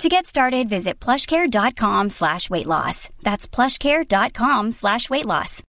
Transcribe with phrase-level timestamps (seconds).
[0.00, 3.08] To get started, visit plushcare.com slash weight loss.
[3.22, 5.62] That's plushcare.com slash weight loss.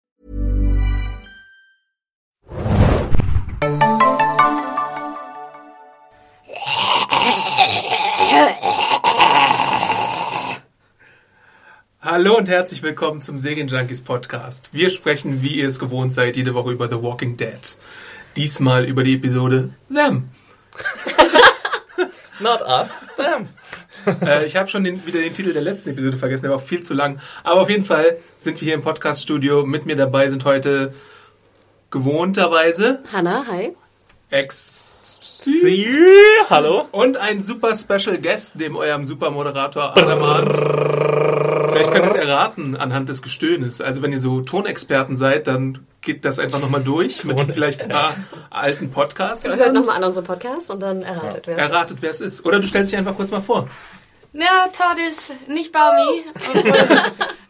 [12.02, 14.70] Hallo und herzlich willkommen zum Serien Junkies Podcast.
[14.74, 17.78] Wir sprechen, wie ihr es gewohnt seid, jede Woche über The Walking Dead.
[18.36, 20.30] Diesmal über die Episode Them.
[22.44, 23.48] Not us, them.
[24.22, 26.64] Äh, ich habe schon den, wieder den Titel der letzten Episode vergessen, der war auch
[26.64, 27.20] viel zu lang.
[27.46, 29.66] Aber auf jeden Fall sind wir hier im Podcast-Studio.
[29.66, 30.94] Mit mir dabei sind heute
[31.90, 33.72] gewohnterweise Hanna, hi.
[34.30, 35.88] Ex Sie,
[36.50, 36.86] hallo.
[36.92, 40.54] und ein super Special Guest, dem eurem Supermoderator Adamant.
[41.72, 43.80] Vielleicht könnt ihr es erraten anhand des Gestöhnes.
[43.80, 47.90] Also wenn ihr so Tonexperten seid, dann geht das einfach nochmal durch mit vielleicht ein
[47.90, 48.16] paar
[48.50, 49.46] alten Podcasts.
[49.46, 52.46] und Hört nochmal an unsere Podcast und dann erratet, wer es Erratet, wer es ist.
[52.46, 53.68] Oder du stellst dich einfach kurz mal vor.
[54.34, 56.26] Ja, Todd ist nicht Baumi.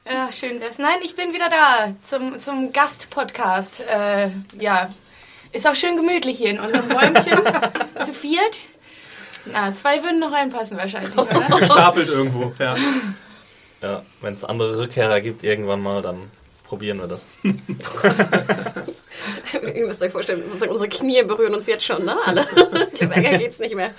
[0.06, 0.80] Ja, schön wär's.
[0.80, 3.82] Nein, ich bin wieder da zum, zum Gast-Podcast.
[3.88, 4.90] Äh, ja,
[5.54, 7.42] ist auch schön gemütlich hier in unserem Räumchen.
[8.06, 8.60] Zu viert.
[9.46, 11.58] Na, zwei würden noch reinpassen wahrscheinlich, oder?
[11.58, 12.54] Gestapelt irgendwo.
[12.60, 12.76] Ja.
[13.82, 16.30] Ja, wenn es andere Rückkehrer gibt irgendwann mal, dann
[16.74, 17.22] probieren wir das.
[19.76, 22.18] Ihr müsst euch vorstellen, sozusagen unsere Knie berühren uns jetzt schon, ne?
[22.26, 22.48] Alle.
[22.92, 23.92] Ich glaube, ärger geht's nicht mehr.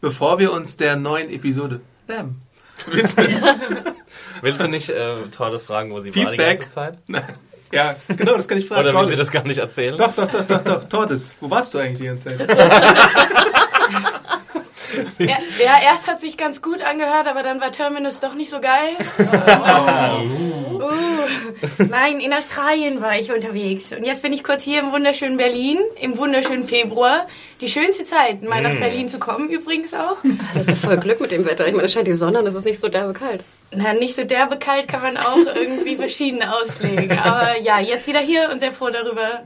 [0.00, 2.40] Bevor wir uns der neuen Episode Them
[2.88, 3.30] widmen.
[4.42, 6.58] Willst du nicht äh, Tordes fragen, wo sie war die Feedback.
[6.58, 6.98] ganze Zeit?
[7.72, 8.88] Ja, genau, das kann ich fragen.
[8.88, 9.96] Oder will sie das gar nicht erzählen?
[9.96, 10.88] Doch, doch, doch, doch, doch.
[10.88, 12.50] Tordes, wo warst du eigentlich die ganze Zeit?
[15.18, 18.60] Ja, ja, erst hat sich ganz gut angehört, aber dann war Terminus doch nicht so
[18.60, 18.96] geil.
[20.80, 23.92] Uh, nein, in Australien war ich unterwegs.
[23.92, 27.28] Und jetzt bin ich kurz hier im wunderschönen Berlin, im wunderschönen Februar.
[27.60, 30.16] Die schönste Zeit, mal nach Berlin zu kommen übrigens auch.
[30.54, 31.66] Das ist voll Glück mit dem Wetter.
[31.66, 33.44] Ich meine, es scheint die Sonne und es ist nicht so derbe kalt.
[33.72, 37.18] Na, nicht so derbe kalt kann man auch irgendwie verschieden auslegen.
[37.18, 39.42] Aber ja, jetzt wieder hier und sehr froh darüber.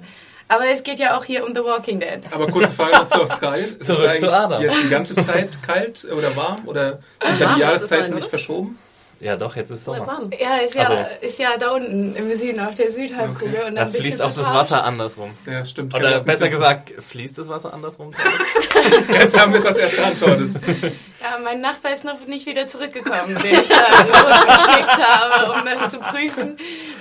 [0.48, 2.20] Aber es geht ja auch hier um The Walking Dead.
[2.30, 3.76] Aber kurze Frage noch zu Australien.
[3.78, 4.62] Ist Zurück es zu eigentlich Adam.
[4.62, 6.62] jetzt die ganze Zeit kalt oder warm?
[6.66, 8.78] Oder sind da die Jahreszeiten nicht verschoben?
[9.20, 10.06] Ja, doch, jetzt ist Sommer.
[10.06, 10.30] warm.
[10.38, 13.64] Ja, ist ja, Also- ist ja da unten im Süden auf der Südhalbkugel.
[13.68, 14.52] Und Da fließt auch das.
[14.52, 15.30] Wasser andersrum.
[15.46, 15.94] Ja, stimmt.
[15.94, 18.10] Oder besser gesagt, fließt das Wasser andersrum?
[19.12, 20.60] Jetzt haben wir es als erste Hand, Tordes.
[20.60, 25.90] Ja, mein Nachbar ist noch nicht wieder zurückgekommen, den ich da losgeschickt habe, um das
[25.92, 26.56] zu prüfen.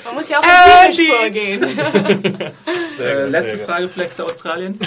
[0.05, 0.43] Man muss ja auch.
[2.97, 3.65] Sehr Äh, gut, letzte sehr gut.
[3.67, 4.79] Frage vielleicht zu Australien.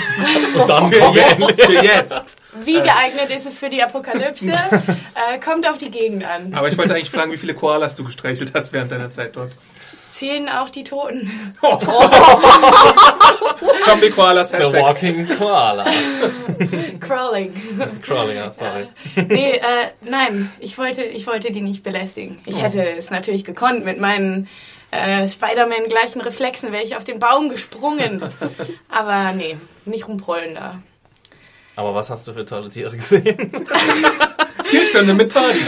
[0.59, 2.37] Und dann Für jetzt, für jetzt.
[2.65, 4.53] Wie geeignet ist es für die Apokalypse?
[4.53, 6.55] Äh, kommt auf die Gegend an.
[6.55, 9.53] Aber ich wollte eigentlich fragen, wie viele Koalas du gestreichelt hast während deiner Zeit dort.
[10.11, 11.31] Zählen auch die Toten.
[13.85, 14.83] Zombie-Koalas, The Hashtag.
[14.83, 15.85] Walking Koala.
[17.01, 17.53] Crawling.
[18.01, 18.89] Crawling, ja, sorry.
[19.29, 22.39] Nee, äh, nein, ich wollte, ich wollte die nicht belästigen.
[22.47, 23.85] Ich hätte es natürlich gekonnt.
[23.85, 24.49] Mit meinen
[24.91, 28.23] äh, Spider-Man gleichen Reflexen wäre ich auf den Baum gesprungen.
[28.89, 30.81] Aber nee, nicht rumprollen da.
[31.77, 33.67] Aber was hast du für tolle Tiere gesehen?
[34.69, 35.61] Tierstunde mit Tordi.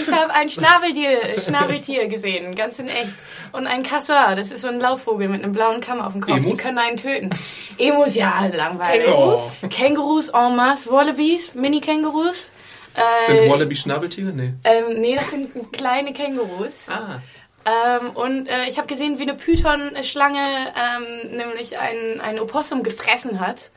[0.00, 3.16] Ich habe ein Schnabeltier, Schnabeltier gesehen, ganz in echt.
[3.52, 6.36] Und ein Casseur, das ist so ein Laufvogel mit einem blauen Kamm auf dem Kopf.
[6.38, 6.50] Emus?
[6.50, 7.30] Die können einen töten.
[7.78, 9.04] Emus, ja, langweilig.
[9.04, 9.58] Kängurus?
[9.68, 12.48] Kängurus en masse, Wallabies, Mini-Kängurus.
[12.94, 14.30] Äh, Sind Wallaby Schnabeltiere?
[14.32, 14.54] Nee.
[14.64, 16.88] ähm, nee, das sind kleine Kängurus.
[16.88, 17.20] Ah.
[17.66, 23.40] Ähm, und äh, ich habe gesehen, wie eine Python-Schlange ähm, nämlich ein, ein Opossum gefressen
[23.40, 23.70] hat.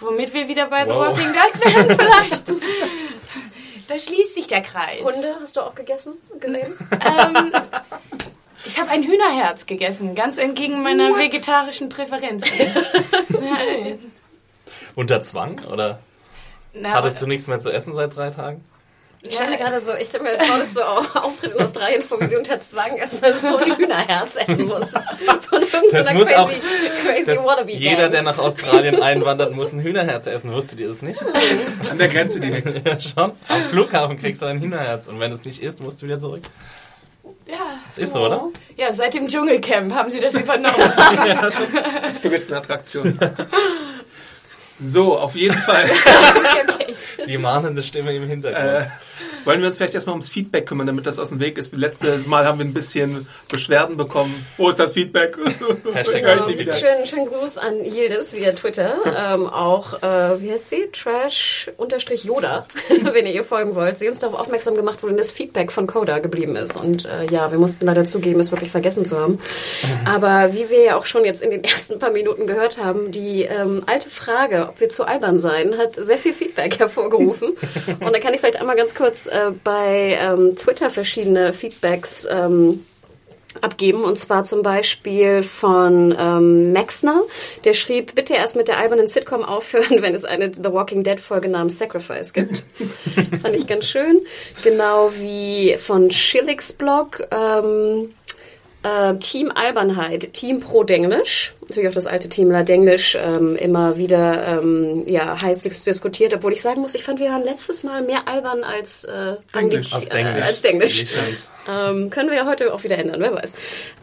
[0.00, 1.06] Womit wir wieder bei The Wow.
[1.08, 2.44] Walking Dead werden vielleicht.
[3.88, 5.02] da schließt sich der Kreis.
[5.02, 6.72] Hunde hast du auch gegessen, gesehen?
[6.92, 7.52] Ähm,
[8.64, 12.50] ich habe ein Hühnerherz gegessen, ganz entgegen meiner vegetarischen Präferenzen.
[12.58, 12.76] ja,
[13.86, 13.98] äh,
[14.94, 15.64] Unter Zwang?
[15.64, 16.00] Oder
[16.74, 18.64] na, hattest du nichts mehr zu essen seit drei Tagen?
[19.28, 22.20] Ich stelle mir gerade so, ich stelle mir Paulus so auf- Auftritt in Australien vor,
[22.20, 24.90] wie sie unter Zwang erstmal so ein Hühnerherz essen muss.
[24.90, 26.60] Von irgendeiner Das muss auch- crazy,
[27.02, 30.52] crazy Das, wannabe jeder, der nach Australien einwandert, muss ein Hühnerherz essen.
[30.52, 31.20] Wusstet ihr das nicht?
[31.90, 32.66] An der Grenze direkt.
[32.86, 33.32] Ja, schon.
[33.48, 35.06] Am Flughafen kriegst du ein Hühnerherz.
[35.08, 36.42] Und wenn es nicht ist, musst du wieder zurück.
[37.46, 37.54] ja,
[37.86, 38.48] Das ist so, oder?
[38.76, 40.76] ja, seit dem Dschungelcamp haben sie das übernommen.
[42.22, 43.18] Touristenattraktion.
[44.82, 45.88] So, auf jeden Fall.
[45.88, 46.94] okay.
[47.26, 48.64] Die mahnende Stimme im Hintergrund.
[48.66, 48.86] Äh,
[49.44, 51.76] Wollen wir uns vielleicht erstmal ums Feedback kümmern, damit das aus dem Weg ist?
[51.76, 54.46] Letztes Mal haben wir ein bisschen Beschwerden bekommen.
[54.56, 55.36] Wo ist das Feedback?
[55.94, 56.48] Hashtag genau.
[56.48, 56.72] wieder.
[56.72, 58.92] Schönen, schönen Gruß an Yildiz via Twitter.
[59.16, 60.88] Ähm, auch, äh, wie heißt sie?
[60.92, 62.66] Trash-Yoda,
[63.12, 63.98] wenn ihr ihr folgen wollt.
[63.98, 66.76] Sie uns darauf aufmerksam gemacht, wo denn das Feedback von Coda geblieben ist.
[66.76, 69.38] Und äh, ja, wir mussten leider zugeben, es wirklich vergessen zu haben.
[70.06, 73.42] Aber wie wir ja auch schon jetzt in den ersten paar Minuten gehört haben, die
[73.42, 77.50] ähm, alte Frage, ob wir zu albern seien, hat sehr viel Feedback hervorgerufen.
[78.00, 82.84] Und da kann ich vielleicht einmal ganz kurz äh, bei ähm, Twitter verschiedene Feedbacks ähm,
[83.60, 84.04] abgeben.
[84.04, 87.22] Und zwar zum Beispiel von ähm, Maxner,
[87.64, 91.20] der schrieb, bitte erst mit der albernen Sitcom aufhören, wenn es eine The Walking Dead
[91.20, 92.64] Folge namens Sacrifice gibt.
[93.42, 94.20] Fand ich ganz schön.
[94.62, 97.26] Genau wie von Schillix Blog.
[97.30, 98.10] Ähm,
[98.86, 103.96] äh, Team Albernheit, Team Pro Denglisch, natürlich auch das alte Team La Denglisch ähm, immer
[103.98, 107.82] wieder ähm, ja, heiß dis- diskutiert, obwohl ich sagen muss, ich fand, wir waren letztes
[107.82, 109.92] Mal mehr albern als äh, Denglisch.
[109.92, 110.36] Angliz- Als Denglisch.
[110.36, 110.96] Äh, als Denglisch.
[111.10, 111.38] Stimmt.
[111.68, 113.52] Ähm, können wir ja heute auch wieder ändern, wer weiß.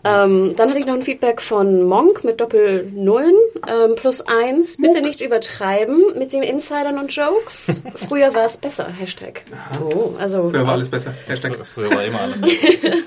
[0.04, 3.34] Ähm, dann hatte ich noch ein Feedback von Monk mit Doppel-Nullen
[3.66, 4.76] ähm, plus eins.
[4.76, 7.82] Bitte nicht übertreiben mit den Insidern und Jokes.
[8.10, 9.44] Früher war es besser, Hashtag.
[9.82, 11.14] Oh, also Früher war alles besser.
[11.26, 11.58] Hashtag.
[11.66, 12.42] Früher war immer alles.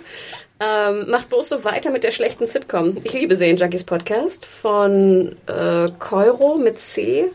[0.60, 2.96] ähm, macht bloß so weiter mit der schlechten Sitcom.
[3.04, 7.30] Ich liebe Sehen Junkies Podcast von äh, Keuro mit C.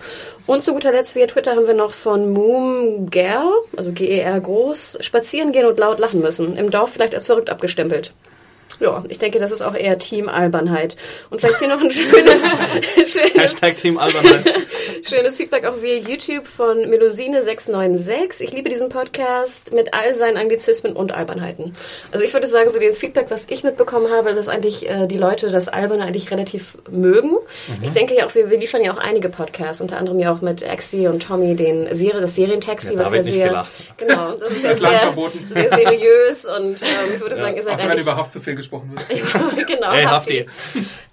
[0.48, 3.44] Und zu guter Letzt via Twitter haben wir noch von Moom Ger,
[3.78, 6.58] also G-E-R groß, spazieren gehen und laut lachen müssen.
[6.58, 8.12] Im Dorf vielleicht als verrückt abgestempelt.
[8.82, 10.96] Ja, ich denke, das ist auch eher Team-Albernheit.
[11.30, 12.40] Und vielleicht hier noch ein schönes,
[13.06, 14.44] schönes Hashtag Team Albernheit.
[15.08, 18.42] Schönes Feedback auch via YouTube von Melusine696.
[18.42, 21.74] Ich liebe diesen Podcast mit all seinen Anglizismen und Albernheiten.
[22.12, 25.08] Also ich würde sagen, so das Feedback, was ich mitbekommen habe, ist, dass eigentlich äh,
[25.08, 27.38] die Leute das Alberne eigentlich relativ mögen.
[27.82, 30.42] Ich denke ja auch, wir, wir liefern ja auch einige Podcasts, unter anderem ja auch
[30.42, 33.48] mit Axie und Tommy den Serie, das Serientaxi, Ja, da was ja wird nicht sehr,
[33.48, 33.72] gelacht.
[33.98, 35.48] genau, das ist ja ist sehr, verboten.
[35.52, 39.08] sehr seriös und ähm, ich würde sagen, ihr seid Außer wenn über Haftbefehl gesprochen wird.
[39.68, 40.46] genau, Hey, Hafti.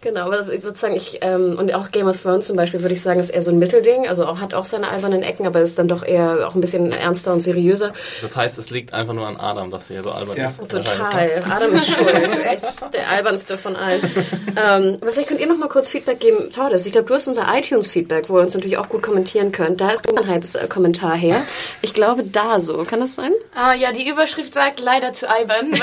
[0.01, 2.95] Genau, aber das ist sozusagen ich ähm, und auch Game of Thrones zum Beispiel würde
[2.95, 4.07] ich sagen, ist eher so ein Mittelding.
[4.09, 6.93] Also auch hat auch seine albernen Ecken, aber ist dann doch eher auch ein bisschen
[6.93, 7.93] ernster und seriöser.
[8.23, 10.51] Das heißt, es liegt einfach nur an Adam, dass er so albern Ja.
[10.51, 10.59] ist.
[10.69, 11.43] Total.
[11.51, 12.09] Adam ist schuld.
[12.45, 14.03] Echt der albernste von allen.
[14.57, 16.53] ähm, aber vielleicht könnt ihr noch mal kurz Feedback geben.
[16.53, 19.81] Tordes, ich glaube, du hast unser iTunes-Feedback, wo ihr uns natürlich auch gut kommentieren könnt.
[19.81, 21.43] Da ist ein Kommentar her.
[21.83, 22.85] Ich glaube, da so.
[22.85, 23.33] Kann das sein?
[23.53, 25.73] Ah ja, die Überschrift sagt leider zu albern.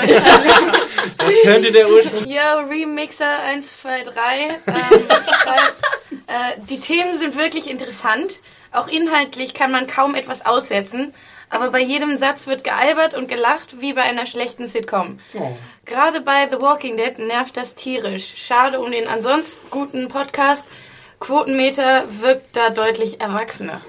[1.18, 2.24] Das könnte der Ursprung.
[2.26, 4.48] Yo, Remixer 1, 2, 3.
[4.66, 5.08] Ähm,
[5.42, 5.74] schreibt,
[6.26, 8.40] äh, die Themen sind wirklich interessant.
[8.72, 11.14] Auch inhaltlich kann man kaum etwas aussetzen.
[11.48, 15.20] Aber bei jedem Satz wird gealbert und gelacht, wie bei einer schlechten Sitcom.
[15.34, 15.56] Oh.
[15.84, 18.34] Gerade bei The Walking Dead nervt das tierisch.
[18.36, 20.66] Schade um den ansonsten guten Podcast.
[21.20, 23.80] Quotenmeter wirkt da deutlich erwachsener.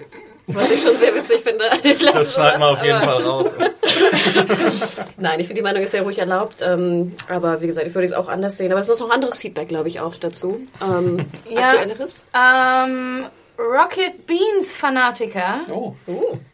[0.47, 1.65] Was ich schon sehr witzig finde.
[2.13, 3.47] Das schneiden wir auf jeden Fall raus.
[5.17, 6.55] Nein, ich finde, die Meinung ist ja ruhig erlaubt.
[6.61, 8.71] Ähm, aber wie gesagt, ich würde es auch anders sehen.
[8.71, 10.61] Aber es ist noch anderes Feedback, glaube ich, auch dazu.
[10.81, 11.69] Ähm, Ja.
[11.69, 12.27] Aktuelleres?
[12.35, 13.25] Ähm,
[13.59, 15.93] Rocket Beans Fanatiker Oh.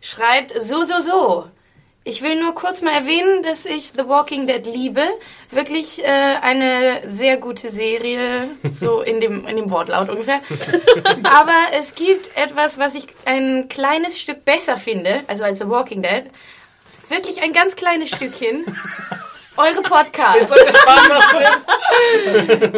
[0.01, 1.45] schreibt so, so, so.
[2.06, 5.04] Ich will nur kurz mal erwähnen, dass ich The Walking Dead liebe.
[5.52, 10.42] Wirklich äh, eine sehr gute Serie, so in dem, in dem Wortlaut ungefähr.
[11.24, 16.02] Aber es gibt etwas, was ich ein kleines Stück besser finde, also als The Walking
[16.02, 16.24] Dead.
[17.08, 18.66] Wirklich ein ganz kleines Stückchen.
[19.56, 20.54] Eure Podcasts.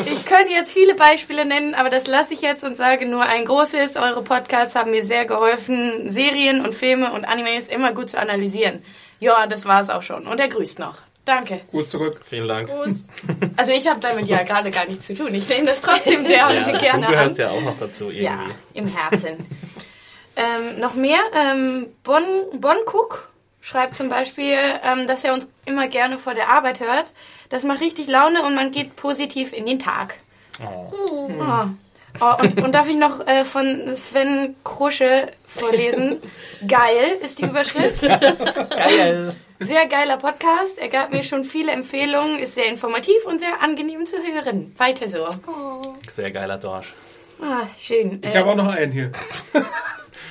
[0.05, 3.45] Ich könnte jetzt viele Beispiele nennen, aber das lasse ich jetzt und sage nur ein
[3.45, 3.95] großes.
[3.95, 8.83] Eure Podcasts haben mir sehr geholfen, Serien und Filme und Animes immer gut zu analysieren.
[9.25, 10.27] Ja, das war's auch schon.
[10.27, 10.97] Und er grüßt noch.
[11.25, 11.59] Danke.
[11.71, 12.21] Gruß zurück.
[12.23, 12.69] Vielen Dank.
[13.57, 15.33] Also ich habe damit ja gerade gar nichts zu tun.
[15.33, 17.11] Ich nehme das trotzdem sehr Ja, du gerne an.
[17.13, 18.23] gehörst ja auch noch dazu irgendwie.
[18.23, 18.39] Ja,
[18.73, 19.45] im Herzen.
[20.35, 21.19] ähm, noch mehr.
[21.33, 22.21] Ähm, bon,
[22.53, 23.29] bon Cook
[23.61, 27.11] schreibt zum Beispiel, ähm, dass er uns immer gerne vor der Arbeit hört.
[27.49, 30.15] Das macht richtig Laune und man geht positiv in den Tag.
[30.63, 30.93] Oh.
[31.09, 31.67] Oh.
[32.21, 36.17] Oh, und, und darf ich noch äh, von Sven Krusche vorlesen?
[36.67, 38.01] Geil ist die Überschrift.
[38.01, 39.35] Geil.
[39.59, 40.77] Sehr geiler Podcast.
[40.77, 44.73] Er gab mir schon viele Empfehlungen, ist sehr informativ und sehr angenehm zu hören.
[44.77, 45.27] Weiter so.
[46.13, 46.93] Sehr geiler Dorsch.
[47.41, 48.21] Ah, schön.
[48.23, 49.11] Ich habe auch noch einen hier.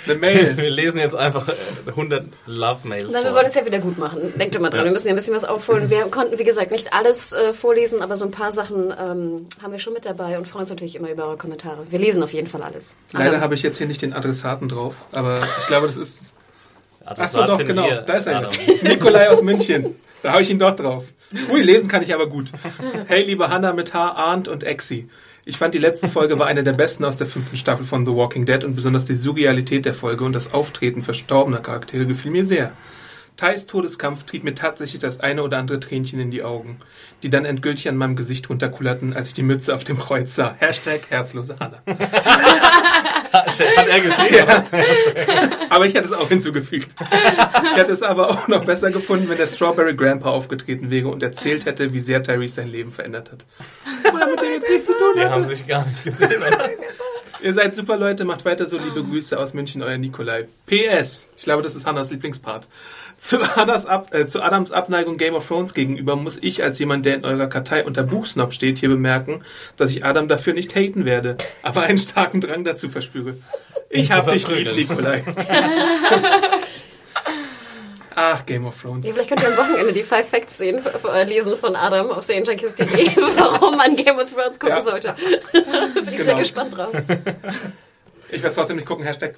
[0.07, 0.57] Eine Mail.
[0.57, 1.53] Wir lesen jetzt einfach äh,
[1.87, 3.11] 100 Love-Mails.
[3.13, 4.21] Nein, wir wollen es ja wieder gut machen.
[4.39, 4.85] Denkt immer dran, Ja.
[4.87, 5.91] wir müssen ja ein bisschen was aufholen.
[5.91, 9.73] Wir konnten, wie gesagt, nicht alles äh, vorlesen, aber so ein paar Sachen ähm, haben
[9.73, 11.87] wir schon mit dabei und freuen uns natürlich immer über eure Kommentare.
[11.91, 12.97] Wir lesen auf jeden Fall alles.
[13.13, 13.41] Leider Adam.
[13.41, 16.33] habe ich jetzt hier nicht den Adressaten drauf, aber ich glaube, das ist.
[17.07, 17.85] Also Achso, doch, genau.
[17.87, 18.51] wir, Da ist er.
[18.83, 19.95] Nikolai aus München.
[20.23, 21.05] Da habe ich ihn doch drauf.
[21.53, 22.51] Ui, lesen kann ich aber gut.
[23.07, 25.09] Hey, liebe Hanna mit H, Arndt und Exi.
[25.47, 28.13] Ich fand die letzte Folge war eine der besten aus der fünften Staffel von The
[28.13, 32.47] Walking Dead und besonders die Surrealität der Folge und das Auftreten verstorbener Charaktere gefiel mir
[32.47, 32.73] sehr.
[33.37, 36.79] Thais Todeskampf trieb mir tatsächlich das eine oder andere Tränchen in die Augen,
[37.25, 40.55] die dann endgültig an meinem Gesicht runterkullerten, als ich die Mütze auf dem Kreuz sah.
[40.59, 41.83] Hashtag herzlose Hanna.
[43.33, 44.35] Hat er geschrieben?
[44.37, 44.65] Ja.
[45.71, 46.95] Aber ich hätte es auch hinzugefügt.
[47.01, 51.23] Ich hätte es aber auch noch besser gefunden, wenn der Strawberry Grandpa aufgetreten wäre und
[51.23, 53.45] erzählt hätte, wie sehr Tyrese sein Leben verändert hat.
[54.13, 55.35] Weil mit dem jetzt nichts zu tun Die hatte.
[55.35, 56.37] haben sich gar nicht gesehen.
[56.41, 56.71] Oder?
[57.43, 58.79] Ihr seid super Leute, macht weiter so.
[58.79, 60.47] Liebe Grüße aus München, euer Nikolai.
[60.67, 62.69] PS, ich glaube, das ist Hannas Lieblingspart.
[63.25, 67.15] Zu, Ab, äh, zu Adams Abneigung Game of Thrones gegenüber muss ich als jemand, der
[67.15, 69.45] in eurer Kartei unter Buchsnob steht, hier bemerken,
[69.77, 73.37] dass ich Adam dafür nicht haten werde, aber einen starken Drang dazu verspüre.
[73.89, 74.75] Ich hab dich lieb.
[74.77, 75.23] Nikolai.
[78.17, 79.07] Ach, Game of Thrones.
[79.07, 80.81] Ja, vielleicht könnt ihr am Wochenende die Five Facts sehen,
[81.13, 82.87] äh, lesen von Adam auf serienjunkies.de,
[83.37, 84.83] warum man Game of Thrones gucken Ja.
[84.83, 85.15] sollte.
[85.53, 86.39] Bin ich sehr Genau.
[86.39, 86.93] gespannt drauf.
[88.31, 89.35] Ich werde trotzdem nicht gucken, Hashtag.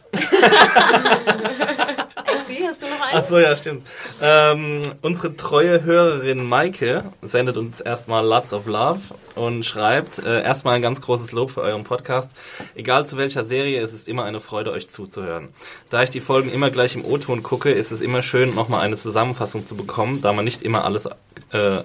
[2.48, 3.18] Exi, hast du noch einen?
[3.18, 3.84] Ach so, ja, stimmt.
[4.20, 9.00] Ähm, unsere treue Hörerin Maike sendet uns erstmal Lots of Love
[9.34, 12.32] und schreibt äh, erstmal ein ganz großes Lob für euren Podcast.
[12.74, 15.48] Egal zu welcher Serie, es ist immer eine Freude, euch zuzuhören.
[15.90, 18.96] Da ich die Folgen immer gleich im O-Ton gucke, ist es immer schön, nochmal eine
[18.96, 21.06] Zusammenfassung zu bekommen, da man nicht immer alles,
[21.52, 21.82] äh,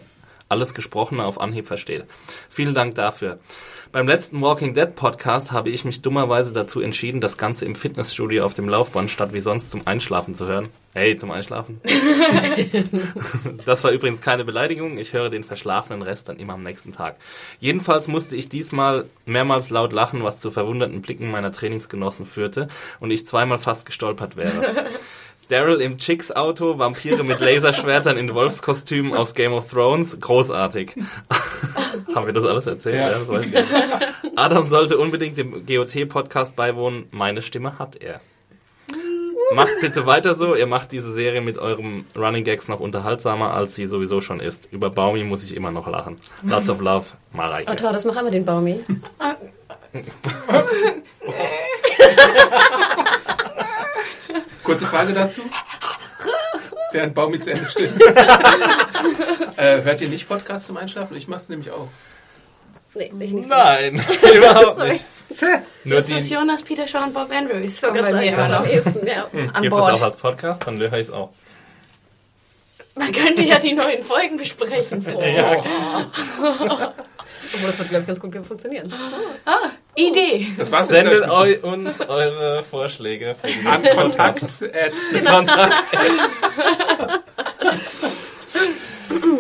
[0.52, 2.06] alles Gesprochene auf Anhieb versteht.
[2.50, 3.40] Vielen Dank dafür.
[3.92, 8.46] Beim letzten Walking Dead Podcast habe ich mich dummerweise dazu entschieden, das Ganze im Fitnessstudio
[8.46, 10.70] auf dem Laufband statt wie sonst zum Einschlafen zu hören.
[10.94, 11.82] Hey, zum Einschlafen?
[13.66, 14.98] das war übrigens keine Beleidigung.
[14.98, 17.18] Ich höre den verschlafenen Rest dann immer am nächsten Tag.
[17.60, 22.70] Jedenfalls musste ich diesmal mehrmals laut lachen, was zu verwunderten Blicken meiner Trainingsgenossen führte
[23.02, 24.86] und ich zweimal fast gestolpert wäre.
[25.52, 30.96] Daryl im Chicks-Auto, Vampire mit Laserschwertern in Wolfskostümen aus Game of Thrones, großartig.
[32.16, 32.96] Haben wir das alles erzählt?
[32.96, 33.10] Ja.
[33.10, 33.68] das weiß ich nicht.
[34.38, 37.08] Adam sollte unbedingt dem GOT-Podcast beiwohnen.
[37.12, 38.22] Meine Stimme hat er.
[39.54, 40.56] Macht bitte weiter so.
[40.56, 44.70] Ihr macht diese Serie mit eurem Running Gags noch unterhaltsamer, als sie sowieso schon ist.
[44.72, 46.16] Über Baumi muss ich immer noch lachen.
[46.44, 47.70] Lots of love, Mareike.
[47.70, 48.80] Oh, toll, das machen wir den Baumi.
[54.64, 55.42] Kurze Frage dazu.
[56.92, 57.94] Während Baumi zu Ende steht.
[59.58, 61.16] äh, hört ihr nicht Podcasts zum Einschlafen?
[61.16, 61.88] Ich mach's nämlich auch.
[62.94, 63.50] Nee, ich nicht.
[63.50, 63.96] Nein,
[64.36, 65.06] überhaupt nicht.
[65.86, 67.76] Nur Das die, ist Jonas, Peter Shaw und Bob Andrews.
[67.76, 69.28] Ich wollte gerade sagen, immer noch ehesten, ja.
[69.54, 71.30] an gibt es auch als Podcast, dann höre ich es auch.
[72.96, 75.02] Man könnte ja die neuen Folgen besprechen.
[75.02, 75.64] vorher.
[77.54, 78.94] Obwohl, das wird, glaube ich, ganz gut funktionieren.
[79.96, 80.48] Idee.
[80.58, 83.36] Das war's Sendet eu uns eure Vorschläge.
[83.36, 84.44] für die An Kontakt
[84.74, 85.88] at Kontakt.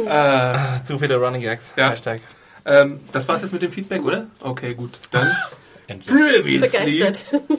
[0.07, 1.71] Äh, Zu viele Running Gags.
[1.77, 1.91] Ja.
[1.91, 2.19] Hashtag.
[2.65, 4.27] ähm, das war's jetzt mit dem Feedback, oder?
[4.41, 4.99] Okay, gut.
[5.11, 5.33] Dann
[6.05, 7.11] previously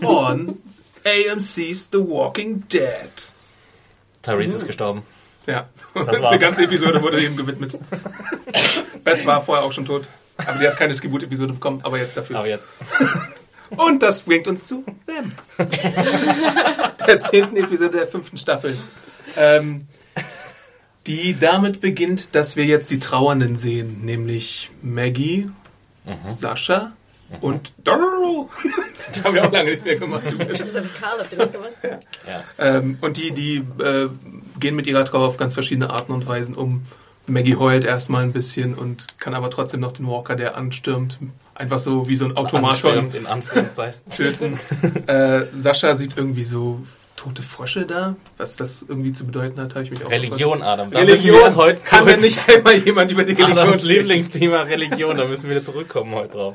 [0.03, 0.59] on
[1.05, 3.33] AMC's The Walking Dead.
[4.23, 5.03] Tyrese ist gestorben.
[5.47, 6.21] Ja, war's.
[6.21, 7.79] eine ganze Episode wurde ihm gewidmet.
[9.03, 10.05] Beth war vorher auch schon tot,
[10.37, 12.39] aber die hat keine Tribut-Episode bekommen, aber jetzt dafür.
[12.39, 12.67] Aber jetzt.
[13.71, 15.33] Und das bringt uns zu Them.
[17.07, 18.77] der zehnten Episode der fünften Staffel.
[19.37, 19.87] Ähm,
[21.07, 25.51] die damit beginnt, dass wir jetzt die Trauernden sehen, nämlich Maggie,
[26.27, 26.93] Sascha
[27.41, 28.47] und Daryl.
[29.09, 30.23] Das haben wir auch lange nicht mehr gemacht.
[30.49, 31.73] Das ist selbst Karl, habt ihr nicht gemacht?
[32.27, 32.45] Ja.
[32.59, 34.09] Ähm, und die, die äh,
[34.59, 36.87] gehen mit ihrer Trauer auf ganz verschiedene Arten und Weisen um.
[37.27, 41.19] Maggie heult erstmal ein bisschen und kann aber trotzdem noch den Walker, der anstürmt,
[41.55, 44.01] einfach so wie so ein Automaton Anschwärmt, in Anführungszeichen.
[44.17, 44.59] töten.
[45.07, 46.81] äh, Sascha sieht irgendwie so
[47.15, 48.17] tote Frösche da.
[48.37, 50.91] Was das irgendwie zu bedeuten hat, habe ich mich auch Religion, Adam.
[50.91, 51.23] Da gefragt.
[51.23, 51.55] wir Religion.
[51.57, 53.85] heute Kann denn nicht einmal jemand über die Religion Adams?
[53.85, 56.55] Lieblingsthema Religion, da müssen wir wieder zurückkommen heute drauf.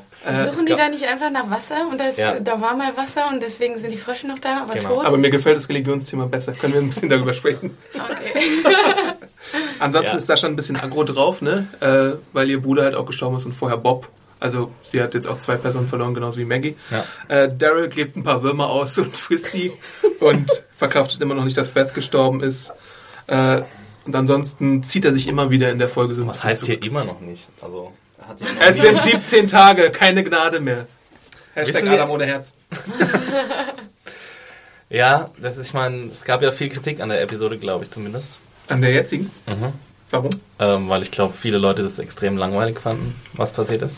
[0.52, 1.88] Suchen die da nicht einfach nach Wasser?
[1.90, 2.38] Und das, Ja.
[2.38, 4.96] da war mal Wasser und deswegen sind die Frösche noch da, aber Genau.
[4.96, 5.06] tot?
[5.06, 6.52] Aber mir gefällt das Religionsthema besser.
[6.52, 7.70] Können wir ein bisschen darüber sprechen?
[7.94, 8.38] okay.
[9.78, 10.16] Ansonsten Ja.
[10.16, 11.66] ist Sascha ein bisschen aggro drauf, ne?
[11.80, 14.08] Äh, weil ihr Bruder halt auch gestorben ist und vorher Bob.
[14.40, 16.76] Also sie hat jetzt auch zwei Personen verloren, genauso wie Maggie.
[16.90, 17.04] Ja.
[17.28, 19.72] Äh, Daryl klebt ein paar Würmer aus und frisst die
[20.20, 22.72] und verkraftet immer noch nicht, dass Beth gestorben ist.
[23.26, 23.62] Äh,
[24.06, 26.64] und ansonsten zieht er sich immer wieder in der Folge so ein Was bisschen heißt
[26.64, 26.78] zurück.
[26.80, 27.48] hier immer noch nicht?
[27.60, 30.86] Also, er hat noch Es sind 17 Tage, keine Gnade mehr.
[31.54, 32.54] Hashtag Wissen wir- Adam ohne Herz.
[34.90, 37.90] Ja, das ist, ich meine, es gab ja viel Kritik an der Episode, glaube ich
[37.90, 38.38] zumindest.
[38.68, 39.30] An der jetzigen?
[39.46, 39.72] Mhm.
[40.10, 40.30] Warum?
[40.58, 43.96] Ähm, weil ich glaube, viele Leute das extrem langweilig fanden, was passiert ist.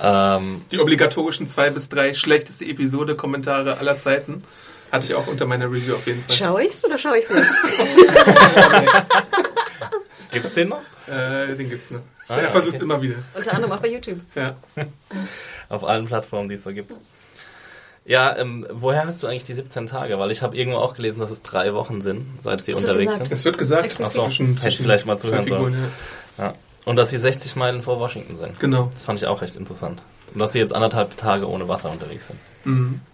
[0.00, 0.36] Ja.
[0.36, 4.44] Ähm, Die obligatorischen zwei bis drei schlechteste Episode Kommentare aller Zeiten
[4.92, 6.36] hatte ich auch unter meiner Review auf jeden Fall.
[6.36, 7.48] Schau ich's oder schau ich's nicht?
[10.32, 10.80] gibt's den noch?
[11.06, 12.00] Äh, den gibt's noch.
[12.28, 12.92] Ah, er ja, versucht es okay.
[12.92, 13.16] immer wieder.
[13.34, 14.20] Unter anderem auch bei YouTube.
[14.34, 14.56] Ja.
[15.68, 16.92] Auf allen Plattformen, die es so gibt.
[18.06, 20.18] Ja, ähm, woher hast du eigentlich die 17 Tage?
[20.18, 23.16] Weil ich habe irgendwo auch gelesen, dass es drei Wochen sind, seit sie wird unterwegs
[23.18, 23.30] sind.
[23.30, 25.74] Es wird gesagt, Ach so, zwischen, hätte ich vielleicht mal zuhören sollen.
[26.38, 26.44] Ja.
[26.46, 26.52] Ja.
[26.86, 28.58] Und dass sie 60 Meilen vor Washington sind.
[28.58, 28.88] Genau.
[28.92, 30.02] Das fand ich auch recht interessant.
[30.32, 32.38] Und dass sie jetzt anderthalb Tage ohne Wasser unterwegs sind.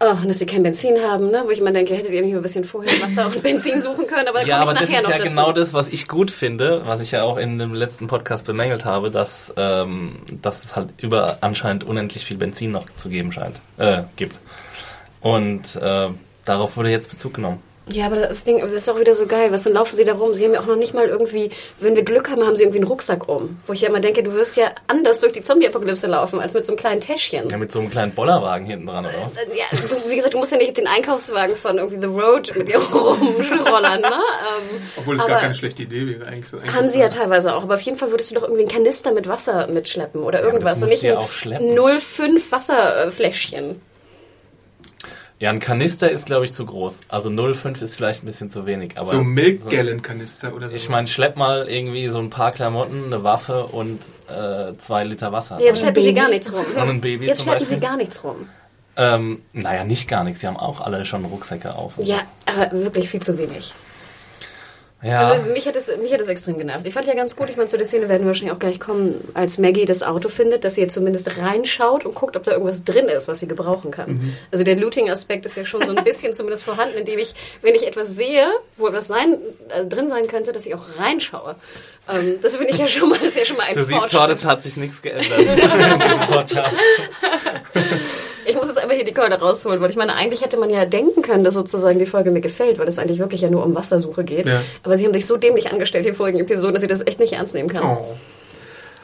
[0.01, 1.43] Oh, und dass sie kein Benzin haben, ne?
[1.45, 4.07] wo ich immer denke, hättet ihr nicht mal ein bisschen vorher Wasser und Benzin suchen
[4.07, 5.29] können, aber da Ja, komme aber ich das ist ja dazu.
[5.29, 8.85] genau das, was ich gut finde, was ich ja auch in dem letzten Podcast bemängelt
[8.85, 13.57] habe, dass, ähm, dass es halt über anscheinend unendlich viel Benzin noch zu geben scheint,
[13.79, 14.39] äh, gibt.
[15.27, 16.09] Und äh,
[16.45, 17.61] darauf wurde jetzt Bezug genommen.
[17.89, 19.53] Ja, aber das Ding das ist auch wieder so geil.
[19.53, 20.35] Was dann laufen sie da rum?
[20.35, 22.81] Sie haben ja auch noch nicht mal irgendwie, wenn wir Glück haben, haben sie irgendwie
[22.81, 23.61] einen Rucksack um.
[23.65, 26.67] Wo ich ja immer denke, du wirst ja anders durch die Zombie-Apokalypse laufen, als mit
[26.67, 27.49] so einem kleinen Täschchen.
[27.49, 29.31] Ja, mit so einem kleinen Bollerwagen hinten dran, oder?
[29.41, 32.57] Äh, Ja, du, wie gesagt, du musst ja nicht den Einkaufswagen von irgendwie The Road
[32.57, 34.09] mit dir rumrollern, ne?
[34.09, 36.27] Ähm, Obwohl es gar keine schlechte Idee wäre.
[36.27, 38.63] Eigentlich so Haben sie ja teilweise auch, aber auf jeden Fall würdest du doch irgendwie
[38.63, 41.69] einen Kanister mit Wasser mitschleppen oder irgendwas das und nicht ja ein schleppen.
[41.79, 43.81] 0,5 Wasserfläschchen.
[45.39, 47.01] Ja, ein Kanister ist, glaube ich, zu groß.
[47.09, 48.97] Also 0,5 ist vielleicht ein bisschen zu wenig.
[48.97, 50.77] Aber So Milk-Gallon-Kanister oder so.
[50.77, 55.33] Ich meine, schlepp mal irgendwie so ein paar Klamotten, eine Waffe und äh, zwei Liter
[55.33, 55.61] Wasser.
[55.61, 56.65] Jetzt schleppen sie gar nichts rum.
[56.75, 58.49] Und ein Baby Jetzt zum schleppen sie gar nichts rum.
[58.97, 60.41] Ähm, naja, nicht gar nichts.
[60.41, 61.95] Sie haben auch alle schon Rucksäcke auf.
[61.99, 63.75] Ja, aber wirklich viel zu wenig.
[65.03, 65.29] Ja.
[65.29, 66.87] Also mich hat, es, mich hat es extrem genervt.
[66.87, 68.81] Ich fand ja ganz gut, ich meine, zu der Szene werden wir wahrscheinlich auch gleich
[68.81, 72.53] kommen, als Maggie das Auto findet, dass sie jetzt zumindest reinschaut und guckt, ob da
[72.53, 74.11] irgendwas drin ist, was sie gebrauchen kann.
[74.11, 74.37] Mhm.
[74.51, 77.87] Also der Looting-Aspekt ist ja schon so ein bisschen zumindest vorhanden, indem ich, wenn ich
[77.87, 78.47] etwas sehe,
[78.79, 79.37] wo etwas sein,
[79.69, 81.57] äh, drin sein könnte, dass ich auch reinschaue.
[82.11, 83.99] Ähm, das finde ich ja schon mal, das ist ja schon mal ein Du siehst,
[83.99, 84.21] Fortschritt.
[84.21, 85.41] Todd, es hat sich nichts geändert.
[88.47, 90.85] Ich muss jetzt einfach hier die Keule rausholen, weil ich meine, eigentlich hätte man ja
[90.85, 93.75] denken können, dass sozusagen die Folge mir gefällt, weil es eigentlich wirklich ja nur um
[93.75, 94.47] Wassersuche geht.
[94.47, 94.63] Ja.
[94.83, 97.33] Aber sie haben sich so dämlich angestellt, die vorigen Episoden, dass sie das echt nicht
[97.33, 97.85] ernst nehmen kann.
[97.85, 98.17] Oh.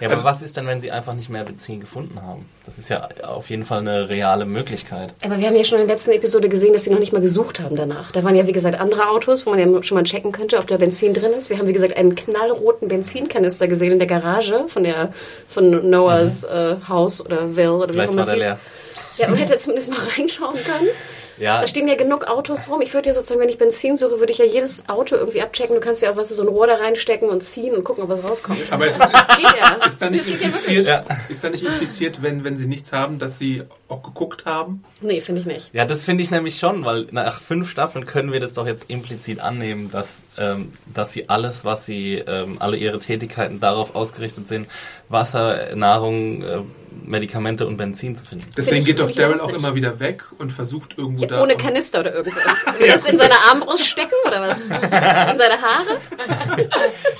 [0.00, 2.46] Ja, aber was ist denn, wenn sie einfach nicht mehr Benzin gefunden haben?
[2.66, 5.14] Das ist ja auf jeden Fall eine reale Möglichkeit.
[5.24, 7.22] Aber wir haben ja schon in der letzten Episode gesehen, dass sie noch nicht mal
[7.22, 8.10] gesucht haben danach.
[8.10, 10.66] Da waren ja, wie gesagt, andere Autos, wo man ja schon mal checken könnte, ob
[10.66, 11.50] da Benzin drin ist.
[11.50, 15.12] Wir haben, wie gesagt, einen knallroten Benzinkanister gesehen in der Garage von der
[15.46, 17.90] von Noahs äh, Haus oder Will oder Mhm.
[17.92, 18.52] Vielleicht wie auch immer leer.
[18.54, 18.81] es hieß.
[19.18, 20.88] Ja, und hätte zumindest mal reinschauen können.
[21.38, 22.82] Ja, Da stehen ja genug Autos rum.
[22.82, 25.74] Ich würde ja sozusagen, wenn ich Benzin suche, würde ich ja jedes Auto irgendwie abchecken.
[25.74, 28.10] Du kannst ja auch was so ein Rohr da reinstecken und ziehen und gucken, ob
[28.10, 28.58] was rauskommt.
[28.70, 29.86] Aber es ist, Das geht ja.
[29.86, 31.18] ist da nicht ja impliziert, wirklich.
[31.30, 34.84] ist da nicht impliziert wenn, wenn sie nichts haben, dass sie auch geguckt haben?
[35.00, 35.70] Nee, finde ich nicht.
[35.72, 38.84] ja, das finde ich nämlich schon, weil nach fünf Staffeln können wir das doch jetzt
[38.88, 44.48] implizit annehmen, dass, ähm, dass sie alles, was sie, ähm, alle ihre Tätigkeiten darauf ausgerichtet
[44.48, 44.68] sind,
[45.08, 46.58] Wasser, Nahrung, äh,
[47.04, 48.46] Medikamente und Benzin zu finden.
[48.56, 51.42] Deswegen geht doch Daryl auch immer wieder weg und versucht irgendwo Ja, da...
[51.42, 52.42] ohne Kanister oder irgendwas.
[52.78, 54.62] Will das in seine Armbrust stecken oder was?
[54.62, 56.00] In seine Haare?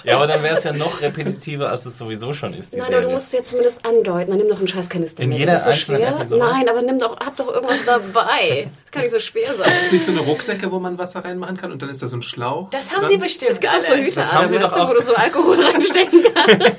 [0.04, 2.76] Ja, aber dann wäre es ja noch repetitiver, als es sowieso schon ist.
[2.76, 4.30] Nein, aber du musst es ja zumindest andeuten.
[4.30, 5.38] Dann nimm doch einen scheiß Kanister In mit.
[5.38, 6.08] jeder das ist so schwer.
[6.08, 6.38] Episode?
[6.44, 8.68] Nein, aber nimm doch, hab doch irgendwas dabei.
[8.84, 9.70] Das kann nicht so schwer sein.
[9.80, 12.16] Ist nicht so eine Rucksäcke, wo man Wasser reinmachen kann und dann ist da so
[12.16, 12.68] ein Schlauch?
[12.70, 13.10] Das haben dran?
[13.12, 13.94] sie bestimmt Es gibt auch so.
[13.94, 14.90] Hüte, Das haben sie doch du, auch.
[14.90, 16.72] wo du so Alkohol reinstecken kannst.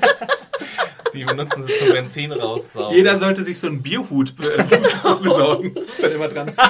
[1.14, 2.94] Die benutzen sie zum Benzin raussaugen.
[2.96, 4.50] Jeder sollte sich so einen Bierhut be
[5.22, 5.74] besorgen.
[6.00, 6.64] Dann immer dran ziehen.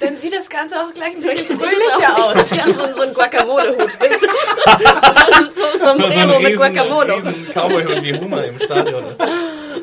[0.00, 2.48] Dann sieht das Ganze auch gleich ein bisschen fröhlicher aus.
[2.50, 3.92] Sie haben so, so einen Guacamole-Hut.
[3.92, 3.98] so,
[5.54, 7.16] so, so ein Nur so mit Guacamole.
[7.16, 9.04] riesen Cowboy-Hund wie Hummer im Stadion.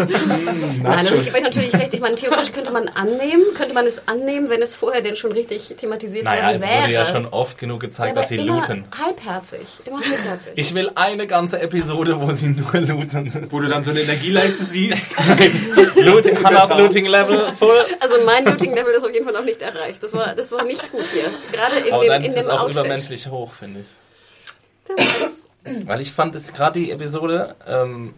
[0.07, 1.93] Nein, also ich gebe euch natürlich recht.
[1.93, 5.31] Ich meine, theoretisch könnte man annehmen, könnte man es annehmen, wenn es vorher denn schon
[5.31, 6.81] richtig thematisiert Naja, worden es wäre.
[6.83, 8.85] wurde ja schon oft genug gezeigt, Ja, dass sie immer looten.
[8.97, 9.61] halbherzig.
[9.85, 10.53] Immer halbherzig.
[10.55, 13.47] Ich will eine ganze Episode, wo sie nur looten.
[13.51, 15.15] Wo du dann so eine Energieleiste siehst.
[15.95, 17.85] Looting, Hannas Looting Level full.
[17.99, 20.01] Also mein Looting-Level ist auf jeden Fall noch nicht erreicht.
[20.01, 21.25] Das war, das war nicht gut hier.
[21.51, 22.71] Gerade in Aber dem, dann in ist dem es auch Outfit.
[22.77, 23.87] übermenschlich hoch, finde ich.
[25.87, 28.13] Weil ich fand es gerade die Episode, ähm,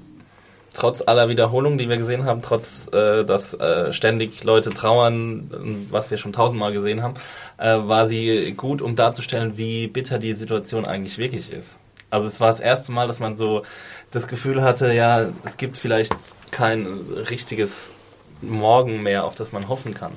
[0.73, 6.11] trotz aller Wiederholungen, die wir gesehen haben, trotz, äh, dass äh, ständig Leute trauern, was
[6.11, 7.13] wir schon tausendmal gesehen haben,
[7.57, 11.77] äh, war sie gut, um darzustellen, wie bitter die Situation eigentlich wirklich ist.
[12.09, 13.63] Also es war das erste Mal, dass man so
[14.11, 16.13] das Gefühl hatte, ja, es gibt vielleicht
[16.51, 16.85] kein
[17.29, 17.93] richtiges
[18.41, 20.11] Morgen mehr, auf das man hoffen kann.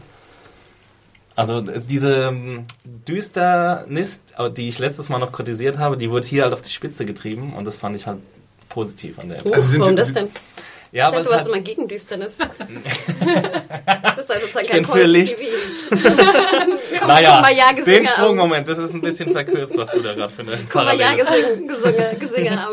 [1.37, 6.27] Also äh, diese ähm, Düsternis, äh, die ich letztes Mal noch kritisiert habe, die wurde
[6.27, 8.19] hier halt auf die Spitze getrieben und das fand ich halt
[8.77, 9.57] positiv an der Episode.
[9.57, 10.29] Also sind- Warum das denn?
[10.93, 12.39] Ja, Ich dachte, du warst immer gegen Düsternis.
[12.39, 12.49] das
[14.29, 15.37] heißt sozusagen Ich kein bin für Licht.
[17.07, 17.43] Naja,
[17.85, 20.57] den am- Sprung, Moment, das ist ein bisschen verkürzt, was du da gerade für eine
[20.57, 22.73] Parallele Kumbaya-Gesänge am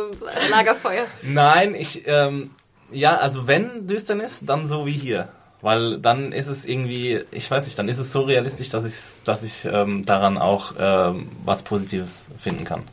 [0.51, 1.05] Lagerfeuer.
[1.21, 2.51] Nein, ich, ähm,
[2.91, 5.29] ja, also wenn Düsternis, dann so wie hier.
[5.61, 8.93] Weil dann ist es irgendwie, ich weiß nicht, dann ist es so realistisch, dass ich,
[9.23, 12.83] dass ich ähm, daran auch ähm, was Positives finden kann.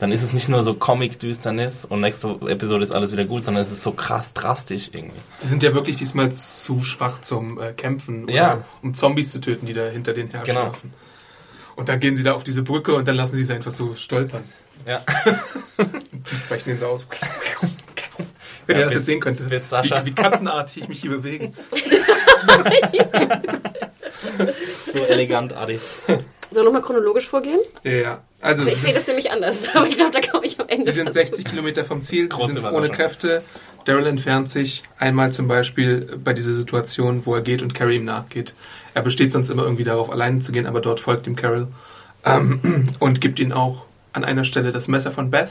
[0.00, 3.62] Dann ist es nicht nur so Comic-Düsternis und nächste Episode ist alles wieder gut, sondern
[3.64, 5.20] es ist so krass drastisch irgendwie.
[5.42, 8.64] Die sind ja wirklich diesmal zu schwach zum äh, Kämpfen, oder Ja.
[8.82, 10.54] um Zombies zu töten, die da hinter den herrschen.
[10.54, 10.72] Genau.
[11.76, 13.94] Und dann gehen sie da auf diese Brücke und dann lassen sie sie einfach so
[13.94, 14.42] stolpern.
[14.86, 15.02] Ja.
[16.48, 17.06] Vielleicht den so aus.
[18.66, 19.48] Wenn Ja, ihr das bis- jetzt sehen könntet.
[19.48, 21.52] bis Sascha- Wie, wie katzenartig ich mich hier bewege.
[24.92, 25.78] So elegant, Adi.
[26.50, 27.60] Sollen wir nochmal chronologisch vorgehen?
[27.84, 28.20] Ja.
[28.40, 30.86] Also Ich sehe das nämlich anders, aber ich glaube, da komme ich am Ende.
[30.86, 31.18] Sie sind dazu.
[31.18, 33.42] 60 Kilometer vom Ziel, Große sie sind ohne Kräfte.
[33.84, 38.04] Daryl entfernt sich einmal zum Beispiel bei dieser Situation, wo er geht und Carrie ihm
[38.04, 38.54] nachgeht.
[38.94, 41.68] Er besteht sonst immer irgendwie darauf, alleine zu gehen, aber dort folgt ihm Carol
[42.24, 45.50] ähm, und gibt ihm auch an einer Stelle das Messer von Beth.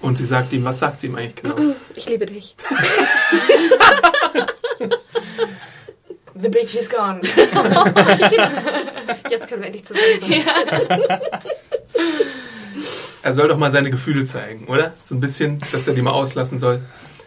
[0.00, 1.74] Und sie sagt ihm, was sagt sie ihm eigentlich genau?
[1.94, 2.56] Ich liebe dich.
[6.42, 7.20] The bitch is gone.
[9.30, 10.42] Jetzt können wir endlich zusammen sein.
[13.22, 14.92] Er soll doch mal seine Gefühle zeigen, oder?
[15.02, 16.80] So ein bisschen, dass er die mal auslassen soll.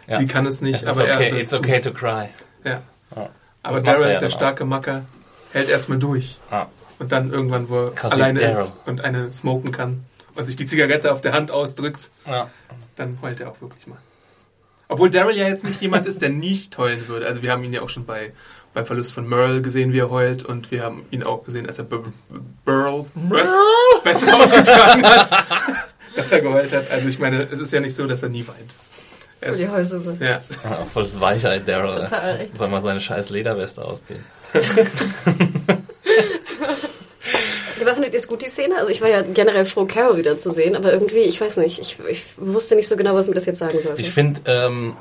[0.06, 0.18] Ja.
[0.18, 1.66] Sie kann es nicht, Es aber er okay, soll it's es tun.
[1.66, 2.28] okay to cry.
[2.64, 2.82] Ja.
[3.16, 3.30] Ja.
[3.62, 4.32] Aber er Daryl, ja der auch.
[4.32, 5.06] starke Macker,
[5.52, 6.38] hält erstmal durch.
[6.50, 6.66] Ah.
[6.98, 11.10] Und dann irgendwann, wo er alleine ist und eine smoken kann und sich die Zigarette
[11.12, 12.50] auf der Hand ausdrückt, Ja.
[12.96, 13.98] dann heult er auch wirklich mal.
[14.88, 17.26] Obwohl Daryl ja jetzt nicht jemand ist, der nicht heulen würde.
[17.26, 18.32] Also wir haben ihn ja auch schon bei,
[18.76, 20.44] beim Verlust von Merle gesehen, wie er heult.
[20.44, 22.12] Und wir haben ihn auch gesehen, als er Bur-
[22.66, 23.06] Burl
[24.04, 25.30] Beth, ausgetragen hat,
[26.14, 26.90] dass er geheult hat.
[26.90, 28.74] Also ich meine, es ist ja nicht so, dass er nie weint.
[29.40, 30.16] Er ist, Die Heulsuse.
[30.20, 30.40] ja.
[30.62, 32.04] Ah, Voll das Weichheit, Daryl.
[32.04, 32.48] Total.
[32.54, 34.22] Soll mal seine scheiß Lederweste ausziehen.
[37.80, 38.76] Aber findet ihr es gut, die Szene?
[38.78, 41.78] Also ich war ja generell froh, Carol wieder zu sehen, aber irgendwie, ich weiß nicht,
[41.80, 44.00] ich, ich wusste nicht so genau, was mir das jetzt sagen sollte.
[44.00, 44.96] Ich finde, ähm,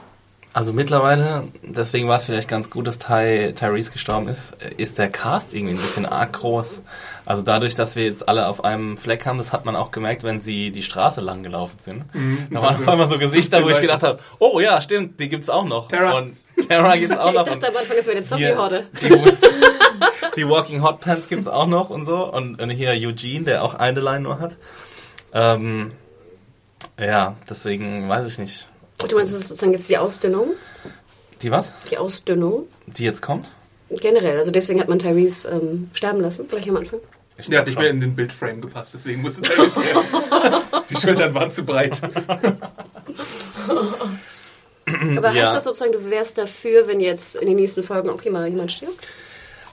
[0.55, 5.09] also mittlerweile, deswegen war es vielleicht ganz gut, dass Ty, Tyrese gestorben ist, ist der
[5.09, 6.81] Cast irgendwie ein bisschen arg groß.
[7.25, 10.23] Also dadurch, dass wir jetzt alle auf einem Fleck haben, das hat man auch gemerkt,
[10.23, 12.05] wenn sie die Straße lang gelaufen sind.
[12.51, 15.27] Da waren auf einmal so Gesichter, wo ich 15 gedacht habe, oh ja, stimmt, die
[15.27, 15.89] gibt's auch noch.
[15.89, 16.19] Terra.
[16.19, 16.37] Und
[16.69, 17.43] Terra gibt's auch ich noch.
[17.43, 18.87] dachte am Anfang, es wäre eine Zombie-Horde.
[19.01, 19.09] Die,
[20.37, 22.31] die Walking Hot Pants gibt's auch noch und so.
[22.31, 24.55] Und, und hier Eugene, der auch eine Line nur hat.
[25.33, 25.91] Ähm,
[26.97, 28.69] ja, deswegen weiß ich nicht.
[28.97, 30.51] Du meinst, das ist sozusagen jetzt die Ausdünnung?
[31.41, 31.71] Die was?
[31.91, 32.67] Die Ausdünnung?
[32.87, 33.51] Die jetzt kommt?
[33.89, 36.99] Generell, also deswegen hat man Tyrese ähm, sterben lassen, gleich am Anfang.
[37.37, 40.05] Ich Der hat nicht mehr in den Bildframe gepasst, deswegen musste Daryl sterben.
[40.89, 42.01] Die Schultern waren zu breit.
[44.85, 45.45] Aber Ja.
[45.47, 48.71] heißt das sozusagen, du wärst dafür, wenn jetzt in den nächsten Folgen auch jemand, jemand
[48.71, 49.05] stirbt?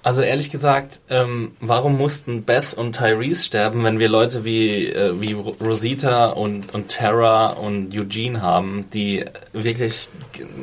[0.05, 5.21] Also ehrlich gesagt, ähm, warum mussten Beth und Tyrese sterben, wenn wir Leute wie, äh,
[5.21, 10.09] wie Ro- Rosita und, und Tara und Eugene haben, die wirklich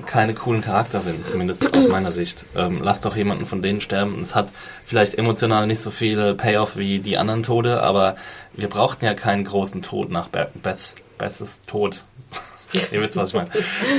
[0.06, 2.44] keine coolen Charakter sind, zumindest aus meiner Sicht.
[2.54, 4.20] Ähm, lass doch jemanden von denen sterben.
[4.22, 4.50] Es hat
[4.84, 8.18] vielleicht emotional nicht so viel Payoff wie die anderen Tode, aber
[8.54, 10.80] wir brauchten ja keinen großen Tod nach Be Beth.
[11.18, 12.04] Beths Tod.
[12.92, 13.50] Ihr wisst, was ich meine.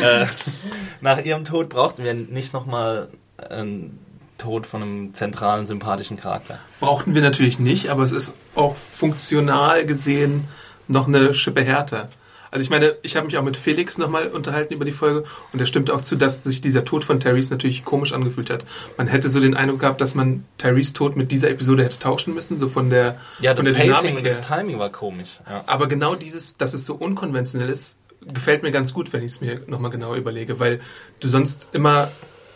[0.02, 0.26] äh,
[1.00, 3.08] nach ihrem Tod brauchten wir nicht nochmal
[3.50, 3.98] einen
[4.40, 6.58] Tod von einem zentralen, sympathischen Charakter.
[6.80, 10.44] Brauchten wir natürlich nicht, aber es ist auch funktional gesehen
[10.88, 12.08] noch eine Schippe härter.
[12.50, 15.60] Also ich meine, ich habe mich auch mit Felix nochmal unterhalten über die Folge und
[15.60, 18.64] er stimmte auch zu, dass sich dieser Tod von Tyrese natürlich komisch angefühlt hat.
[18.96, 22.34] Man hätte so den Eindruck gehabt, dass man Tyrese Tod mit dieser Episode hätte tauschen
[22.34, 25.38] müssen, so von der, Ja, das von der Pacing und das Timing war komisch.
[25.48, 25.62] Ja.
[25.66, 29.40] Aber genau dieses, dass es so unkonventionell ist, gefällt mir ganz gut, wenn ich es
[29.40, 30.80] mir nochmal genau überlege, weil
[31.20, 32.10] du sonst immer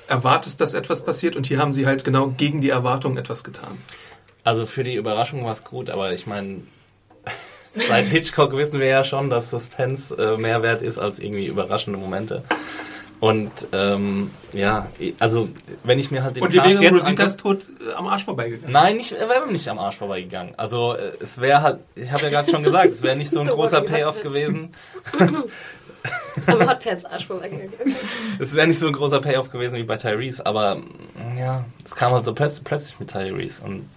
[0.08, 3.78] erwartest, dass etwas passiert und hier haben sie halt genau gegen die Erwartung etwas getan.
[4.42, 6.62] Also für die Überraschung war es gut, aber ich meine,
[7.88, 11.98] seit Hitchcock wissen wir ja schon, dass Suspense äh, mehr wert ist als irgendwie überraschende
[11.98, 12.44] Momente.
[13.20, 14.88] Und ähm, ja,
[15.18, 15.48] also
[15.82, 18.06] wenn ich mir halt den Und die Cast wäre jetzt Rositas anguck- Tod äh, am
[18.08, 18.70] Arsch vorbeigegangen.
[18.70, 20.52] Nein, nicht, er wäre nicht am Arsch vorbeigegangen.
[20.58, 23.40] Also äh, es wäre halt, ich habe ja gerade schon gesagt, es wäre nicht so
[23.40, 24.72] ein großer Payoff gewesen.
[26.46, 27.72] Am Hotpants Arsch vorbeigegangen.
[28.38, 31.94] Es wäre nicht so ein großer Payoff gewesen wie bei Tyrese, aber mm, ja, es
[31.94, 33.88] kam halt so plötz plötzlich mit Tyrese und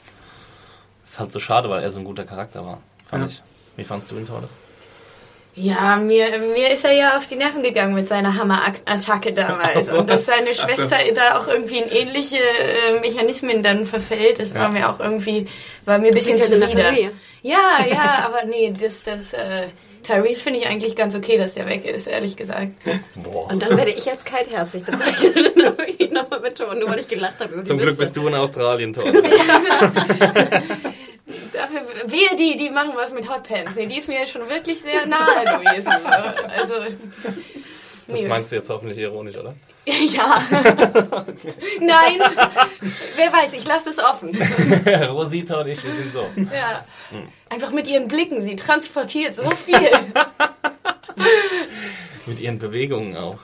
[1.04, 3.28] es ist halt so schade, weil er so ein guter Charakter war, fand Ja.
[3.30, 3.42] ich.
[3.76, 4.56] Wie fandst du ihn, Torres?
[5.56, 9.90] Ja, mir, mir ist er ja auf die Nerven gegangen mit seiner Hammerattacke damals.
[9.90, 9.98] So.
[10.00, 10.62] Und dass seine so.
[10.62, 14.70] Schwester da auch irgendwie in ähnliche äh, Mechanismen dann verfällt, das war Ja.
[14.70, 15.48] mir auch irgendwie,
[15.86, 16.94] war mir ein bisschen zuwider.
[17.42, 19.68] Ja, ja, aber nee, das, das, äh,
[20.08, 22.72] Tyrese finde ich eigentlich ganz okay, dass der weg ist, ehrlich gesagt.
[23.16, 23.50] Boah.
[23.52, 25.36] Und dann werde ich als kaltherzig bezeichnet.
[25.58, 27.64] Dann will ich nochmal betonen, nur weil ich gelacht habe.
[27.64, 28.02] Zum Glück Witze.
[28.02, 29.12] bist du in Australien, Torres.
[31.54, 33.76] Dafür, wehe die, die machen was mit Hotpants.
[33.76, 35.92] Nee, die ist mir schon wirklich sehr nahe gewesen.
[36.58, 36.76] Also,
[38.08, 39.56] Das meinst du jetzt hoffentlich ironisch, oder?
[40.08, 40.42] Ja.
[41.80, 42.20] Nein.
[43.16, 44.36] Wer weiß, ich lasse es offen.
[45.10, 46.28] Rosita und ich, wir sind so.
[46.54, 46.84] Ja.
[47.50, 48.42] Einfach mit ihren Blicken.
[48.42, 49.90] Sie transportiert so viel.
[52.26, 53.40] Mit ihren Bewegungen auch.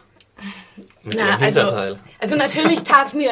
[1.03, 1.91] Mit Na, ihrem Hinterteil.
[1.91, 3.31] Also, also natürlich tat es mir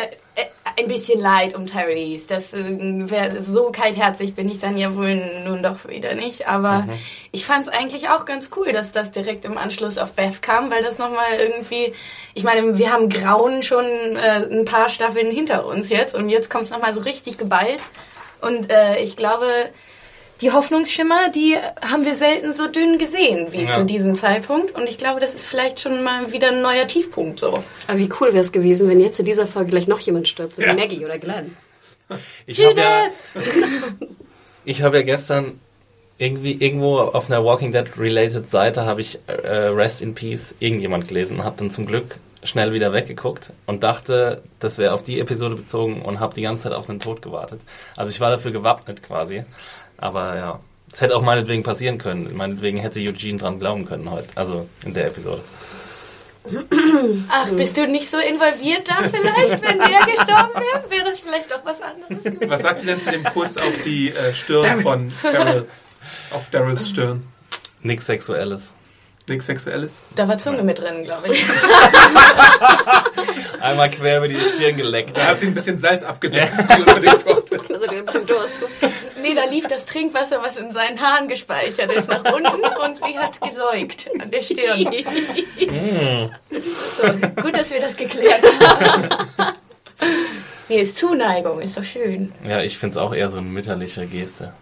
[0.77, 2.27] ein bisschen leid um Tyrese.
[2.27, 5.15] Das äh, wär, so kaltherzig bin ich dann ja wohl
[5.45, 6.47] nun doch wieder nicht.
[6.47, 6.87] Aber
[7.31, 10.71] ich fand es eigentlich auch ganz cool, dass das direkt im Anschluss auf Beth kam,
[10.71, 11.93] weil das nochmal irgendwie.
[12.33, 16.49] Ich meine, wir haben Grauen schon äh, ein paar Staffeln hinter uns jetzt und jetzt
[16.49, 17.81] kommt es nochmal so richtig geballt.
[18.41, 19.45] Und äh, ich glaube,
[20.41, 21.55] die Hoffnungsschimmer, die
[21.87, 23.69] haben wir selten so dünn gesehen wie Ja.
[23.69, 24.71] zu diesem Zeitpunkt.
[24.75, 27.53] Und ich glaube, das ist vielleicht schon mal wieder ein neuer Tiefpunkt so.
[27.87, 30.55] Aber wie cool wäre es gewesen, wenn jetzt in dieser Folge gleich noch jemand stirbt,
[30.55, 31.55] so wie Maggie oder Glenn.
[32.45, 33.05] Ich habe ja,
[34.65, 35.59] ich hab ja gestern
[36.17, 41.07] irgendwie irgendwo auf einer Walking Dead related Seite habe ich äh, Rest in Peace irgendjemand
[41.07, 45.19] gelesen und habe dann zum Glück schnell wieder weggeguckt und dachte, das wäre auf die
[45.19, 47.61] Episode bezogen und habe die ganze Zeit auf einen Tod gewartet.
[47.95, 49.45] Also ich war dafür gewappnet quasi.
[50.01, 50.59] Aber ja,
[50.91, 52.35] es hätte auch meinetwegen passieren können.
[52.35, 54.27] Meinetwegen hätte Eugene dran glauben können heute.
[54.35, 55.41] Also in der Episode.
[57.29, 60.83] Ach, bist du nicht so involviert da vielleicht, wenn der gestorben wäre?
[60.89, 62.49] Wäre das vielleicht doch was anderes gewesen?
[62.49, 65.67] Was sagt ihr denn zu dem Kuss auf die äh, Stirn von Daryl?
[66.31, 67.27] Auf Daryls Stirn.
[67.83, 68.73] Nichts Sexuelles.
[69.29, 69.99] Nichts Sexuelles?
[70.15, 71.45] Da war Zunge mit drin, glaube ich.
[73.61, 75.15] Einmal quer über die Stirn geleckt.
[75.15, 76.57] Da hat sie ein bisschen Salz abgedeckt.
[76.57, 78.57] Also ein bisschen Durst.
[79.21, 83.17] Nee, da lief das Trinkwasser, was in seinen Haaren gespeichert ist, nach unten und sie
[83.17, 84.91] hat gesäugt an der Stirn.
[86.51, 89.55] So, gut, dass wir das geklärt haben.
[90.69, 92.31] Nee, ist Zuneigung, ist doch schön.
[92.47, 94.53] Ja, ich finde es auch eher so eine mütterliche Geste.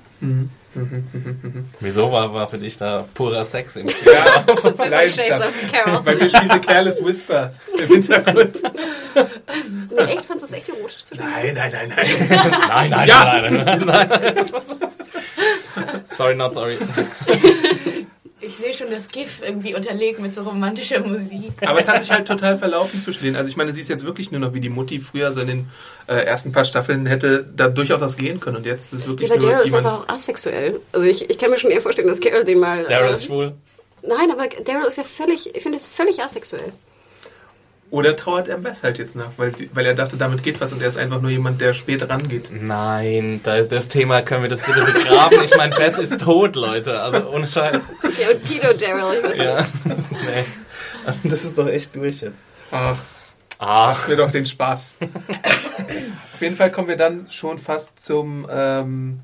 [1.79, 4.13] Wieso war, war für dich da purer Sex im Spiel?
[4.13, 5.47] Ja, Shades Leidenschaft.
[5.47, 6.01] of Carol.
[6.03, 8.61] Bei mir spielte Careless Whisper im Hintergrund.
[9.91, 10.25] Nee, echt?
[10.25, 11.29] Fandest du das echt erotisch zu spielen?
[11.31, 12.07] Nein, nein, nein, nein.
[12.69, 13.23] Nein, nein, Ja.
[13.41, 14.49] nein, nein, nein, nein.
[16.15, 16.77] Sorry, not sorry.
[18.41, 21.51] Ich sehe schon das GIF irgendwie unterlegt mit so romantischer Musik.
[21.65, 23.35] Aber es hat sich halt total verlaufen zwischen denen.
[23.35, 25.47] Also ich meine, sie ist jetzt wirklich nur noch wie die Mutti früher so in
[25.47, 25.69] den
[26.07, 28.57] äh, ersten paar Staffeln hätte da durchaus was gehen können.
[28.57, 30.79] Und jetzt ist es Ja, wirklich aber nur Daryl ist einfach auch asexuell.
[30.93, 32.85] Also ich, ich kann mir schon eher vorstellen, dass Carol den mal...
[32.85, 33.53] Daryl äh, ist schwul.
[34.01, 36.71] Nein, aber Daryl ist ja völlig, ich finde es völlig asexuell.
[37.91, 40.71] Oder trauert er Beth halt jetzt nach, weil, sie, weil er dachte, damit geht was
[40.73, 42.51] und er ist einfach nur jemand, der spät rangeht.
[42.53, 45.39] Nein, da, das Thema können wir das bitte begraben.
[45.43, 47.01] Ich meine, Beth ist tot, Leute.
[47.01, 47.81] Also ohne Scheiß.
[48.19, 49.43] Ja, und Pedo Daryl, ich weiß nicht.
[49.43, 49.63] Ja.
[50.11, 50.45] Nee.
[51.23, 52.37] Das ist doch echt durch jetzt.
[52.71, 52.97] Ach,
[53.61, 54.95] Ach, mir doch den Spaß.
[55.01, 58.47] auf jeden Fall kommen wir dann schon fast zum...
[58.49, 59.19] Ähm,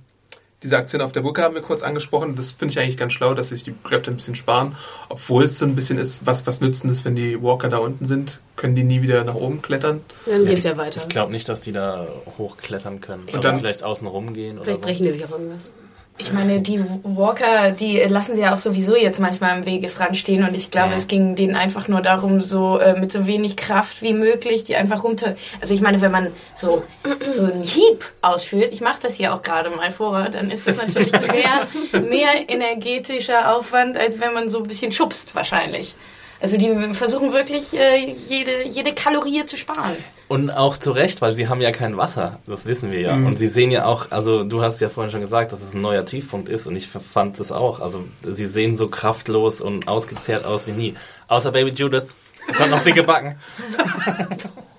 [0.66, 2.36] diese Aktion auf der Brücke haben wir kurz angesprochen.
[2.36, 4.76] Das finde ich eigentlich ganz schlau, dass sich die Kräfte ein bisschen sparen.
[5.10, 8.06] Obwohl es so ein bisschen ist, was, was nützen ist, wenn die Walker da unten
[8.06, 10.02] sind, können die nie wieder nach oben klettern.
[10.26, 11.00] Dann geht's ja weiter.
[11.02, 13.28] ich glaube nicht, dass die da hochklettern können.
[13.32, 14.86] Und dann- vielleicht außen rumgehen oder Vielleicht so.
[14.88, 15.72] brechen die sich auf irgendwas.
[16.18, 20.48] Ich meine, die Walker, die lassen sie ja auch sowieso jetzt manchmal im Wegesrand stehen
[20.48, 20.96] und ich glaube, Ja.
[20.98, 24.78] es ging denen einfach nur darum, so äh, mit so wenig Kraft wie möglich, die
[24.78, 25.36] einfach runter.
[25.60, 26.84] Also ich meine, wenn man so
[27.30, 30.78] so einen Hieb ausführt, ich mache das hier auch gerade mal vor, dann ist das
[30.78, 31.12] natürlich
[31.92, 35.96] mehr mehr energetischer Aufwand, als wenn man so ein bisschen schubst wahrscheinlich.
[36.42, 39.96] Also die versuchen wirklich äh, jede jede Kalorie zu sparen.
[40.28, 42.40] Und auch zu Recht, weil sie haben ja kein Wasser.
[42.48, 43.14] Das wissen wir ja.
[43.14, 45.82] Und sie sehen ja auch, also du hast ja vorhin schon gesagt, dass es ein
[45.82, 47.80] neuer Tiefpunkt ist und ich fand das auch.
[47.80, 50.96] Also sie sehen so kraftlos und ausgezehrt aus wie nie.
[51.28, 52.08] Außer Baby Judith.
[52.48, 53.36] Es hat noch dicke Backen.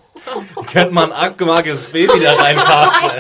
[0.73, 3.11] Könnte man ein abgemarketes Baby da reinpassen.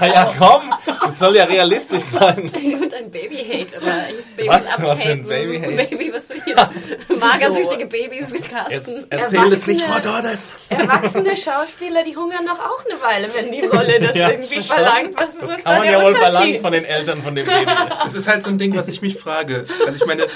[0.00, 0.72] Na ja, komm,
[1.10, 2.50] es soll ja realistisch sein.
[2.54, 3.92] Und ein Baby-Hate, aber
[4.36, 4.66] Babys Was?
[4.68, 4.86] abhaten.
[4.86, 5.72] Was für ein Baby-Hate?
[5.88, 6.56] Baby, was du hier...
[7.18, 9.06] Magersüchtige Babys mit Casten.
[9.10, 10.52] erzähl es nicht vor Erwachsene- Tordes.
[10.68, 14.64] Erwachsene Schauspieler, die hungern doch auch eine Weile, wenn die Rolle das Ja, irgendwie schon.
[14.64, 15.14] verlangt.
[15.16, 17.70] Was, was Das ist kann man ja wohl verlangen von den Eltern von dem Baby.
[18.02, 19.66] Das ist halt so ein Ding, was ich mich frage.
[19.86, 20.26] Also ich meine,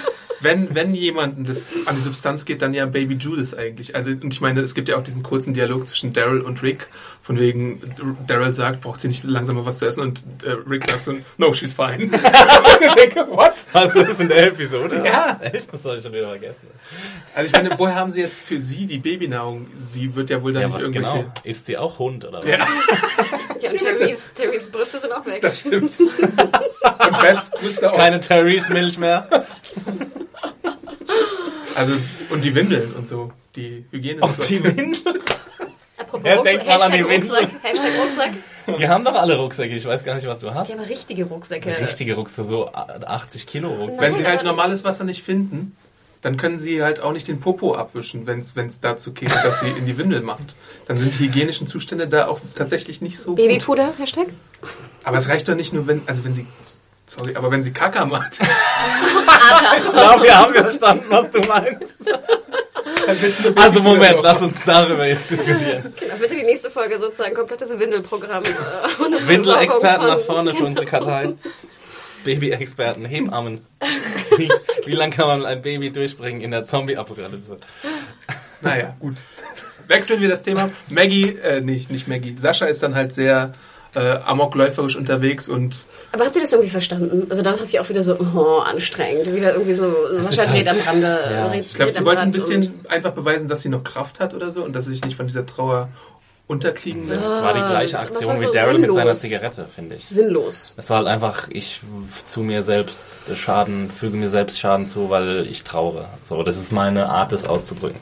[0.41, 3.95] wenn, wenn jemandem das an die Substanz geht, dann ja Baby Judith eigentlich.
[3.97, 6.89] Also, und ich meine, es gibt ja auch diesen kurzen Dialog zwischen Daryl und Rick,
[7.23, 7.81] von wegen,
[8.27, 11.15] Daryl sagt, braucht sie nicht langsam mal was zu essen und äh, Rick sagt so,
[11.39, 12.05] no, she's fine.
[12.05, 12.15] und
[12.81, 13.55] ich denke, what?
[13.75, 15.03] Hast du das in der Episode?
[15.05, 15.39] Ja.
[15.43, 15.73] Echt?
[15.73, 16.69] Das habe ich schon wieder vergessen.
[17.35, 19.67] Also ich meine, woher haben sie jetzt für sie die Babynahrung?
[19.75, 21.19] Sie wird ja wohl dann Ja, nicht was irgendwelche...
[21.19, 21.33] genau?
[21.43, 22.49] Ist sie auch Hund oder was?
[22.49, 22.59] Ja,
[23.61, 25.41] Ja, und Terrys, Terrys Brüste sind auch weg.
[25.41, 25.99] das stimmt.
[26.01, 27.97] Und wusste auch.
[27.97, 29.29] Keine Therese-Milch mehr?
[31.75, 31.93] Also,
[32.31, 33.33] und die Windeln und so.
[33.55, 34.21] Die Hygiene.
[34.23, 35.21] Oh, die Windel?
[36.07, 37.01] Apropos Ja, Rucksack, denk mal an die.
[37.01, 38.31] Rucksack, Hashtag Rucksack.
[38.79, 39.75] Wir haben doch alle Rucksäcke.
[39.75, 40.69] Ich weiß gar nicht, was du hast.
[40.69, 41.81] Die haben richtige Rucksäcke.
[41.81, 44.01] Richtige Rucksäcke, so 80 Kilo Rucksäcke.
[44.01, 45.77] Wenn sie halt normales Wasser nicht finden,
[46.23, 49.69] dann können sie halt auch nicht den Popo abwischen, wenn es dazu käme, dass sie
[49.69, 50.57] in die Windel macht.
[50.87, 53.37] Dann sind die hygienischen Zustände da auch tatsächlich nicht so gut.
[53.37, 54.29] Babypuder, Hashtag?
[55.05, 56.47] Aber es reicht doch nicht nur, wenn, also wenn sie,
[57.07, 58.33] sorry, aber wenn sie Kaka macht,
[59.77, 61.95] Ich glaube, wir haben verstanden, was du meinst.
[63.57, 65.93] Also Moment, lass uns darüber jetzt diskutieren.
[66.01, 68.43] Genau, bitte die nächste Folge sozusagen komplettes Windelprogramm.
[68.43, 68.49] äh,
[69.29, 71.35] Windelexperten nach vorne für unsere Kartei.
[72.25, 73.65] Baby-Experten, Hebammen.
[74.37, 74.51] Wie,
[74.85, 77.59] wie lange kann man ein Baby durchbringen in der Zombie-Apokalypse?
[78.63, 79.17] Naja, gut.
[79.87, 80.71] Wechseln wir das Thema.
[80.89, 82.37] Maggie, äh, nicht, nicht Maggie.
[82.37, 83.53] Sascha ist dann halt sehr
[83.97, 87.27] äh, amokläuferisch unterwegs und Aber habt ihr das irgendwie verstanden?
[87.31, 89.35] Also dann hat sie auch wieder so, oh, anstrengend.
[89.35, 91.19] Wieder irgendwie so, Sascha ist dreht halt- am Rande.
[91.31, 91.55] Ja.
[91.55, 94.63] ich glaube, sie wollte ein bisschen einfach beweisen, dass sie noch Kraft hat oder so
[94.65, 95.89] und dass sie sich nicht von dieser Trauer
[96.49, 97.25] unterkriegen lässt.
[97.29, 99.21] Das war die gleiche Ah, Aktion wie so Daryl mit seiner sinnlos.
[99.41, 100.05] Zigarette, finde ich.
[100.05, 100.75] Sinnlos.
[100.77, 101.81] Es war halt einfach, ich
[102.25, 103.05] zu mir selbst
[103.35, 106.05] Schaden, füge mir selbst Schaden zu, weil ich trauere.
[106.25, 107.99] So, das ist meine Art, das auszudrücken.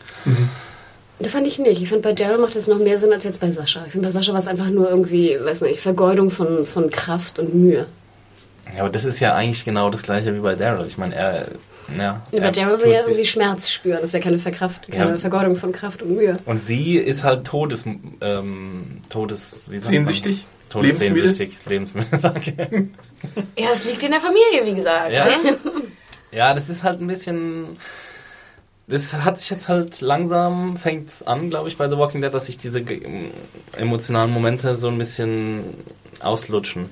[1.24, 1.80] Da fand ich nicht.
[1.80, 3.82] Ich fand bei Daryl macht es noch mehr Sinn als jetzt bei Sascha.
[3.86, 7.38] Ich finde bei Sascha war es einfach nur irgendwie, weiß nicht, Vergeudung von, von Kraft
[7.38, 7.86] und Mühe.
[8.74, 10.86] Ja, aber das ist ja eigentlich genau das gleiche wie bei Daryl.
[10.86, 11.46] Ich meine, er,
[11.96, 12.22] ja.
[12.30, 14.00] Ja, bei Daryl will ja irgendwie Schmerz spüren.
[14.02, 15.16] Das ist ja keine, Verkraft, keine Ja.
[15.16, 16.36] Vergeudung von Kraft und Mühe.
[16.44, 17.86] Und sie ist halt Todes,
[18.20, 20.04] ähm, Todes, wie sagt man?
[20.04, 20.44] Sehnsüchtig?
[20.68, 22.88] Todessehnsüchtig, lebensmüde, danke.
[23.58, 25.10] Ja, es liegt in der Familie, wie gesagt.
[25.10, 25.26] Ja.
[26.32, 27.78] ja, das ist halt ein bisschen.
[28.86, 32.46] Das hat sich jetzt halt langsam, fängt an, glaube ich, bei The Walking Dead, dass
[32.46, 33.30] sich diese ge-
[33.78, 35.64] emotionalen Momente so ein bisschen
[36.20, 36.90] auslutschen.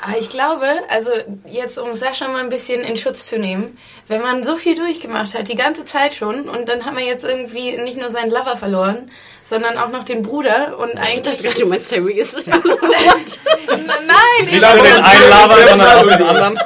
[0.00, 1.10] Aber ich glaube, also
[1.46, 3.76] jetzt um Sascha mal ein bisschen in Schutz zu nehmen,
[4.06, 7.24] wenn man so viel durchgemacht hat, die ganze Zeit schon, und dann hat man jetzt
[7.24, 9.10] irgendwie nicht nur seinen Lover verloren,
[9.42, 11.42] sondern auch noch den Bruder und Ich eigentlich...
[11.42, 12.40] dachte, du meinst Therese.
[12.46, 12.60] Nein,
[14.46, 16.58] ich Nicht für den einen Lava, sondern auch den anderen.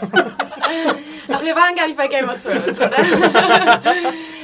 [1.32, 2.90] Ach, wir waren gar nicht bei Game of Thrones, oder?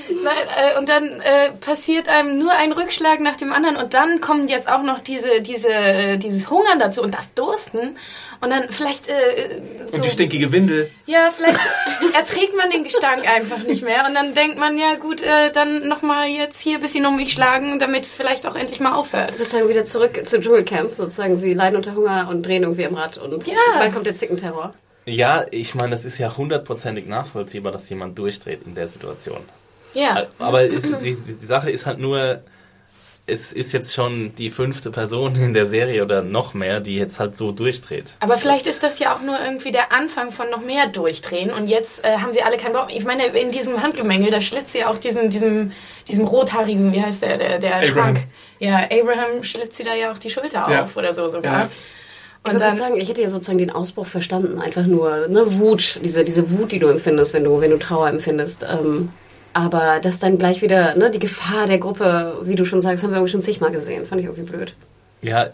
[0.08, 0.34] Nein,
[0.74, 4.48] äh, und dann äh, passiert einem nur ein Rückschlag nach dem anderen und dann kommen
[4.48, 7.96] jetzt auch noch diese, diese, äh, dieses Hungern dazu und das Dursten
[8.40, 9.12] und dann vielleicht äh,
[9.86, 10.90] so, Und die stinkige Windel.
[11.06, 11.58] ja, vielleicht
[12.14, 15.88] erträgt man den Gestank einfach nicht mehr und dann denkt man, ja gut, äh, dann
[15.88, 19.36] nochmal jetzt hier ein bisschen um mich schlagen, damit es vielleicht auch endlich mal aufhört.
[19.38, 20.96] sozusagen wieder zurück zu Dschungelcamp.
[20.96, 23.18] Sozusagen, sie leiden unter Hunger und drehen irgendwie am Rad.
[23.18, 23.54] Und Ja.
[23.76, 24.72] bald kommt der Zickenterror.
[25.04, 29.38] Ja, ich meine, es ist ja hundertprozentig nachvollziehbar, dass jemand durchdreht in der Situation.
[29.94, 30.26] Ja.
[30.38, 32.42] Aber es, die, die Sache ist halt nur,
[33.26, 37.20] es ist jetzt schon die fünfte Person in der Serie oder noch mehr, die jetzt
[37.20, 38.14] halt so durchdreht.
[38.20, 41.68] Aber vielleicht ist das ja auch nur irgendwie der Anfang von noch mehr Durchdrehen und
[41.68, 42.88] jetzt äh, haben sie alle keinen Bock.
[42.94, 45.72] Ich meine, in diesem Handgemengel, da schlitzt sie auch diesem, diesem,
[46.08, 47.92] diesem rothaarigen, wie heißt der, der, der Abraham.
[47.94, 48.20] Schrank.
[48.60, 50.84] Ja, Abraham schlitzt sie da ja auch die Schulter Ja.
[50.84, 51.52] auf oder so sogar.
[51.52, 51.68] Ja.
[52.44, 54.58] Ich Und würde dann, sagen, ich hätte ja sozusagen den Ausbruch verstanden.
[54.58, 58.08] Einfach nur, ne, Wut, diese, diese Wut, die du empfindest, wenn du, wenn du Trauer
[58.08, 58.64] empfindest.
[58.64, 59.10] Ähm,
[59.52, 63.10] aber das dann gleich wieder, ne, die Gefahr der Gruppe, wie du schon sagst, haben
[63.10, 64.06] wir irgendwie schon zigmal gesehen.
[64.06, 64.74] Fand ich irgendwie blöd.
[65.22, 65.48] Ja,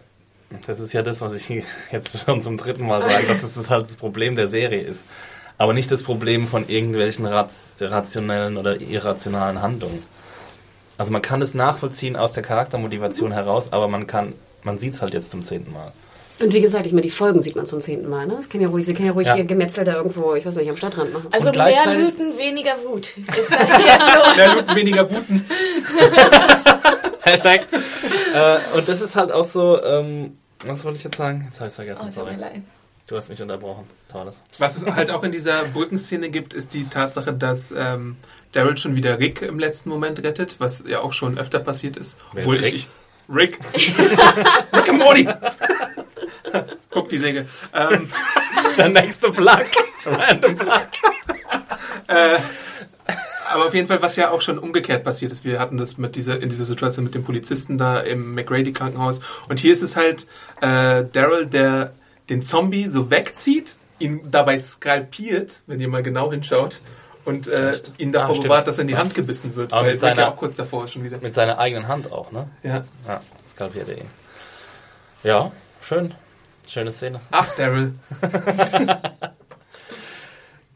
[0.66, 3.70] das ist ja das, was ich jetzt schon zum dritten Mal sage, dass es das
[3.70, 5.02] halt das Problem der Serie ist.
[5.57, 10.02] Aber nicht das Problem von irgendwelchen rationellen oder irrationalen Handlungen.
[10.98, 15.02] Also man kann es nachvollziehen aus der Charaktermotivation heraus, aber man kann, man sieht es
[15.02, 15.92] halt jetzt zum zehnten Mal.
[16.40, 18.26] Und wie gesagt, ich meine, die Folgen sieht man zum zehnten Mal.
[18.26, 18.34] Ne?
[18.36, 19.36] Das kann ja ruhig, sie kann ja ruhig Ja.
[19.36, 21.28] ihr Gemetzel da irgendwo, ich weiß nicht, am Stadtrand machen.
[21.30, 23.16] also und mehr Lüten, weniger Wut.
[23.16, 24.36] Ist das jetzt so?
[24.36, 25.44] Mehr Lüten, weniger Wuten.
[27.22, 27.66] Hashtag.
[28.34, 31.44] äh, und das ist halt auch so, ähm, was wollte ich jetzt sagen?
[31.48, 32.36] Jetzt habe ich vergessen, Oh, sorry.
[33.06, 33.84] Du hast mich unterbrochen.
[34.10, 34.34] Tolles.
[34.58, 38.16] Was es halt auch in dieser Brückenszene gibt, ist die Tatsache, dass ähm,
[38.52, 42.18] Daryl schon wieder Rick im letzten Moment rettet, was ja auch schon öfter passiert ist.
[42.32, 42.88] Wer Obwohl ist ich,
[43.28, 43.58] Rick?
[43.74, 44.08] ich Rick.
[44.74, 45.28] Rick and Morty.
[46.94, 47.46] Guck die Säge.
[47.74, 48.09] Ähm,
[48.78, 49.66] Der nächste Plug.
[50.07, 50.87] Random Plug.
[53.52, 55.44] aber auf jeden Fall, was ja auch schon umgekehrt passiert ist.
[55.44, 59.20] Wir hatten das mit dieser, in dieser Situation mit dem Polizisten da im McGrady-Krankenhaus.
[59.48, 60.26] Und hier ist es halt
[60.61, 61.92] äh, Daryl, der
[62.30, 66.80] den Zombie so wegzieht, ihn dabei skalpiert, wenn ihr mal genau hinschaut,
[67.24, 69.72] und äh, ihn davor Ah, bewahrt, dass er in die Hand gebissen wird.
[69.72, 71.18] Aber weil mit Rick ja seiner- auch kurz davor schon wieder.
[71.22, 72.48] Mit seiner eigenen Hand auch, ne?
[72.62, 72.85] Ja.
[73.07, 74.11] Ja, skalpiert er ihn.
[75.22, 76.12] Ja, schön.
[76.66, 77.20] Schöne Szene.
[77.31, 77.94] Ach, Daryl.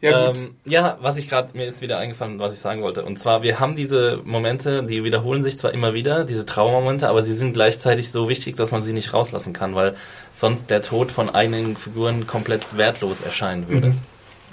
[0.01, 0.29] ja.
[0.31, 3.05] Ähm, ja, was ich gerade, mir ist wieder eingefallen, was ich sagen wollte.
[3.05, 7.22] Und zwar, wir haben diese Momente, die wiederholen sich zwar immer wieder, diese Trauermomente, aber
[7.24, 9.96] sie sind gleichzeitig so wichtig, dass man sie nicht rauslassen kann, weil
[10.37, 13.94] sonst der Tod von einigen Figuren komplett wertlos erscheinen würde.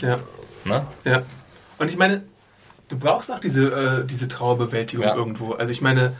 [0.01, 0.17] ja,
[0.63, 0.83] Ne?
[1.03, 1.21] ja.
[1.77, 2.23] Und ich meine,
[2.87, 5.15] du brauchst auch diese, äh, diese Trauerbewältigung Ja.
[5.15, 5.53] irgendwo.
[5.53, 6.13] Also ich meine,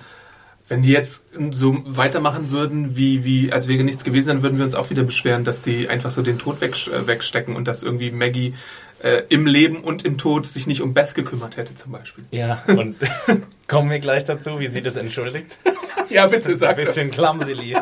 [0.68, 4.66] wenn die jetzt so weitermachen würden, wie, wie als wäre nichts gewesen, dann würden wir
[4.66, 7.84] uns auch wieder beschweren, dass die einfach so den Tod weg, äh, wegstecken und dass
[7.84, 8.56] irgendwie Maggie
[9.04, 12.24] äh, im Leben und im Tod sich nicht um Beth gekümmert hätte zum Beispiel.
[12.32, 12.96] Ja, und
[13.68, 15.60] kommen wir gleich dazu, wie sie das entschuldigt.
[16.10, 17.76] Ja, bitte Ein sag bisschen clumsily.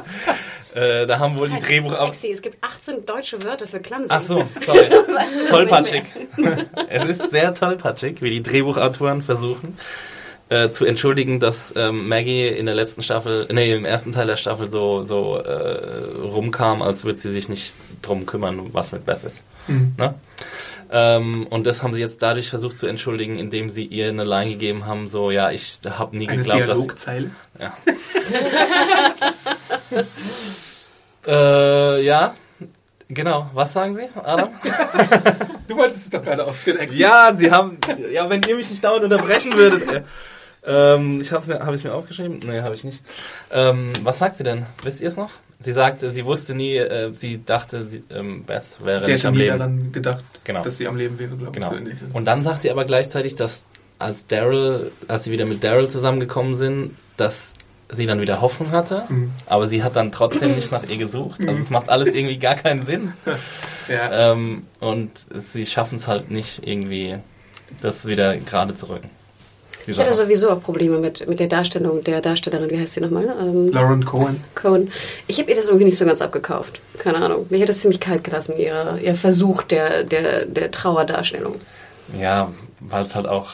[0.74, 2.12] Äh, da haben wohl die Drehbuchautoren...
[2.12, 4.10] Exi, es gibt 18 deutsche Wörter für clumsy.
[4.10, 4.90] Ach so, sorry.
[5.50, 6.04] tollpatschig.
[6.90, 9.78] es ist sehr tollpatschig, wie die Drehbuchautoren versuchen
[10.50, 14.36] äh, zu entschuldigen, dass ähm, Maggie in der letzten Staffel, nee, im ersten Teil der
[14.36, 19.24] Staffel so so äh, rumkam, als würde sie sich nicht drum kümmern, was mit Beth
[19.24, 19.42] ist.
[19.68, 19.96] Mhm.
[19.98, 20.16] Ne?
[20.92, 24.52] Ähm, und das haben sie jetzt dadurch versucht zu entschuldigen, indem sie ihr eine Line
[24.52, 26.78] gegeben haben, so, ja, ich habe nie Eine geglaubt, dass...
[26.78, 27.32] Dialogzeile.
[27.60, 27.76] Ja.
[31.98, 32.36] äh, ja,
[33.08, 33.50] genau.
[33.54, 34.50] Was sagen Sie, Adam?
[35.68, 37.00] Du wolltest es doch gerade ausführen, Exi.
[37.00, 37.78] Ja, sie haben.
[38.12, 40.04] Ja, wenn ihr mich nicht dauernd unterbrechen würdet.
[40.66, 42.40] Äh, ähm, ich habe mir, hab ich mir aufgeschrieben?
[42.46, 43.02] Nee, habe ich nicht.
[43.52, 44.66] Ähm, was sagt sie denn?
[44.82, 45.32] Wisst ihr es noch?
[45.60, 49.28] Sie sagte, sie wusste nie, äh, sie dachte, sie, ähm, Beth wäre Sie nicht hätte
[49.30, 49.58] am nie Leben.
[49.60, 50.64] daran gedacht, Genau.
[50.64, 51.54] dass sie am Leben wäre, glaube ich.
[51.54, 51.70] Genau.
[51.70, 52.12] So dem Sinne.
[52.14, 53.66] Und dann sagt sie aber gleichzeitig, dass
[54.00, 57.54] als Daryl, als sie wieder mit Daryl zusamgemgekommen sind, dass
[57.90, 59.32] sie dann wieder Hoffnung hatte, Mhm.
[59.46, 61.40] aber sie hat dann trotzdem nicht nach ihr gesucht.
[61.48, 63.14] Also es macht alles irgendwie gar keinen Sinn.
[63.88, 64.32] ja.
[64.34, 65.12] Ähm, und
[65.52, 67.18] sie schaffen es halt nicht irgendwie,
[67.82, 69.10] das wieder gerade zu rücken.
[69.86, 73.26] Ich hatte sowieso auch Probleme mit, mit der Darstellung der Darstellerin, wie heißt sie nochmal?
[73.42, 74.44] Ähm, Lauren Cohen.
[74.56, 74.92] Cohen.
[75.28, 76.80] Ich habe ihr das irgendwie nicht so ganz abgekauft.
[77.00, 77.46] Keine Ahnung.
[77.50, 81.56] Mich hat das ziemlich kalt gelassen, ihr, ihr Versuch der, der, der Trauerdarstellung.
[82.18, 83.52] ja, weil es halt auch,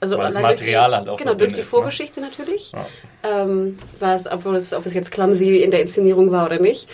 [0.00, 2.20] Also weil das allein durch Material die, halt auch Genau, so durch die ist, Vorgeschichte
[2.20, 2.72] natürlich.
[2.72, 2.86] Ja.
[3.24, 6.88] Ähm, war es, obwohl es, ob es jetzt clumsy in der Inszenierung war oder nicht.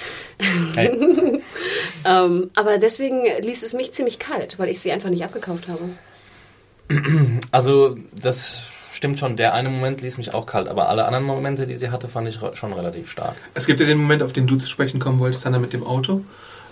[0.74, 0.90] Hey.
[2.04, 5.80] Ähm, aber deswegen ließ es mich ziemlich kalt, weil ich sie einfach nicht abgekauft habe.
[7.50, 8.62] Also das
[8.98, 11.90] stimmt schon, der eine Moment ließ mich auch kalt, aber alle anderen Momente, die sie
[11.90, 13.36] hatte, fand ich schon relativ stark.
[13.54, 15.84] Es gibt ja den Moment, auf den du zu sprechen kommen wolltest, Hannah, mit dem
[15.84, 16.24] Auto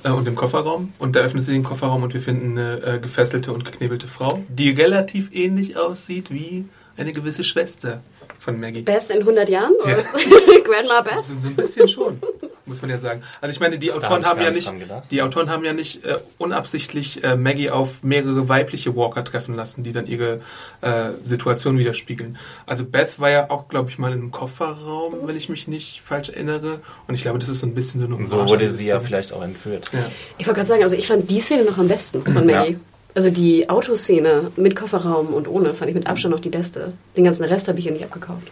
[0.03, 0.93] äh, und dem Kofferraum.
[0.99, 4.43] Und da öffnet sie den Kofferraum und wir finden eine äh, gefesselte und geknebelte Frau,
[4.49, 6.67] die relativ ähnlich aussieht wie
[6.97, 8.01] eine gewisse Schwester
[8.41, 8.83] von Maggie.
[8.83, 9.73] Beth in 100 Jahren?
[9.85, 9.97] Oder Ja.
[10.65, 11.23] Grandma Beth?
[11.25, 12.19] So, so ein bisschen schon,
[12.67, 13.23] muss man ja sagen.
[13.41, 14.73] Also ich meine, die hab Autoren ich haben ja nicht
[15.11, 19.85] die Autoren haben ja nicht äh, unabsichtlich äh, Maggie auf mehrere weibliche Walker treffen lassen,
[19.85, 20.41] die dann ihre
[20.81, 22.39] äh, Situation widerspiegeln.
[22.67, 26.01] Also Beth war ja auch, glaube ich, mal in einem Kofferraum, wenn ich mich nicht
[26.03, 26.81] falsch erinnere.
[27.07, 29.01] Und ich glaube, das ist so ein bisschen so eine Und so wurde sie ja
[29.01, 29.91] vielleicht auch entführt.
[29.93, 30.01] Ja.
[30.39, 32.61] Ich wollte gerade sagen, also ich fand die Szene noch am besten von Ja.
[32.61, 32.79] Maggie.
[33.15, 36.93] Also die Autoszene mit Kofferraum und ohne fand ich mit Abstand noch die beste.
[37.17, 38.49] Den ganzen Rest habe ich ihr nicht abgekauft.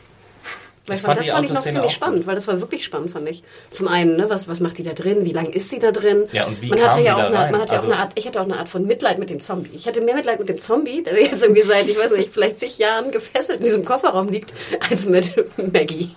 [0.86, 2.26] Weil fand, das fand ich noch ziemlich spannend, gut.
[2.26, 3.42] weil das war wirklich spannend, fand ich.
[3.70, 5.24] Zum einen, ne, was, was macht die da drin?
[5.24, 6.24] Wie lange ist sie da drin?
[6.32, 7.52] Ja, und wie man kam hatte sie ja auch da eine?
[7.52, 9.30] Man hatte ja Also- auch eine Art, ich hatte auch eine Art von Mitleid mit
[9.30, 9.70] dem Zombie.
[9.74, 12.60] Ich hatte mehr Mitleid mit dem Zombie, der jetzt irgendwie seit, ich weiß nicht, vielleicht
[12.60, 14.52] zig Jahren gefesselt in diesem Kofferraum liegt,
[14.90, 15.32] als mit
[15.72, 16.10] Maggie.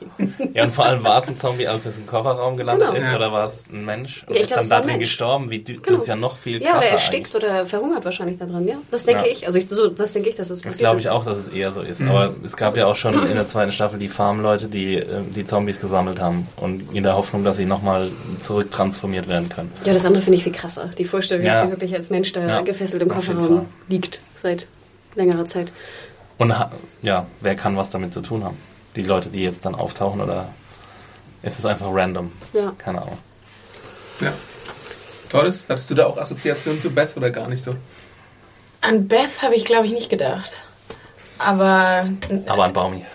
[0.53, 2.99] Ja, und vor allem war es ein Zombie, als es im Kofferraum gelandet Genau.
[2.99, 3.15] ist, Ja.
[3.15, 5.03] oder war es ein Mensch und Ja, ich ist glaub, dann da drin Mensch.
[5.03, 5.49] gestorben?
[5.49, 5.82] Wie, Genau.
[5.88, 7.49] Das ist ja noch viel Ja, krasser oder erstickt eigentlich.
[7.49, 8.76] oder verhungert wahrscheinlich daran, ja.
[8.91, 9.32] Das denke Ja.
[9.32, 9.45] ich.
[9.45, 11.03] Also ich, so, das denke ich, dass es Das passiert glaube ist.
[11.03, 12.01] ich auch, dass es eher so ist.
[12.01, 15.45] Aber es gab ja auch schon in der zweiten Staffel die Farmleute, die äh, die
[15.45, 18.10] Zombies gesammelt haben und in der Hoffnung, dass sie nochmal
[18.41, 19.72] zurücktransformiert werden können.
[19.86, 20.88] Ja, das andere finde ich viel krasser.
[20.97, 21.53] Die Vorstellung, Ja.
[21.62, 24.66] dass sie wirklich als Mensch da Ja, gefesselt im Kofferraum liegt seit
[25.16, 25.72] längerer Zeit.
[26.39, 26.72] Und ha-
[27.03, 28.58] ja, wer kann was damit zu tun haben?
[28.95, 30.47] Die Leute, die jetzt dann auftauchen oder
[31.43, 32.32] ist es einfach random?
[32.53, 32.74] Ja.
[32.78, 33.18] Keine Ahnung.
[34.22, 34.34] ja.
[35.30, 37.76] Tolles, hattest du da auch Assoziationen zu Beth oder gar nicht so?
[38.82, 40.58] An Beth habe ich, glaube ich, nicht gedacht.
[41.39, 42.08] Aber
[42.47, 43.05] Aber an Baumi.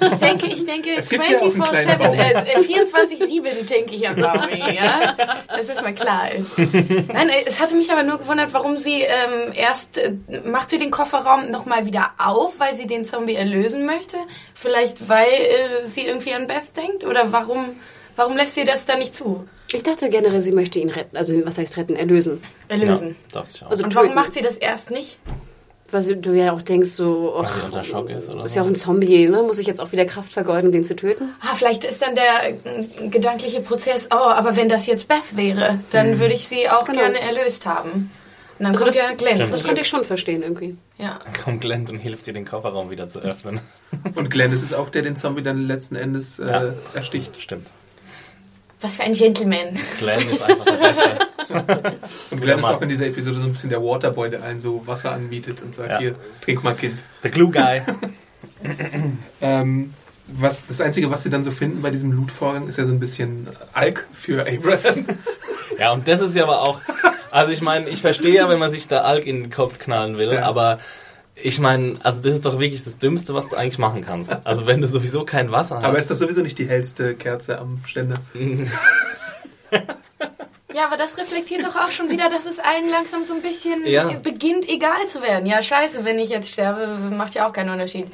[0.00, 2.14] Ich denke, ich denke Es gibt ja auch einen kleinen 24-7, Baum.
[2.14, 5.16] äh, 24-7 denke ich an Baumi, ja?
[5.48, 6.58] Dass es mal klar ist.
[6.58, 10.12] Nein, äh, es hatte mich aber nur gewundert, warum sie ähm, erst, äh,
[10.44, 14.16] macht sie den Kofferraum nochmal wieder auf, weil sie den Zombie erlösen möchte?
[14.54, 17.04] Vielleicht, weil äh, sie irgendwie an Beth denkt?
[17.04, 17.76] Oder warum,
[18.16, 19.48] warum lässt sie das dann nicht zu?
[19.72, 21.16] Ich dachte generell, sie möchte ihn retten.
[21.16, 21.94] Also, was heißt retten?
[21.94, 22.42] Erlösen.
[22.68, 23.16] Erlösen.
[23.32, 23.70] Ja, dachte ich auch.
[23.70, 25.18] Also- Und warum macht sie das erst nicht?
[25.90, 28.56] Weil du ja auch denkst, so, och, unter Schock ist oder ist so.
[28.58, 29.42] ja auch ein Zombie, ne?
[29.42, 31.30] Muss ich jetzt auch wieder Kraft vergeuden, um den zu töten?
[31.40, 35.78] Ah, vielleicht ist dann der äh, gedankliche Prozess, oh, aber wenn das jetzt Beth wäre,
[35.90, 37.00] dann würde ich sie auch Genau.
[37.00, 38.10] gerne erlöst haben.
[38.58, 39.52] Und dann Also kommt das- ja Glenn Stimmt.
[39.52, 40.76] Das konnte ich schon verstehen irgendwie.
[40.98, 41.18] Ja.
[41.24, 43.60] Dann kommt Glenn und hilft dir, den Kofferraum wieder zu öffnen.
[44.14, 46.74] Und Glenn, das ist auch der, den Zombie dann letzten Endes äh, Ja.
[46.92, 47.40] ersticht.
[47.40, 47.66] Stimmt.
[48.80, 49.76] Was für ein Gentleman.
[49.98, 51.18] Glenn ist einfach der Beste.
[52.30, 54.86] Und Glenn ist auch in dieser Episode so ein bisschen der Waterboy, der allen so
[54.86, 55.98] Wasser anbietet und sagt, Ja.
[55.98, 57.04] hier, trink mal Kind.
[57.22, 57.82] The Glue Guy.
[59.40, 59.94] Ähm,
[60.26, 63.00] was, das Einzige, was sie dann so finden bei diesem Loot-Vorgang, ist ja so ein
[63.00, 65.06] bisschen Alk für Abraham.
[65.78, 66.80] Ja, und das ist ja aber auch.
[67.30, 70.18] Also ich meine, ich verstehe ja, wenn man sich da Alk in den Kopf knallen
[70.18, 70.42] will, Ja.
[70.42, 70.80] aber
[71.42, 74.32] ich meine, also das ist doch wirklich das Dümmste, was du eigentlich machen kannst.
[74.44, 75.84] Also wenn du sowieso kein Wasser hast.
[75.84, 78.16] Aber ist doch sowieso nicht die hellste Kerze am Ständer.
[80.74, 83.86] Ja, aber das reflektiert doch auch schon wieder, dass es allen langsam so ein bisschen
[83.86, 84.04] Ja.
[84.22, 85.46] beginnt, egal zu werden.
[85.46, 88.06] Ja, scheiße, wenn ich jetzt sterbe, macht ja auch keinen Unterschied.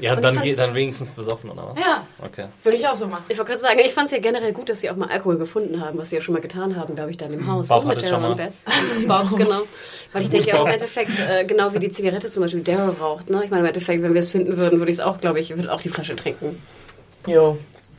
[0.00, 1.84] Ja, Und dann, dann wenigstens besoffen, oder was?
[1.84, 2.44] Ja, Okay.
[2.62, 3.24] würde ich auch so machen.
[3.28, 5.38] Ich wollte gerade sagen, ich fand es ja generell gut, dass sie auch mal Alkohol
[5.38, 7.68] gefunden haben, was sie ja schon mal getan haben, glaube ich, da in dem Haus.
[7.68, 9.24] Bob ne, hat es schon Daryl und mal.
[9.28, 9.62] Bob, genau.
[10.12, 12.94] Weil ich denke ja auch im Endeffekt, äh, genau wie die Zigarette zum Beispiel Daryl
[13.00, 13.30] raucht.
[13.30, 13.42] Ne?
[13.44, 15.56] Ich meine, im Endeffekt, wenn wir es finden würden, würde ich es auch, glaube ich,
[15.56, 16.60] würde auch die Flasche trinken.
[17.26, 17.58] Jo.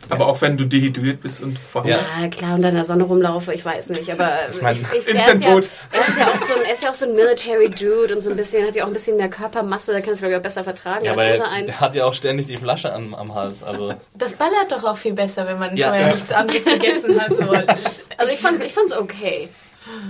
[0.10, 2.12] Aber auch wenn du dehydriert bist und verhungerst.
[2.22, 4.10] Ja, klar, und dann in der Sonne rumlaufe, ich weiß nicht.
[4.12, 5.70] Aber ich mein, er, ist Instant ja, tot.
[5.92, 8.22] er, ist ja auch so ein, er ist ja auch so ein Military Dude und
[8.22, 10.38] so ein bisschen, hat ja auch ein bisschen mehr Körpermasse, da kannst du, glaube ich,
[10.38, 11.70] auch besser vertragen Ja, als aber unser er, eins.
[11.74, 13.64] er hat ja auch ständig die Flasche am, am Hals.
[13.64, 15.88] Also, Das ballert doch auch viel besser, wenn man Ja.
[15.90, 17.36] vorher nichts anderes gegessen hat.
[17.36, 17.52] So.
[18.20, 19.48] Also ich fand's, ich fand's okay.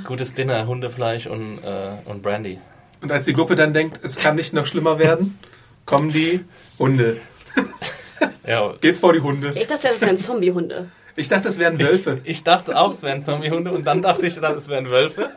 [0.06, 2.58] gutes Dinner, Hundefleisch und, äh, und Brandy.
[3.02, 5.38] Und als die Gruppe dann denkt, es kann nicht noch schlimmer werden,
[5.86, 6.46] kommen die
[6.80, 7.18] Hunde.
[8.46, 9.52] Ja, Geht's vor die Hunde.
[9.56, 10.90] Ich dachte, das wären Zombiehunde.
[11.16, 12.22] Ich dachte, das wären Wölfe.
[12.24, 15.32] ich dachte auch, es wären Zombiehunde und dann dachte ich, dann, es wären Wölfe.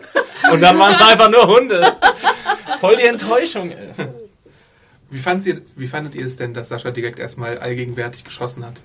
[0.52, 1.96] Und dann waren es einfach nur Hunde.
[2.80, 3.70] Voll die Enttäuschung.
[3.70, 4.06] ey.
[5.10, 8.82] Wie, fandet ihr, wie fandet ihr es denn, dass Sascha direkt erstmal allgegenwärtig geschossen hat?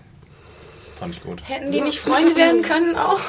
[0.99, 1.41] Fand ich gut.
[1.47, 3.21] Hätten die nicht Freunde werden können auch?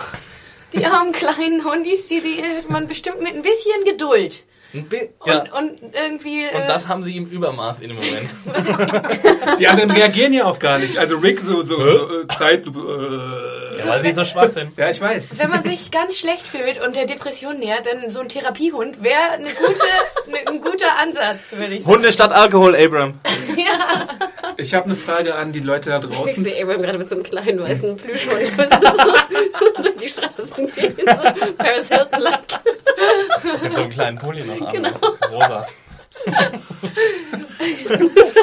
[0.73, 4.45] Die armen kleinen Hundis, die, die hätte man bestimmt mit ein bisschen Geduld.
[4.85, 5.45] Bi- Und, ja.
[5.57, 6.45] und irgendwie.
[6.55, 8.31] Und äh, das haben sie im Übermaß in dem Moment.
[9.59, 10.99] Die anderen reagieren ja auch gar nicht.
[10.99, 12.79] Also Rick so, so, so äh, Zeitlupe.
[12.81, 13.57] Äh.
[13.79, 14.77] Ja, weil sie so schwach sind.
[14.79, 15.39] Ja, ich weiß.
[15.39, 19.33] wenn man sich ganz schlecht fühlt und der Depression nähert, dann so ein Therapiehund wäre
[19.33, 21.95] eine gute, ne, ein guter Ansatz, würde ich sagen.
[21.95, 23.15] Hunde statt Alkohol, Abram.
[23.57, 24.07] Ja.
[24.59, 26.45] Ich habe eine Frage an die Leute da Ich draußen.
[26.45, 30.95] sehe Abraham gerade mit so einem kleinen weißen Plüschhund so durch die Straßen gehen.
[30.99, 32.41] So Paris Hilton like.
[33.63, 34.91] Mit so einem kleinen Pulli noch Genau.
[35.31, 35.67] Rosa.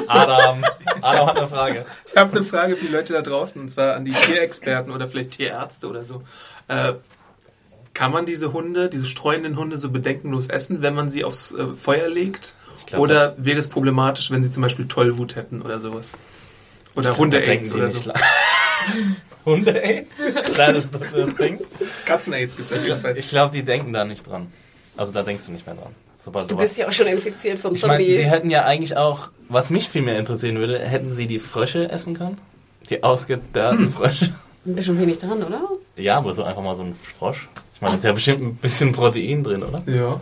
[0.08, 0.64] Adam.
[1.02, 1.86] Adam hat eine Frage.
[2.06, 5.08] Ich habe eine Frage für die Leute da draußen, und zwar an die Tierexperten oder
[5.08, 6.24] vielleicht Tierärzte oder so.
[6.68, 6.94] Äh,
[7.94, 11.76] kann man diese Hunde, diese streuenden Hunde so bedenkenlos essen, wenn man sie aufs äh,
[11.76, 12.56] Feuer legt?
[12.86, 16.18] glaub, oder wäre es problematisch, wenn sie zum Beispiel Tollwut hätten oder sowas?
[16.96, 18.12] Oder Hunde-Aids oder so.
[19.46, 20.16] Hunde-Aids?
[20.54, 21.60] Kleines das Ding.
[22.06, 23.18] Katzen-Aids gibt es auf jeden Fall.
[23.18, 24.52] Ich glaube, die denken da nicht dran.
[24.96, 25.96] Also da denkst du nicht mehr dran.
[26.24, 28.16] Sobald Du sowas- bist ja auch schon infiziert vom Ich Zombie.
[28.16, 31.90] sie hätten ja eigentlich auch, was mich viel mehr interessieren würde, hätten sie die Frösche
[31.92, 32.38] essen können?
[32.90, 34.34] Die ausgedörrten Frösche?
[34.66, 35.62] ein bisschen wenig dran, oder?
[35.98, 37.50] Ja, aber so einfach mal so ein Frosch.
[37.76, 39.84] Ich meine, da ist ja bestimmt ein bisschen Protein drin, oder?
[39.86, 40.20] Ja.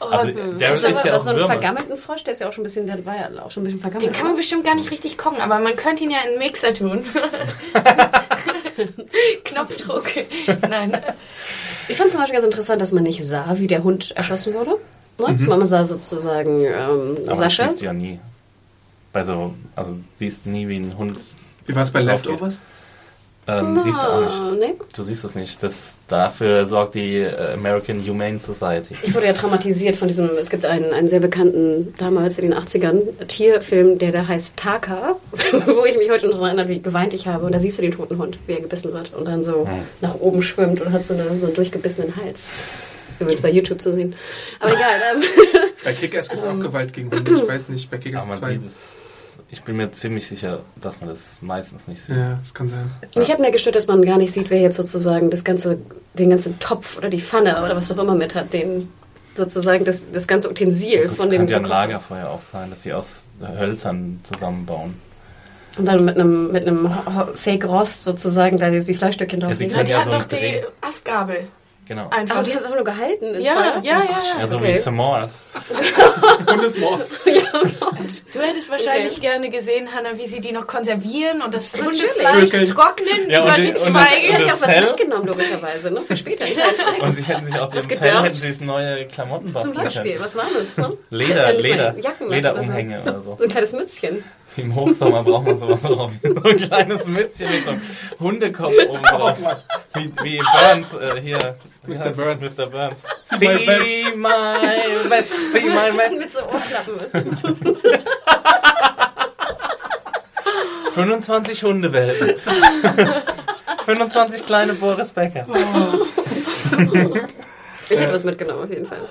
[0.00, 1.52] Also, der Das ist ist ja auch so einen Würmer.
[1.52, 3.66] vergammelten Frosch, der ist ja auch schon ein bisschen, der war ja auch schon ein
[3.66, 4.10] bisschen vergammelt.
[4.10, 6.38] Den kann man bestimmt gar nicht richtig kochen, aber man könnte ihn ja in einen
[6.38, 7.04] Mixer tun.
[9.44, 10.04] Knopfdruck.
[10.68, 10.96] Nein.
[11.88, 14.72] Ich fand zum Beispiel ganz interessant, dass man nicht sah, wie der Hund erschossen wurde.
[15.18, 15.46] Ne?
[15.46, 17.68] Man sah sozusagen ähm, Aber das Sascha.
[17.68, 18.20] siehst du ja nie.
[19.12, 21.18] Bei so, also siehst nie, wie ein Hund,
[21.66, 22.62] Wie war es bei Drauf Leftovers?
[23.48, 24.60] Ähm, siehst du auch nicht.
[24.60, 24.74] Nee.
[24.94, 25.62] Du siehst es nicht.
[25.62, 28.94] Das, dafür sorgt die äh, American Humane Society.
[29.02, 32.58] Ich wurde ja traumatisiert von diesem, es gibt einen, einen sehr bekannten, damals in den
[32.58, 35.16] 80ern, Tierfilm, der da heißt Taka,
[35.66, 37.46] wo ich mich heute noch daran erinnere, wie geweint ich habe.
[37.46, 39.82] Und da siehst du den toten Hund, wie er gebissen wird und dann so Hm.
[40.00, 42.52] nach oben schwimmt und hat so, eine, so einen durchgebissenen Hals.
[43.20, 44.14] Übrigens bei YouTube zu sehen.
[44.60, 45.22] Aber egal, ähm,
[45.84, 47.32] Bei Kickers gibt es auch Gewalt gegen Hunde.
[47.32, 48.68] Ich weiß nicht, bei Kickers Aber man 2.
[49.50, 52.16] ich bin mir ziemlich sicher, dass man das meistens nicht sieht.
[52.16, 52.90] Ja, das kann sein.
[53.14, 55.78] mich hat mir gestört, dass man gar nicht sieht, wer jetzt sozusagen das ganze,
[56.14, 58.88] den ganzen Topf oder die Pfanne oder was auch immer mit hat, den
[59.34, 62.82] sozusagen das, das ganze Utensil Das von dem könnte ja ein Lagerfeuer auch sein, dass
[62.82, 64.94] sie aus Hölzern zusammenbauen.
[65.78, 66.90] Und dann mit einem, mit einem
[67.36, 69.66] Fake-Rost sozusagen da die, die Fleischstückchen drauf Ja, sie.
[69.68, 71.36] Na, können die ja hat so noch die Dreh- Astgabel.
[71.88, 72.08] Genau.
[72.10, 72.36] Einfach.
[72.36, 73.34] Aber die haben es einfach nur gehalten.
[73.40, 74.06] ja, ja, ja, Ja,
[74.40, 74.48] ja.
[74.48, 74.74] so okay.
[74.74, 75.30] wie S'mores.
[76.46, 77.20] Hundesmords.
[77.24, 79.20] Du hättest wahrscheinlich Okay.
[79.20, 81.74] gerne gesehen, Hanna, wie sie die noch konservieren und das.
[81.76, 84.32] Hundefleisch trocknen Ja, über und die, die- und Du Zweige.
[84.32, 84.84] hast ja das auch was Fell?
[84.86, 86.00] mitgenommen, logischerweise, ne?
[86.02, 86.44] Für später.
[87.00, 89.74] Und sie hätten sich aus Das ihrem Fell hätten sie sich neue Klamotten Zum basteln
[89.74, 90.24] Beispiel, können.
[90.24, 90.76] was war das?
[90.76, 90.96] Ne?
[91.10, 93.36] Leder, Äh, Leder, Jacken oder Lederumhänge oder so.
[93.38, 94.24] So ein kleines Mützchen.
[94.58, 96.10] Im Hochsommer braucht man sowas drauf.
[96.22, 97.80] So ein kleines Mützchen mit so einem
[98.18, 99.38] Hundekopf oben drauf.
[99.94, 101.38] Wie, wie Burns äh, hier.
[101.86, 102.10] Mr.
[102.10, 102.56] Burns.
[102.56, 102.66] Mr.
[102.66, 102.98] Burns.
[103.22, 103.86] See my best.
[103.86, 105.32] See my best.
[105.52, 106.18] See my best.
[106.18, 106.96] Mit so Ohrklappen.
[106.96, 107.38] müssen.
[110.92, 112.34] 25 Hundewelpen.
[113.84, 115.46] 25 kleine Boris Becker.
[117.88, 119.08] Ich hätte was mitgenommen, auf jeden Fall.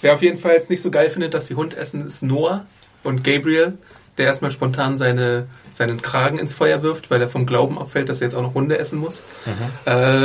[0.00, 2.66] Wer auf jeden Fall es nicht so geil findet, dass sie Hund essen, ist Noah
[3.04, 3.78] und Gabriel,
[4.18, 8.20] der erstmal spontan seine, seinen Kragen ins Feuer wirft, weil er vom Glauben abfällt, dass
[8.20, 9.22] er jetzt auch noch Hunde essen muss.
[9.84, 10.24] Äh,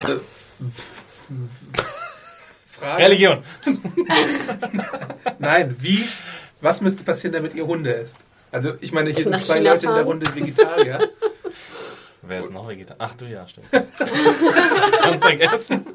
[0.00, 0.20] Frage.
[3.04, 3.42] Religion.
[5.38, 6.08] Nein, wie,
[6.62, 8.24] was müsste passieren, damit ihr Hunde esst?
[8.50, 10.06] Also, ich meine, hier sind Nach zwei China Leute in der fahren?
[10.06, 11.10] Runde Vegetarier.
[12.22, 13.00] Wer ist noch Vegetarier?
[13.00, 13.68] Ach du ja, stimmt.
[15.02, 15.86] Kannst vergessen.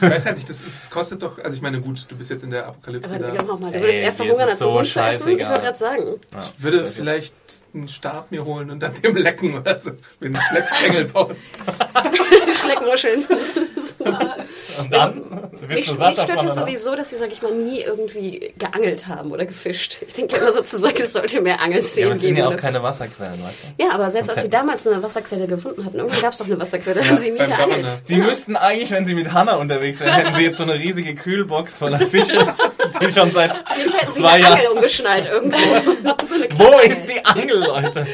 [0.00, 2.30] Ich weiß halt nicht, das, ist, das kostet doch, also ich meine, gut, du bist
[2.30, 3.30] jetzt in der Apokalypse Aber da.
[3.32, 5.28] Digga, mach mal, du würdest eher verhungern, als so Hund zu essen.
[5.30, 6.20] Ich wollte gerade sagen.
[6.38, 7.34] Ich würde vielleicht
[7.74, 9.90] einen Stab mir holen und dann dem lecken oder so.
[10.20, 11.36] Mit einem Schleckstängel bauen.
[12.46, 13.24] Die Schleckmuscheln.
[14.78, 15.22] Und dann
[15.68, 19.32] bist du mich stört ja sowieso, dass sie, sag ich mal, nie irgendwie geangelt haben
[19.32, 19.98] oder gefischt.
[20.06, 22.48] Ich denke immer sozusagen, es sollte mehr Ja, aber Angelszenen es sind geben.
[22.48, 23.82] ja auch keine Wasserquellen, weißt du?
[23.84, 26.60] ja, aber selbst als sie damals eine Wasserquelle gefunden hatten, irgendwann gab es doch eine
[26.60, 27.58] Wasserquelle, haben sie nie geangelt.
[27.58, 27.98] Governor.
[28.04, 31.14] Sie müssten eigentlich, wenn sie mit Hannah unterwegs wären, hätten sie jetzt so eine riesige
[31.14, 32.54] Kühlbox voller Fische,
[33.00, 33.52] die schon seit
[34.10, 34.76] zwei eine Angel Jahren...
[34.76, 35.58] umgeschnallt irgendwo.
[35.58, 38.06] so Wo ist die Angel, Leute?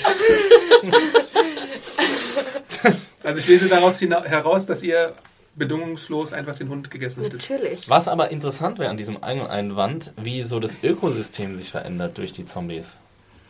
[3.23, 5.13] Also ich lese daraus heraus, dass ihr
[5.57, 7.49] bedingungslos einfach den Hund gegessen hättet.
[7.49, 7.89] Natürlich.
[7.89, 12.47] Was aber interessant wäre an diesem Angeleinwand, wie so das Ökosystem sich verändert durch die
[12.47, 12.97] Zombies.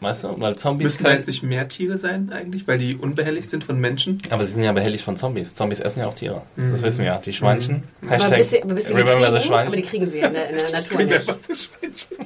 [0.00, 0.38] Weißt du?
[0.38, 3.80] Weil Zombies Müssten da jetzt nicht mehr Tiere sein eigentlich, weil die unbehelligt sind von
[3.80, 4.18] Menschen?
[4.28, 5.54] Aber sie sind ja behelligt von Zombies.
[5.54, 6.42] Zombies essen ja auch Tiere.
[6.56, 6.72] Mhm.
[6.72, 7.18] Das wissen wir ja.
[7.18, 7.84] Die Schweinchen.
[8.02, 9.82] Aber Hashtag bis sie, aber bis sie die Remember the kriegen, aber die Schweinchen.
[9.82, 11.24] kriegen sie in der, in der Natur nicht.
[11.24, 12.16] Schweinchen?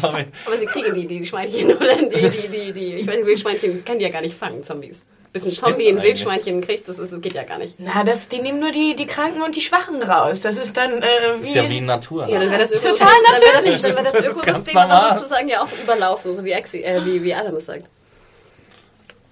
[0.00, 0.24] Sorry.
[0.46, 3.26] Aber sie kriegen die, die, die Schweinchen oder die, die, die, die, ich weiß nicht,
[3.26, 5.04] Wildschweinchen kann die ja gar nicht fangen, Zombies.
[5.34, 6.04] Bis ein stimmt Zombie ein eigentlich.
[6.04, 7.74] Wildschweinchen kriegt, das, ist, das geht ja gar nicht.
[7.78, 10.40] Na, das, die nehmen nur die, die Kranken und die Schwachen raus.
[10.40, 11.06] Das ist dann äh,
[11.42, 11.48] wie...
[11.48, 12.26] Ist ja wie Natur.
[12.28, 13.82] Ja, dann wäre das Ökosystem, Total dann wäre das, natürlich.
[13.82, 17.22] dann wär das Das Ökosystem aber sozusagen ja auch überlaufen, so wie, Exi, äh, wie,
[17.22, 17.84] wie Adam es sagt.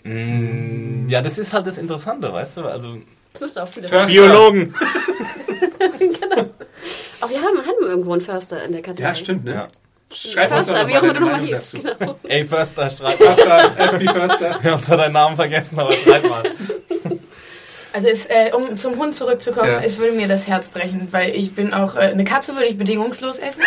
[0.03, 2.62] Mm, Ja, das ist halt das Interessante, weißt du?
[2.62, 2.96] Also
[3.32, 4.12] Das müsste auch viele Förster.
[4.12, 4.74] Biologen.
[7.20, 9.05] Auch wir haben, haben irgendwo einen Förster in der Kartei.
[9.05, 9.55] Ja, stimmt, ne?
[9.55, 9.68] Ja.
[10.12, 11.78] Schreib uns Förster, noch wie auch mal immer du nochmal dazu.
[11.78, 12.18] Genau.
[12.24, 13.34] Ey, Förster, schreib mal.
[13.34, 14.58] Förster, FB Förster.
[14.62, 16.42] Wir haben zwar deinen Namen vergessen, aber schreib mal.
[17.94, 19.80] Also es, äh, um zum Hund zurückzukommen, Ja.
[19.82, 22.78] es würde mir das Herz brechen, weil ich bin auch, äh, eine Katze würde ich
[22.78, 23.62] bedingungslos essen.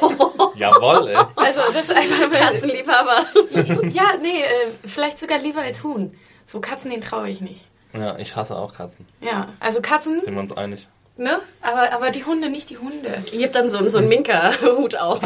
[0.56, 1.16] Jawohl, ey.
[1.36, 2.30] Also das ist einfach...
[2.30, 3.26] Katzenliebhaber.
[3.90, 6.14] ja, nee, äh, vielleicht sogar lieber als Huhn.
[6.46, 7.64] So Katzen, den traue ich nicht.
[7.92, 9.06] Ja, ich hasse auch Katzen.
[9.20, 10.88] Ja, also Katzen, Sind wir uns einig?
[11.16, 11.40] Ne?
[11.60, 13.22] Aber, aber die Hunde, nicht die Hunde.
[13.32, 15.20] Ich heb dann so, so einen Minka-Hut auf.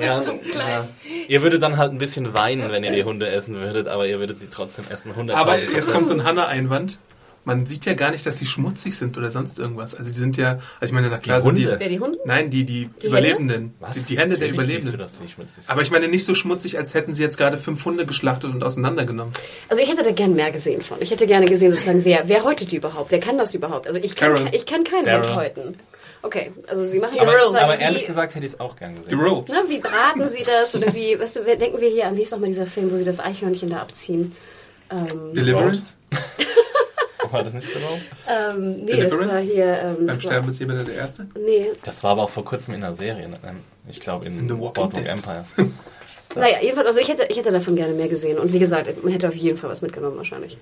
[0.00, 0.88] Ja, ja.
[1.28, 4.18] Ihr würdet dann halt ein bisschen weinen, wenn ihr die Hunde essen würdet, aber ihr
[4.18, 5.10] würdet sie trotzdem essen.
[5.12, 6.98] 100 Aber jetzt kommt so ein Hanna-Einwand.
[7.44, 9.94] Man sieht ja gar nicht, dass die schmutzig sind oder sonst irgendwas.
[9.96, 11.64] Also die sind ja, also ich meine, na klar Die sind die...
[11.66, 11.80] Hunde?
[11.80, 12.18] Wer die Hunde?
[12.24, 13.74] Nein, die, die, Die Überlebenden.
[13.80, 13.94] Was?
[13.94, 15.56] Die, die Hände der Natürlich siehst Überlebenden.
[15.56, 15.62] Du.
[15.66, 18.62] Aber ich meine nicht so schmutzig, als hätten sie jetzt gerade fünf Hunde geschlachtet und
[18.62, 19.32] auseinandergenommen.
[19.68, 20.98] Also ich hätte da gern mehr gesehen von.
[21.00, 23.10] Ich hätte gerne gesehen, sozusagen, wer, wer häutet die überhaupt?
[23.10, 23.86] Wer kann das überhaupt?
[23.88, 25.12] Also ich kann, ich kann keinen.
[25.16, 25.74] Hund häuten.
[26.22, 28.76] Okay, also sie machen aber, das sozusagen aber ehrlich wie, gesagt hätte ich es auch
[28.76, 29.20] gern Die gesehen.
[29.20, 29.50] Rolls.
[29.52, 30.74] ne, wie braten sie das?
[30.76, 33.04] Oder wie, weißt du, denken wir hier an, wie ist nochmal dieser Film, wo sie
[33.04, 34.34] das Eichhörnchen da abziehen?
[34.90, 35.98] Ähm, Deliverance.
[37.32, 37.98] War das nicht genau?
[38.28, 39.64] ähm, nee, das war hier...
[39.98, 41.26] Ähm, Beim Sterben war, ist jemand der Erste.
[41.34, 43.28] nee, Das war aber auch vor kurzem in einer Serie.
[43.28, 43.38] ne?
[43.88, 45.04] Ich glaube in, In The Walking.
[45.06, 45.44] Empire.
[46.36, 48.38] naja, jedenfalls, also ich hätte, ich hätte davon gerne mehr gesehen.
[48.38, 50.58] Und wie gesagt, man hätte auf jeden Fall was mitgenommen wahrscheinlich.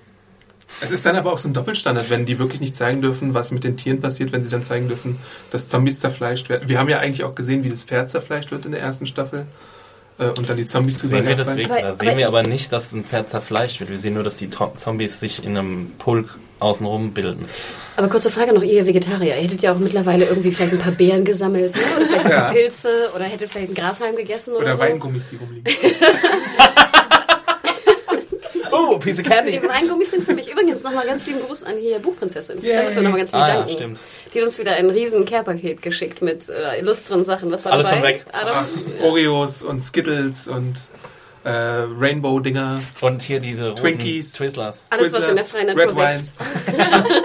[0.79, 3.51] Es ist dann aber auch so ein Doppelstandard, wenn die wirklich nicht zeigen dürfen, was
[3.51, 5.19] mit den Tieren passiert, wenn sie dann zeigen dürfen,
[5.51, 6.69] dass Zombies zerfleischt werden.
[6.69, 9.45] Wir haben ja eigentlich auch gesehen, wie das Pferd zerfleischt wird in der ersten Staffel.
[10.21, 12.25] Äh, Und dann die Zombies drüber Sehen wir deswegen, Aber- da aber sehen wir ich-
[12.27, 13.89] aber nicht, dass ein Pferd zerfleischt wird.
[13.89, 17.41] Wir sehen nur, dass die To- Zombies sich in einem Pulk außenrum bilden.
[17.97, 19.35] Aber kurze Frage noch, ihr Vegetarier.
[19.35, 21.81] Ihr hättet ja auch mittlerweile irgendwie vielleicht ein paar Beeren gesammelt, ne?
[21.97, 22.51] oder vielleicht Ja.
[22.51, 24.79] Pilze, oder hättet vielleicht einen Grashalm gegessen oder, Oder so.
[24.81, 25.65] Weingummis, die rumliegen.
[29.01, 29.59] Piece of candy!
[29.59, 32.61] Die Weingummis sind für mich übrigens nochmal ganz lieben Gruß an hier Buchprinzessin.
[32.61, 33.73] Da müssen wir nochmal ganz viel Ah ja, danken.
[33.73, 33.99] stimmt.
[34.33, 37.51] Die hat uns wieder ein riesen Care-Paket geschickt mit äh, illustren Sachen.
[37.51, 37.97] Was war Alles dabei?
[37.97, 38.25] schon weg.
[38.31, 38.53] Adam?
[38.57, 40.75] Ach, Oreos und Skittles und
[41.43, 42.81] äh, Rainbow-Dinger.
[43.01, 44.33] Und hier diese Twinkies.
[44.33, 44.85] Twizzlers.
[44.89, 46.41] Alles, was in der freien Red Natur wächst.
[46.41, 47.23] Wines.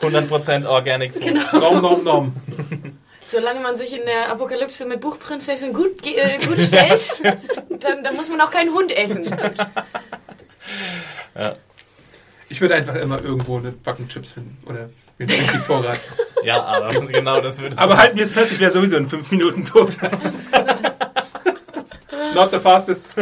[0.00, 1.22] 100% Organic Food.
[1.24, 1.42] Genau.
[1.52, 2.32] Nom, nom, nom.
[3.24, 7.20] Solange man sich in der Apokalypse mit Buchprinzessin gut, ge- äh, gut stellt,
[7.80, 9.24] dann, dann muss man auch keinen Hund essen.
[12.48, 14.56] Ich würde einfach immer irgendwo eine Backen Chips finden.
[14.66, 14.88] Oder
[15.18, 15.28] einen
[15.62, 16.00] Vorrat.
[16.44, 19.30] Ja, aber genau das würde Aber halten wir es fest, ich wäre sowieso in fünf
[19.30, 19.96] Minuten tot.
[22.34, 23.10] Not the fastest.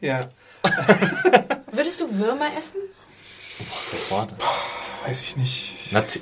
[0.00, 0.28] ja,
[1.72, 2.80] Würdest du Würmer essen?
[3.90, 4.32] Sofort.
[5.06, 5.92] weiß ich nicht.
[5.92, 6.20] Nati-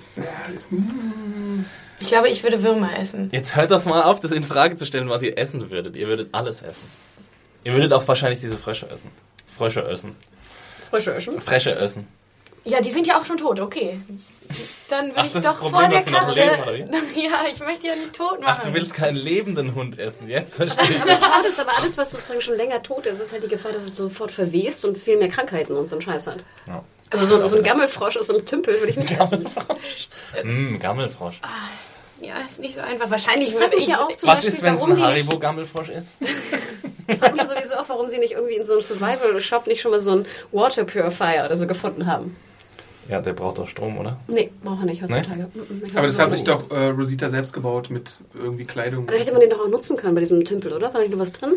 [2.03, 3.31] Ich glaube, ich würde Würmer essen.
[3.33, 5.97] Jetzt hört das mal auf, das in Frage zu stellen, was ihr essen würdet.
[5.97, 6.89] Ihr würdet alles essen.
[7.65, 9.11] Ihr würdet auch wahrscheinlich diese Frösche essen.
[9.57, 10.17] Frösche essen.
[10.93, 11.41] Frische Öschen.
[11.41, 12.07] Fresche essen.
[12.65, 13.99] Ja, die sind ja auch schon tot, okay.
[14.91, 16.41] Dann würde Ach, ich doch Problem, vor der Katze.
[16.71, 18.59] leben, ja, ich möchte ja nicht tot machen.
[18.61, 20.29] Ach, du willst keinen lebenden Hund essen.
[20.29, 21.03] Jetzt verstehe ich.
[21.03, 23.85] Aber ist, aber alles, was sozusagen schon länger tot ist, ist halt die Gefahr, dass
[23.85, 26.45] es sofort verwest und viel mehr Krankheiten und so einen Scheiß hat.
[26.69, 26.85] Ja.
[27.11, 29.47] Also so, so ein Gammelfrosch aus so einem Tümpel würde ich nicht essen.
[30.45, 31.41] Mm, Gammelfrosch.
[32.23, 33.11] Ja, ist nicht so einfach.
[33.11, 33.89] Wahrscheinlich würde ich.
[33.89, 36.07] ja auch zum Was Beispiel, ist, wenn es warum ein die Haribo-Gammelfrosch ist?
[37.09, 39.91] ich frag mich sowieso auch, warum sie nicht irgendwie in so einem Survival-Shop nicht schon
[39.91, 42.37] mal so einen Water Purifier oder so gefunden haben.
[43.09, 44.19] Ja, der braucht doch Strom, oder?
[44.29, 45.49] Nee, braucht er nicht heutzutage.
[45.53, 49.09] Mhm, Aber das hat sich doch äh, Rosita selbst gebaut mit irgendwie Kleidung.
[49.09, 50.87] Da hätte man den doch auch nutzen können bei diesem Tümpel, oder?
[50.87, 51.55] War da nicht noch was drin?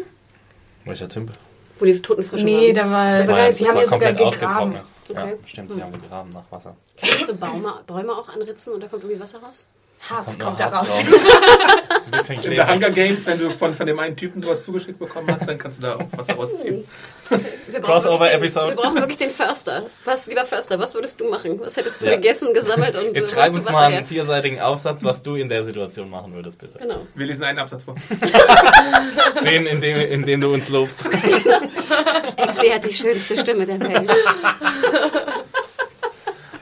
[0.86, 1.36] Welcher Tümpel?
[1.78, 2.74] Wo die toten Frösche Nee, waren?
[2.76, 3.10] da war.
[3.20, 4.28] Das war, sie das haben war komplett gegraben.
[4.28, 4.84] ausgetrocknet.
[5.08, 5.30] Okay.
[5.30, 6.76] Ja, stimmt, sie haben gegraben nach Wasser.
[7.00, 9.68] Kann man so Baume, Bäume auch anritzen und da kommt irgendwie Wasser raus?
[10.10, 11.00] Harz Kommt kommt da raus.
[11.00, 12.30] Harz raus.
[12.30, 12.70] In der.
[12.72, 15.80] Hunger Games, wenn du von, von dem einen Typen sowas zugeschickt bekommen hast, dann kannst
[15.80, 16.84] du da auch was rausziehen.
[17.30, 18.70] Wir brauchen Crossover wirklich den- Episode.
[18.70, 19.84] Wir brauchen wirklich den Förster.
[20.06, 21.60] Was, lieber Förster, was würdest du machen?
[21.60, 22.12] Was hättest du Ja.
[22.16, 24.06] gegessen, gesammelt und Jetzt schreib uns mal einen her?
[24.06, 26.78] vierseitigen Aufsatz, was du in der Situation machen würdest, bitte.
[26.78, 27.08] Genau.
[27.16, 27.96] Wir lesen einen Absatz vor.
[29.44, 31.06] Den, in dem, in dem du uns lobst.
[32.38, 34.10] Exi hat die schönste Stimme der Welt.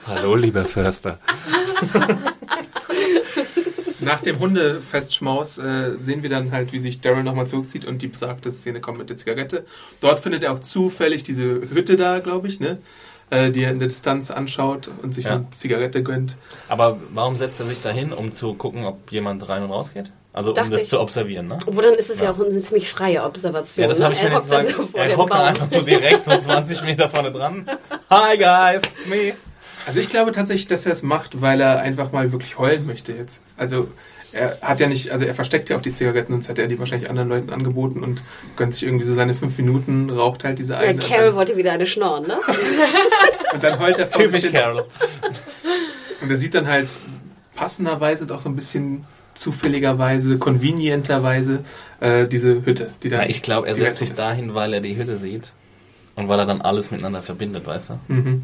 [0.06, 1.18] Hallo, lieber Förster.
[4.04, 8.08] Nach dem Hundefestschmaus äh, sehen wir dann halt, wie sich Daryl nochmal zurückzieht und die
[8.08, 9.64] besagte Szene kommt mit der Zigarette.
[10.00, 12.78] Dort findet er auch zufällig diese Hütte da, glaube ich, ne?
[13.30, 15.32] Äh, die er in der Distanz anschaut und sich Ja.
[15.36, 16.36] eine Zigarette gönnt.
[16.68, 19.92] Aber warum setzt er sich da hin, um zu gucken, ob jemand rein und raus
[19.94, 20.12] geht?
[20.34, 20.88] Also um Dachte das ich.
[20.88, 21.58] zu observieren, ne?
[21.64, 23.82] Obwohl dann ist es ja, auch eine ziemlich freie Observation.
[23.84, 24.04] Ja, das ne?
[24.04, 24.74] habe ich mir dann gesagt.
[24.76, 27.66] so Er hockt einfach nur direkt so 20 Meter vorne dran.
[28.10, 29.32] Hi guys, it's me.
[29.86, 33.12] Also ich glaube tatsächlich, dass er es macht, weil er einfach mal wirklich heulen möchte
[33.12, 33.42] jetzt.
[33.56, 33.88] Also
[34.32, 36.78] er hat ja nicht, also er versteckt ja auch die Zigaretten, sonst hätte er die
[36.78, 38.24] wahrscheinlich anderen Leuten angeboten und
[38.56, 40.98] gönnt sich irgendwie so seine fünf Minuten, raucht halt diese Ja, eine.
[40.98, 42.38] Carol und, wollte wieder eine schnorren, ne?
[43.52, 44.52] und dann heult er vor sich Typisch.
[44.52, 44.86] Carol.
[46.20, 46.88] Und er sieht dann halt
[47.54, 49.04] passenderweise und auch so ein bisschen
[49.34, 51.64] zufälligerweise, convenienterweise
[52.00, 53.22] äh, diese Hütte, die dann.
[53.22, 55.52] Ja, ich glaube, er setzt sich dahin, weil er die Hütte sieht.
[56.16, 58.12] Und weil er dann alles miteinander verbindet, weißt du?
[58.12, 58.42] Mhm.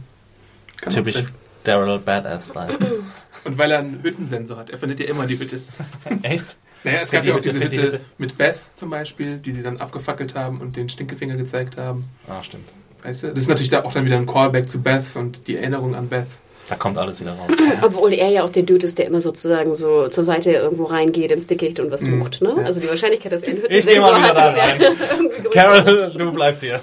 [0.81, 1.25] Kann Typisch.
[1.65, 2.79] Daryl Badass-Style.
[3.45, 4.71] Und weil er einen Hüttensensor hat.
[4.71, 5.61] Er findet ja immer die Hütte.
[6.23, 6.57] Echt?
[6.85, 8.01] Naja, es Für gab die ja auch diese die Hütte, Hütte.
[8.19, 12.09] mit Beth zum Beispiel, die sie dann abgefackelt haben und den Stinkefinger gezeigt haben.
[12.29, 12.69] Ah, stimmt.
[13.03, 13.29] Weißt du?
[13.29, 16.09] Das ist natürlich da auch dann wieder ein Callback zu Beth und die Erinnerung an
[16.09, 16.27] Beth.
[16.69, 17.51] Da kommt alles wieder raus.
[17.83, 21.33] Obwohl er ja auch der Dude ist, der immer sozusagen so zur Seite irgendwo reingeht
[21.33, 22.55] ins Dickicht und was sucht, ne?
[22.57, 22.65] Ja.
[22.65, 25.51] Also die Wahrscheinlichkeit, dass er einen Ich geh mal wieder da ist ja irgendwie größer.
[25.51, 26.81] Carol, du bleibst hier.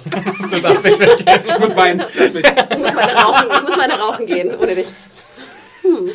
[0.50, 1.40] Du darfst nicht weggehen.
[1.46, 2.04] Ich muss weinen.
[2.18, 4.86] Ich muss mal eine rauchen, ich muss mal eine rauchen gehen, ohne dich.
[5.82, 6.10] Hm.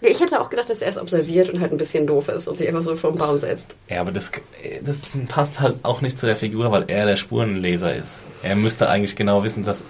[0.00, 2.58] Ich hätte auch gedacht, dass er es observiert und halt ein bisschen doof ist und
[2.58, 3.74] sich einfach so vor den Baum setzt.
[3.88, 4.30] Ja, aber das,
[4.82, 8.20] das passt halt auch nicht zu der Figur, weil er der Spurenleser ist.
[8.42, 9.82] Er müsste eigentlich genau wissen, dass...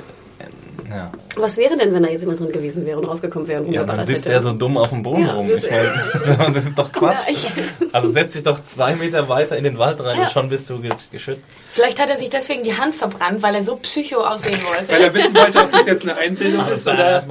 [0.91, 3.73] Ja, Was wäre denn, wenn da jetzt jemand drin gewesen wäre und rausgekommen wäre und
[3.73, 5.49] ja dann sitzt er so dumm auf dem Boden Ja, rum.
[5.51, 7.47] das- Ich meine, das ist doch Quatsch.
[7.93, 10.25] Also setz dich doch zwei Meter weiter in den Wald rein Ja.
[10.25, 11.45] und schon bist du ge- geschützt.
[11.73, 14.99] Vielleicht hat er sich deswegen die Hand verbrannt, weil er so psycho aussehen Weil wollte.
[15.05, 17.29] er wissen wollte, ob das jetzt eine Einbildung ist oder echte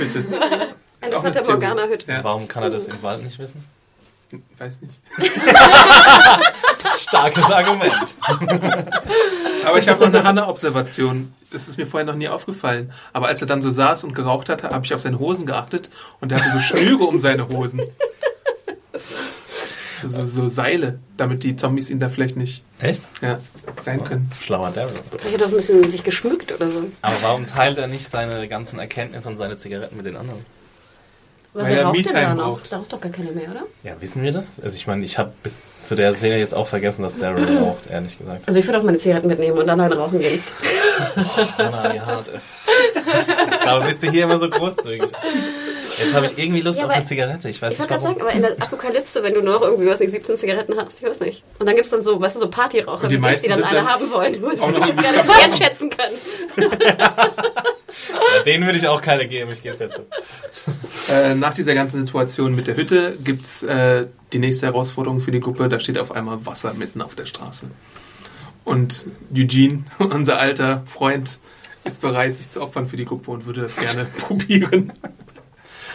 [0.00, 0.18] Hütte.
[1.00, 1.50] Ist Eine Fata.
[1.52, 2.10] Morgana-Hütte.
[2.10, 2.22] Ja.
[2.22, 3.64] Warum kann er das im Wald nicht wissen?
[4.58, 5.00] Weiß nicht.
[7.00, 8.14] Starkes Argument.
[9.64, 11.32] Aber ich habe noch eine Hanna-Observation.
[11.50, 12.92] Das ist mir vorher noch nie aufgefallen.
[13.12, 15.90] Aber als er dann so saß und geraucht hatte, habe ich auf seine Hosen geachtet
[16.20, 17.82] und er hatte so Schnüre um seine Hosen.
[20.00, 23.02] So, so, so Seile, damit die Zombies ihn da vielleicht nicht Echt?
[23.20, 23.38] ja,
[23.86, 24.30] rein können.
[24.40, 24.98] Schlauer Daryl.
[25.16, 26.90] Vielleicht hat er ein bisschen sich geschmückt oder so.
[27.02, 30.44] Aber warum teilt er nicht seine ganzen Erkenntnisse und seine Zigaretten mit den anderen?
[31.54, 32.44] Aber Weil wer er raucht denn Me-Time da noch?
[32.44, 32.72] braucht.
[32.72, 33.62] Da raucht doch gar keiner mehr, oder?
[33.82, 34.46] Ja, wissen wir das?
[34.62, 37.88] Also ich meine, ich habe bis zu der Szene jetzt auch vergessen, dass Daryl raucht,
[37.90, 38.44] ehrlich gesagt.
[38.46, 40.42] Also ich würde auch meine Zigaretten mitnehmen und dann halt rauchen gehen.
[41.58, 42.28] Hannah, wie hart.
[42.28, 42.40] ey.
[43.68, 45.10] Aber bist du hier immer so großzügig?
[45.98, 47.48] Jetzt habe ich irgendwie Lust Ja, auf eine Zigarette.
[47.48, 48.18] Ich weiß Ich nicht wollte gerade warum.
[48.18, 51.00] sagen, aber in der Apokalypse, wenn du nur noch irgendwie, was nicht, 17 Zigaretten hast,
[51.02, 51.42] ich weiß nicht.
[51.58, 53.62] Und dann gibt es dann so, weißt du, so Partyraucher, die dich, meisten die dann
[53.62, 54.32] eine dann haben wollen.
[54.34, 56.16] Du musst auch noch das irgendwie gar nicht wertschätzen können.
[58.36, 60.00] Ja, den würde ich auch keine geben, ich gebe es jetzt.
[61.10, 65.40] Äh, nach dieser ganzen Situation mit der Hütte gibt's äh, die nächste Herausforderung für die
[65.40, 65.68] Gruppe.
[65.68, 67.66] Da steht auf einmal Wasser mitten auf der Straße.
[68.64, 71.38] Und Eugene, unser alter Freund,
[71.84, 74.92] ist bereit, sich zu opfern für die Gruppe und würde das gerne probieren.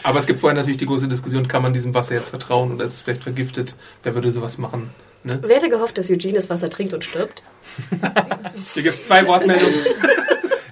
[0.04, 2.86] Aber es gibt vorher natürlich die große Diskussion, kann man diesem Wasser jetzt vertrauen oder
[2.86, 3.76] ist es vielleicht vergiftet?
[4.04, 4.91] Wer würde sowas machen?
[5.24, 5.39] Ne?
[5.41, 7.43] Wer hätte gehofft, dass Eugene das Wasser trinkt und stirbt?
[8.74, 9.76] Hier gibt es zwei Wortmeldungen.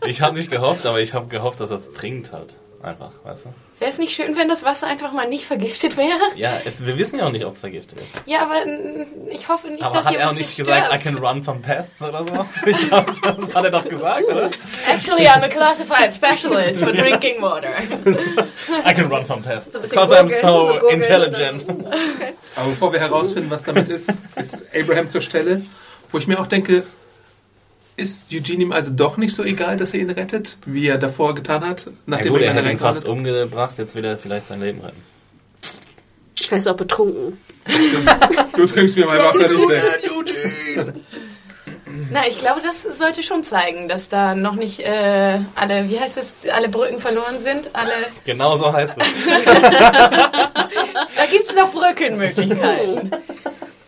[0.07, 2.53] Ich habe nicht gehofft, aber ich habe gehofft, dass er es trinkt halt.
[2.85, 3.49] Einfach, weißt du?
[3.79, 6.19] Wäre es nicht schön, wenn das Wasser einfach mal nicht vergiftet wäre?
[6.35, 8.07] Ja, es, wir wissen ja auch nicht, ob es vergiftet ist.
[8.27, 11.03] Ja, aber mm, ich hoffe nicht, Aber dass hat er auch nicht gesagt, I stirbt.
[11.03, 12.47] can run some pests oder sowas?
[12.67, 12.87] Ich
[13.21, 14.51] glaub, das hat er doch gesagt, oder?
[14.87, 17.69] Actually, I'm a classified specialist for drinking water.
[18.85, 19.73] I can run some tests.
[19.73, 21.65] So Because I'm googeln, so, so intelligent.
[22.55, 25.63] Aber bevor wir herausfinden, was damit ist, ist Abraham zur Stelle,
[26.11, 26.83] wo ich mir auch denke,
[27.97, 31.35] ist Eugene ihm also doch nicht so egal, dass er ihn rettet, wie er davor
[31.35, 34.47] getan hat, Na nachdem gut, er er hat ihn fast umgebracht, jetzt will er vielleicht
[34.47, 35.01] sein Leben retten.
[36.37, 37.37] Ist er auch betrunken.
[38.55, 40.93] Du trinkst mir mein Wasser nicht weg.
[42.11, 46.17] Na, ich glaube, das sollte schon zeigen, dass da noch nicht äh, alle, wie heißt
[46.17, 47.69] es, alle Brücken verloren sind.
[47.73, 47.91] Alle,
[48.25, 49.07] Genau so heißt es.
[49.45, 53.11] da gibt es noch Brückenmöglichkeiten.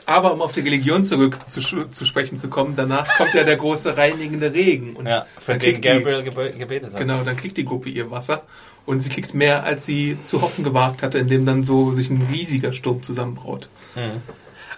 [0.07, 3.57] Aber um auf die Religion zurück zu, zu sprechen zu kommen, danach kommt ja der
[3.57, 4.95] große reinigende Regen.
[4.95, 6.99] Und Ja, für dann den kriegt die, Gabriel gebe gebetet hat.
[6.99, 8.43] genau, dann kriegt die Gruppe ihr Wasser.
[8.85, 12.25] Und sie kriegt mehr, als sie zu hoffen gewagt hatte, indem dann so sich ein
[12.31, 13.67] riesiger Sturm zusammenbraut.
[13.95, 14.21] Mhm.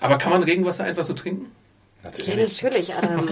[0.02, 1.46] Aber kann man Regenwasser einfach so trinken?
[2.02, 2.64] Ja, Natürlich.
[2.64, 3.30] natürlich, Adam.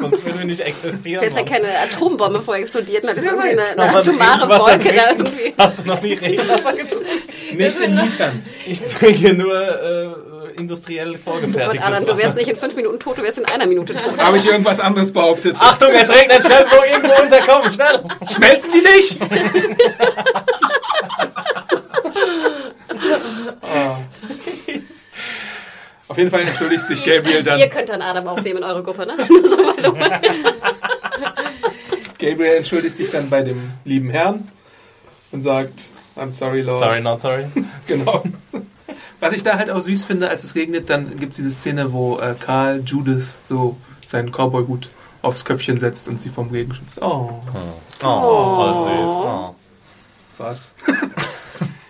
[0.00, 1.20] Sonst würden wir nicht existieren.
[1.20, 3.04] Da ist ja keine Atombombe vor explodiert.
[3.04, 5.52] Da ist irgendwie eine, eine atomare Wolke da irgendwie.
[5.58, 7.06] Hast du noch nie Regenwasser getrunken?
[7.56, 8.44] Nicht in Litern.
[8.66, 10.08] Ich trinke nur äh,
[10.58, 13.94] industriell vorgefertigtes Adam, du wärst nicht in fünf Minuten tot, du wärst in einer Minute
[13.94, 14.22] tot.
[14.22, 15.56] Habe ich irgendwas anderes behauptet?
[15.58, 18.02] Achtung, es regnet schnell, wo irgendwo unterkommen, schnell!
[18.34, 19.18] schmelzen die nicht?
[23.62, 23.96] Ah.
[26.08, 27.58] Auf jeden Fall entschuldigt sich Gabriel dann.
[27.58, 29.14] Ihr könnt dann Adam aufnehmen in eure Gruppe, ne?
[32.18, 34.46] Gabriel entschuldigt sich dann bei dem lieben Herrn
[35.30, 35.72] und sagt,
[36.16, 36.80] I'm sorry, Lord.
[36.80, 37.46] Sorry, not sorry.
[37.86, 38.22] Genau.
[39.20, 41.92] Was ich da halt auch süß finde, als es regnet, dann gibt es diese Szene,
[41.92, 44.90] wo äh, Karl Judith so seinen Cowboy-Hut
[45.22, 47.00] aufs Köpfchen setzt und sie vom Regen schützt.
[47.00, 47.40] Oh,
[48.02, 48.90] Oh, voll süß.
[48.94, 49.54] Oh.
[50.38, 50.74] was?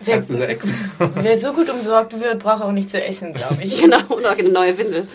[0.05, 0.21] Wer,
[1.15, 3.79] wer so gut umsorgt wird, braucht auch nicht zu essen, glaube ich.
[3.81, 5.07] Genau, und auch eine neue Windel.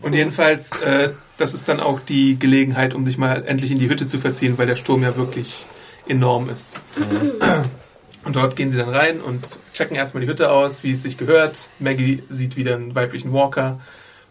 [0.00, 3.88] Und jedenfalls, äh, das ist dann auch die Gelegenheit, um sich mal endlich in die
[3.88, 5.66] Hütte zu verziehen, weil der Sturm ja wirklich
[6.06, 6.80] enorm ist.
[8.24, 11.18] Und dort gehen sie dann rein und checken erstmal die Hütte aus, wie es sich
[11.18, 11.68] gehört.
[11.78, 13.80] Maggie sieht wieder einen weiblichen Walker,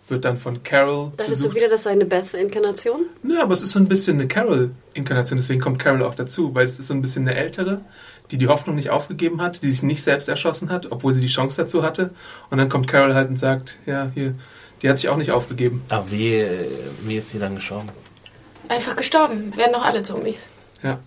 [0.08, 3.08] wird dann von Carol Dachtest du wieder, das sei eine Beth-Inkarnation?
[3.24, 6.66] Nö, aber es ist so ein bisschen eine Carol-Inkarnation, deswegen kommt Carol auch dazu, weil
[6.66, 7.82] es ist so ein bisschen eine ältere,
[8.30, 11.28] die die Hoffnung nicht aufgegeben hat, die sich nicht selbst erschossen hat, obwohl sie die
[11.28, 12.12] Chance dazu hatte.
[12.50, 14.36] Und dann kommt Carol halt und sagt, ja, hier,
[14.82, 15.84] die hat sich auch nicht aufgegeben.
[15.90, 16.68] Aber wie, äh,
[17.04, 17.90] wie ist sie dann gestorben?
[18.70, 19.56] Einfach gestorben.
[19.58, 20.46] Werden doch alle Zombies.
[20.82, 21.00] Ja,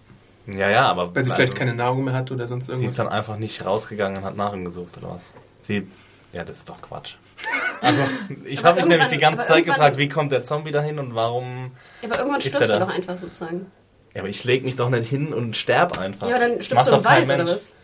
[0.47, 1.14] Ja, ja, aber.
[1.14, 2.90] weil sie also, vielleicht keine Nahrung mehr hat oder sonst Sie irgendwas.
[2.92, 5.22] ist dann einfach nicht rausgegangen und hat nach ihm gesucht, oder was?
[5.62, 5.86] Sie.
[6.32, 7.14] Ja, das ist doch Quatsch.
[7.80, 8.01] Also,
[8.47, 11.72] ich habe mich nämlich die ganze Zeit gefragt, wie kommt der Zombie dahin und warum.
[12.01, 12.86] Ja, aber irgendwann Ist stirbst er du da?
[12.86, 13.66] doch einfach sozusagen.
[14.14, 16.28] Ja, aber ich leg mich doch nicht hin und sterb einfach.
[16.30, 17.51] Ja, aber dann stirbst du doch im kein Wald oder Mensch.
[17.51, 17.74] was?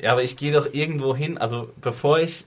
[0.00, 1.38] Ja, aber ich gehe doch irgendwo hin.
[1.38, 2.44] Also, bevor ich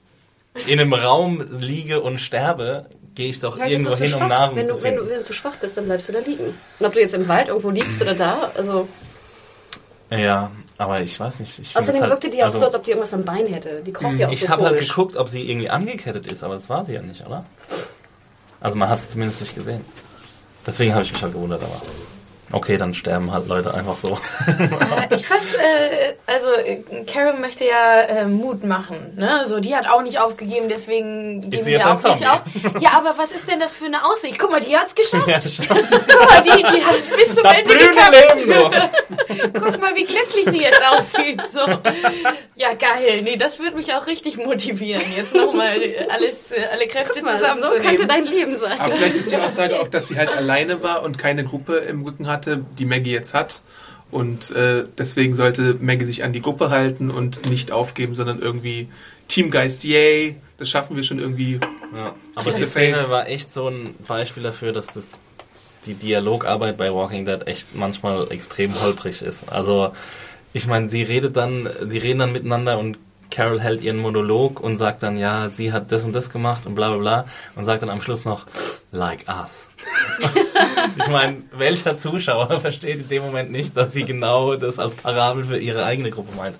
[0.67, 4.29] in einem Raum liege und sterbe, gehe ich doch Ja, irgendwo zu hin, um schwach.
[4.29, 5.05] Nahrung wenn zu du, wenn, finden.
[5.05, 6.53] du, wenn du zu schwach bist, dann bleibst du da liegen.
[6.79, 8.87] Und ob du jetzt im Wald irgendwo liegst oder da, also
[10.09, 11.57] Ja, aber ich weiß nicht.
[11.59, 13.81] Ich außerdem halt, wirkte die auch also, so, als ob die irgendwas am Bein hätte.
[13.81, 16.55] Die kroch ja auch so Ich habe halt geguckt, ob sie irgendwie angekettet ist, aber
[16.55, 17.45] das war sie ja nicht, oder?
[18.59, 19.83] Also man hat es zumindest nicht gesehen.
[20.65, 21.81] Deswegen habe ich mich halt gewundert, aber
[22.55, 24.17] okay, dann sterben halt Leute einfach so.
[25.15, 26.47] Ich fand's, äh, also
[27.05, 29.41] Carol möchte ja äh, Mut machen, ne?
[29.45, 32.41] So, die hat auch nicht aufgegeben, deswegen geben sie wir jetzt auch nicht auf.
[32.79, 34.39] Ja, aber was ist denn das für eine Aussicht?
[34.39, 35.27] Guck mal, die hat's geschafft.
[35.27, 35.67] ja, schon.
[35.67, 38.35] Guck mal, die, die hat bis zum Das Ende gekämpft.
[38.35, 38.71] Leben noch.
[39.53, 41.41] Guck mal, wie glücklich sie jetzt aussieht.
[41.51, 41.59] So.
[42.55, 43.21] Ja, geil.
[43.23, 45.79] Nee, das würde mich auch richtig motivieren, jetzt nochmal
[46.09, 48.79] alles, äh, alle Kräfte mal, so könnte dein Leben sein.
[48.79, 52.03] Aber vielleicht ist die Aussage auch, dass sie halt alleine war und keine Gruppe im
[52.03, 53.61] Rücken hatte, die Maggie jetzt hat.
[54.11, 58.87] Und äh, deswegen sollte Maggie sich an die Gruppe halten und nicht aufgeben, sondern irgendwie
[59.27, 61.59] Teamgeist, yay, das schaffen wir schon irgendwie.
[61.95, 65.03] Ja, aber die Szene war echt so ein Beispiel dafür, dass das
[65.85, 69.49] die Dialogarbeit bei Walking Dead echt manchmal extrem holprig ist.
[69.51, 69.93] Also
[70.53, 72.97] ich meine, sie redet dann, sie reden dann miteinander und
[73.31, 76.75] Carol hält ihren Monolog und sagt dann, ja, sie hat das und das gemacht und
[76.75, 78.45] bla bla bla und sagt dann am Schluss noch,
[78.91, 79.67] like us.
[80.97, 85.45] ich meine, welcher Zuschauer versteht in dem Moment nicht, dass sie genau das als Parabel
[85.45, 86.55] für ihre eigene Gruppe meint?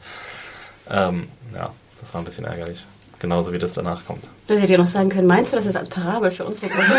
[0.90, 2.86] Ähm, ja, das war ein bisschen ärgerlich.
[3.20, 4.26] Genauso wie das danach kommt.
[4.48, 6.86] Das hätte ja noch sagen können, meinst du das jetzt als Parabel für unsere Gruppe?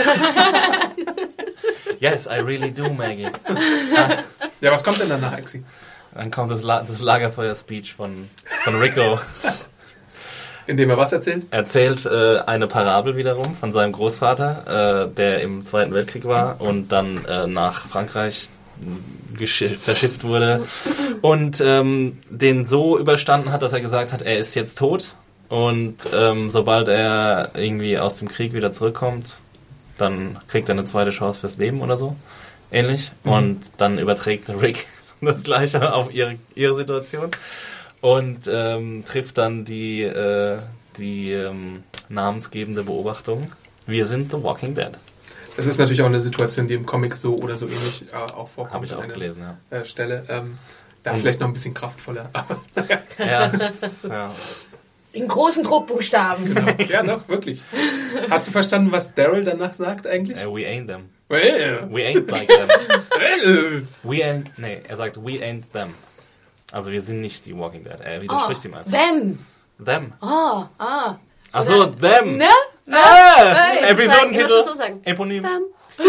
[1.99, 3.29] Yes, I really do, Maggie.
[4.61, 5.65] Ja, was kommt denn danach, Exi?
[6.17, 8.29] Dann kommt das, La das Lagerfeuer-Speech von,
[8.65, 9.19] von Rico.
[10.67, 11.47] Indem er was erzählt?
[11.53, 16.91] erzählt äh, eine Parabel wiederum von seinem Großvater, äh, der im Zweiten Weltkrieg war und
[16.91, 18.49] dann äh, nach Frankreich
[19.39, 20.67] geschi- verschifft wurde
[21.23, 25.15] und ähm, den so überstanden hat, dass er gesagt hat, er ist jetzt tot
[25.49, 29.39] und ähm, sobald er irgendwie aus dem Krieg wieder zurückkommt,
[29.99, 32.17] dann kriegt er eine zweite Chance fürs Leben oder so,
[32.73, 33.13] ähnlich.
[33.23, 34.89] Und dann überträgt Rick
[35.21, 37.31] das Gleiche auf ihre, ihre Situation
[38.01, 40.59] und ähm, trifft dann die, äh,
[40.99, 43.51] die ähm, namensgebende Beobachtung.
[43.87, 44.91] Wir sind The Walking Dead.
[45.57, 48.49] Das ist natürlich auch eine Situation, die im Comic so oder so ähnlich äh, auch
[48.49, 48.75] vorkommt.
[48.75, 49.79] Habe ich auch gelesen, ja.
[49.79, 50.25] Äh, Stelle.
[50.29, 50.59] Ähm,
[51.03, 52.31] da Und- vielleicht noch ein bisschen kraftvoller.
[53.19, 54.31] Ja, das- ja.
[55.17, 56.55] In großen Druckbuchstaben.
[56.55, 56.73] genau.
[56.89, 57.65] Ja, doch, wirklich.
[58.31, 60.39] Hast du verstanden, was Daryl danach sagt eigentlich?
[60.41, 61.09] Äh, we ain't them.
[61.29, 62.69] Well, We ain't like them.
[63.19, 63.87] well.
[64.03, 65.95] We ain't, nee, er sagt, we ain't them.
[66.71, 67.99] Also wir sind nicht die Walking Dead.
[68.01, 68.93] Er widerspricht ihm einfach.
[68.93, 69.39] Them.
[69.85, 70.13] Them.
[70.21, 71.17] Oh, ah.
[71.53, 72.37] Achso, them.
[72.37, 72.49] Ne?
[72.91, 74.63] Ah, Hey, du Episodentitel.
[74.65, 75.01] so sagen.
[75.05, 75.43] Eponym.
[75.43, 75.63] Them.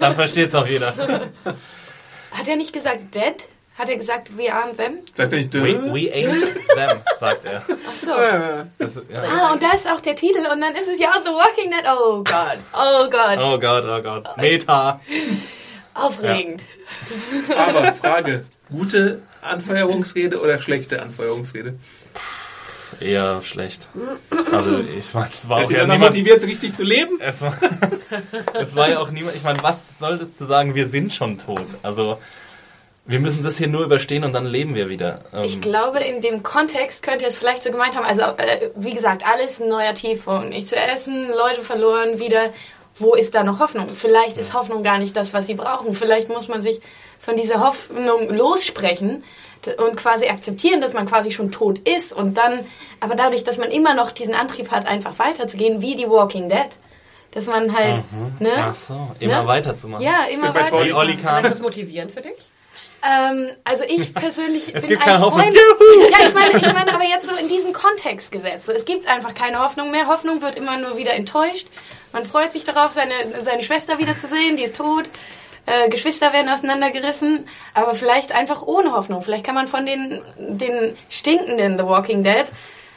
[0.00, 0.94] Dann versteht's auch jeder.
[2.30, 3.48] Hat er nicht gesagt dead?
[3.78, 5.00] Hat er gesagt we aren't them?
[5.14, 6.40] Sagt er nicht, We, we ain't
[6.74, 7.62] them, sagt er.
[7.68, 8.10] Ach so.
[8.78, 9.22] Das, ja.
[9.22, 11.70] Ah, und da ist auch der Titel und dann ist es ja auch The Walking
[11.70, 11.84] Dead.
[11.86, 12.58] Oh Gott.
[12.72, 13.38] Oh Gott.
[13.38, 14.36] Oh Gott, oh Gott.
[14.38, 15.00] Meta.
[15.92, 16.62] Aufregend.
[17.56, 21.74] Aber Frage, gute Anfeuerungsrede oder schlechte Anfeuerungsrede?
[23.00, 23.88] Eher schlecht.
[24.52, 26.00] Also ich meine, es war Hat auch ja niemand...
[26.00, 27.20] motiviert, richtig zu leben?
[27.20, 27.54] Es war,
[28.54, 29.36] es war ja auch niemand...
[29.36, 31.66] Ich meine, was solltest du sagen, wir sind schon tot?
[31.82, 32.18] Also
[33.06, 35.20] wir müssen das hier nur überstehen und dann leben wir wieder.
[35.32, 38.04] Ähm, Ich glaube, in dem Kontext könnte er es vielleicht so gemeint haben.
[38.04, 40.48] Also, äh, wie gesagt, alles ein neuer Tiefpunkt.
[40.50, 42.50] Nicht zu essen, Leute verloren, wieder.
[42.98, 43.88] Wo ist da noch Hoffnung?
[43.94, 45.94] Vielleicht ist Hoffnung gar nicht das, was sie brauchen.
[45.94, 46.80] Vielleicht muss man sich
[47.18, 49.22] von dieser Hoffnung lossprechen
[49.78, 52.12] und quasi akzeptieren, dass man quasi schon tot ist.
[52.12, 52.64] Und dann,
[53.00, 56.68] aber dadurch, dass man immer noch diesen Antrieb hat, einfach weiterzugehen, wie die Walking Dead,
[57.32, 58.02] dass man halt,
[58.40, 58.50] ne?
[58.56, 59.46] Ach so, immer Ne?
[59.48, 60.02] weiterzumachen.
[60.04, 60.84] Ja, immer bei weiter.
[60.84, 61.44] Wie Olli Kahn.
[61.44, 62.32] Ist das motivierend für dich?
[63.04, 65.42] Ähm, also ich persönlich Es bin gibt ein keine Hoffnung.
[65.42, 65.56] Freund.
[66.10, 68.66] Ja, ich meine, ich meine aber jetzt so in diesem Kontext gesetzt.
[68.66, 70.06] So, es gibt einfach keine Hoffnung mehr.
[70.06, 71.68] Hoffnung wird immer nur wieder enttäuscht.
[72.12, 73.12] Man freut sich darauf, seine,
[73.42, 75.08] seine Schwester wiederzusehen, die ist tot.
[75.66, 79.22] Äh, Geschwister werden auseinandergerissen, aber vielleicht einfach ohne Hoffnung.
[79.22, 82.46] Vielleicht kann man von den, den stinkenden The Walking Dead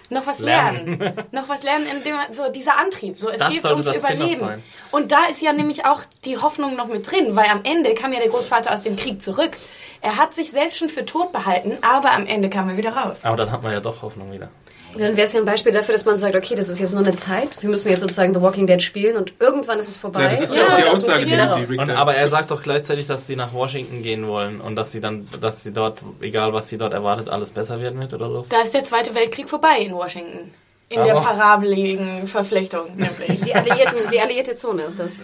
[0.10, 1.00] noch was lernen.
[1.00, 1.24] Lernen.
[1.32, 4.64] noch was lernen, indem man, so dieser Antrieb, so es Das geht ums Überleben.
[4.92, 8.14] Und da ist ja nämlich auch die Hoffnung noch mit drin, weil am Ende kam
[8.14, 9.58] ja der Großvater aus dem Krieg zurück.
[10.02, 13.22] Er hat sich selbst schon für tot behalten, aber am Ende kam er wieder raus.
[13.24, 14.50] Aber dann hat man ja doch Hoffnung wieder.
[14.98, 17.06] Dann wäre es ja ein Beispiel dafür, dass man sagt, okay, das ist jetzt nur
[17.06, 17.62] eine Zeit.
[17.62, 20.24] Wir müssen jetzt sozusagen The Walking Dead spielen und irgendwann ist es vorbei.
[20.24, 21.72] Ja, das ist ja ja auch die Aussage, die, die.
[21.72, 24.92] Rick Und, aber er sagt doch gleichzeitig, dass sie nach Washington gehen wollen und dass
[24.92, 28.30] sie dann, dass sie dort, egal was sie dort erwartet, alles besser werden wird oder
[28.30, 28.46] so.
[28.50, 30.52] Da ist der Zweite Weltkrieg vorbei in Washington.
[30.90, 33.42] In der Aber- parabeligen Verflechtung, nämlich.
[33.46, 35.18] Die, Alliierten, die alliierte Zone ist das.
[35.18, 35.22] ja.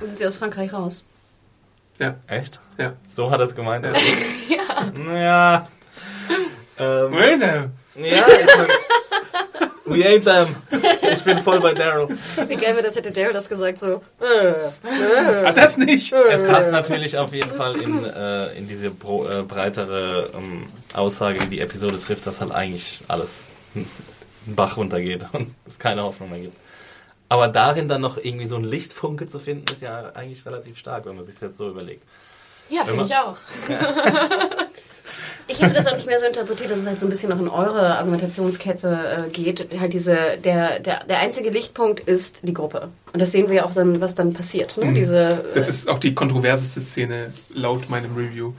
[0.00, 1.04] Dann sind sie aus Frankreich raus.
[1.98, 2.58] ja, Echt?
[2.78, 2.94] ja.
[3.08, 3.84] So hat er es gemeint.
[3.84, 3.92] Ja.
[4.48, 5.18] Ja.
[5.18, 5.68] Ja.
[6.78, 8.68] Ähm, Well, ja, ich mein,
[9.86, 10.48] We ain't them.
[11.12, 12.08] Ich bin voll bei Daryl.
[12.48, 14.02] Wie geil wäre das, hätte Daryl das gesagt, so.
[14.20, 15.44] Äh, äh.
[15.44, 16.12] Ah, das nicht.
[16.12, 21.38] Es passt natürlich auf jeden Fall in, äh, in diese bro, äh, breitere ähm, Aussage,
[21.38, 23.88] die die Episode trifft, dass halt eigentlich alles einen
[24.46, 26.56] Bach runtergeht und es keine Hoffnung mehr gibt.
[27.28, 31.06] Aber darin dann noch irgendwie so ein Lichtfunke zu finden, ist ja eigentlich relativ stark,
[31.06, 32.02] wenn man sich das jetzt so überlegt.
[32.70, 33.36] Ja, finde ich auch.
[35.48, 37.40] Ich hätte das auch nicht mehr so interpretiert, dass es halt so ein bisschen noch
[37.40, 39.68] in eure Argumentationskette äh, geht.
[39.78, 42.88] Halt diese, der, der, der einzige Lichtpunkt ist die Gruppe.
[43.12, 44.76] Und das sehen wir ja auch dann, was dann passiert.
[44.76, 44.92] Ne?
[44.92, 45.54] Diese, Mhm.
[45.54, 48.52] Das äh, ist auch die kontroverseste Szene laut meinem Review,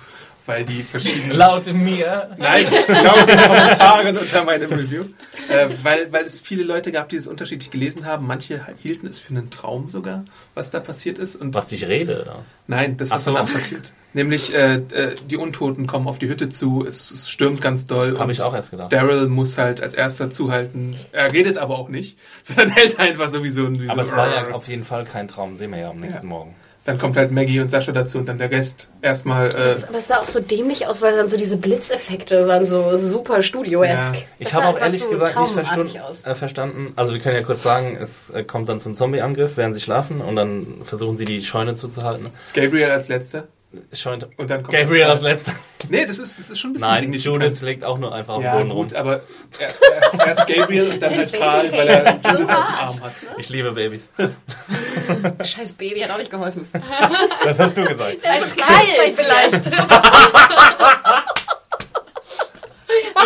[0.48, 1.38] weil die verschiedenen...
[1.38, 2.30] Laut mir.
[2.38, 5.04] Nein, laut den Kommentaren unter meinem Review.
[5.50, 8.26] Äh, weil, weil es viele Leute gab, die es unterschiedlich gelesen haben.
[8.26, 10.24] Manche hielten es für einen Traum sogar,
[10.56, 11.36] was da passiert ist.
[11.36, 12.43] Und Was ich rede, oder?
[12.68, 13.34] Nein, das, was so.
[13.34, 13.93] danach passiert.
[14.14, 18.18] Nämlich, äh, äh, die Untoten kommen auf die Hütte zu, es, es stürmt ganz doll.
[18.18, 18.91] Hab und ich auch erst gedacht.
[18.91, 20.95] Daryl muss halt als erster zuhalten.
[21.12, 23.80] Er redet aber auch nicht, sondern hält einfach sowieso ein...
[23.80, 26.00] Wie Aber so, es war ja auf jeden Fall kein Traum, sehen wir ja am
[26.00, 26.30] nächsten Ja.
[26.30, 26.56] Morgen.
[26.88, 28.88] Dann kommt halt Maggie und Sascha dazu und dann der Rest.
[29.02, 29.48] Erstmal...
[29.48, 32.66] Äh, das, aber es sah auch so dämlich aus, weil dann so diese Blitzeffekte waren
[32.66, 34.16] so super studio-esk.
[34.16, 34.22] Ja.
[34.40, 36.26] Ich Das habe auch ehrlich so gesagt nicht verstanden, aus.
[36.26, 36.94] äh, verstanden.
[36.96, 40.22] Also wir können ja kurz sagen, es äh, kommt dann zum Zombie-Angriff, während sie schlafen
[40.22, 42.30] und dann versuchen sie die Scheune zuzuhalten.
[42.54, 43.50] Gabriel als letzter.
[43.91, 45.51] Schon Und dann kommt Gabriel das- als letzter.
[45.89, 47.43] Nee, das ist, das ist schon ein bisschen Nein, signifikant.
[47.43, 48.97] Judith liegt auch nur einfach auf dem Ja, Boden gut, rum.
[48.99, 49.22] aber
[49.59, 53.11] er- erst, erst Gabriel und dann halt Karl, weil er Judith auf dem Arm hat.
[53.38, 54.07] Ich liebe Babys.
[55.43, 56.68] Scheiß Baby hat auch nicht geholfen.
[57.43, 58.18] Das hast du gesagt.
[58.26, 59.70] Als geil vielleicht.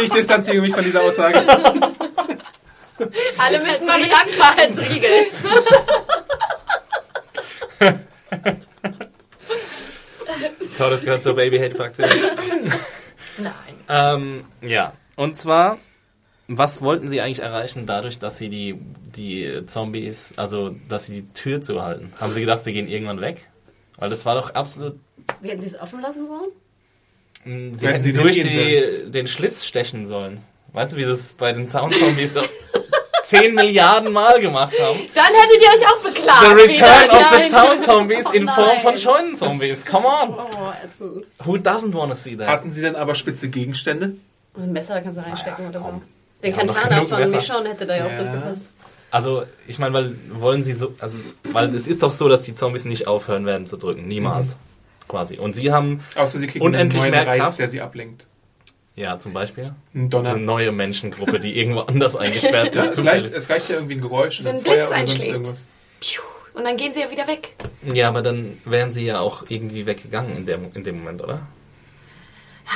[0.04, 1.38] Ich distanziere mich von dieser Aussage.
[3.38, 4.78] Alle müssen mal mit anfangen.
[4.80, 5.10] Riegel.
[10.90, 12.10] Das gehört zur Baby-Hate-Fraktion.
[13.38, 13.54] Nein.
[13.90, 15.78] Ähm, ja, und zwar,
[16.48, 18.80] was wollten sie eigentlich erreichen dadurch, dass sie die,
[19.16, 22.14] die Zombies, also dass sie die Tür zuhalten?
[22.20, 23.48] Haben sie gedacht, sie gehen irgendwann weg?
[23.98, 25.00] Weil das war doch absolut.
[25.42, 26.52] Wie hätten sie es offen lassen sollen?
[27.72, 30.42] mh, Sie Hätten sie durch die, den Schlitz stechen sollen.
[30.74, 32.42] Weißt du, wie das bei den Zaunzombies so
[33.26, 35.00] 10 Milliarden Mal gemacht haben?
[35.14, 36.42] Dann hättet ihr euch auch beklagt.
[36.42, 37.20] The Return wieder.
[37.20, 37.50] of the.
[37.50, 38.80] Zaunzombies in Oh Form nein.
[38.82, 39.86] von Scheunenzombies.
[39.86, 40.34] Come on.
[40.34, 41.26] Oh, ätzend.
[41.46, 42.48] Who doesn't want to see that?
[42.48, 44.16] Hatten sie denn aber spitze Gegenstände?
[44.58, 45.86] Ein Messer kannst du reinstecken oder so.
[45.86, 46.02] komm.
[46.44, 47.36] Den doch Kantana von Messer.
[47.38, 48.18] Michonne hätte da ja auch Ja.
[48.24, 48.64] durchgepasst.
[49.12, 51.18] Also, ich meine, weil wollen sie so, also,
[51.52, 54.08] weil es ist doch so, dass die Zombies nicht aufhören werden zu drücken.
[54.08, 54.56] Niemals.
[55.08, 55.38] Quasi.
[55.38, 57.60] Und sie haben, Außer sie kriegen Unendlich einen mehr neuen Reiz, Kraft.
[57.60, 58.28] der sie ablenkt.
[58.96, 60.32] Ja, zum Beispiel, Ein Donner.
[60.32, 63.00] eine neue Menschengruppe, die irgendwo anders eingesperrt Ja, ist.
[63.00, 65.32] es, reicht, es reicht ja irgendwie ein Geräusch, Wenn ein Feuer Blitz oder sonst einschlägt.
[65.32, 65.68] irgendwas.
[66.00, 66.22] Piu.
[66.54, 67.56] Und dann gehen sie ja wieder weg.
[67.94, 71.48] Ja, aber dann wären sie ja auch irgendwie weggegangen in dem, in dem Moment, oder?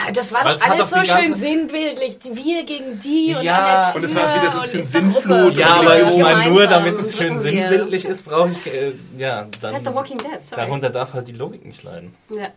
[0.05, 2.17] Ja, Das war doch alles so schön sinnbildlich.
[2.33, 4.83] Wir gegen die und Ja, an der Tür und es war wieder so ein bisschen.
[4.83, 5.55] Sinnflut.
[5.57, 9.71] Ja, aber ich meine, nur damit es schön sinnbildlich ist, brauche ich, äh, ja, Das
[9.71, 10.61] ist halt The dann, Walking Dead, sorry.
[10.61, 12.13] darunter darf halt die Logik nicht leiden.
[12.29, 12.49] Ja.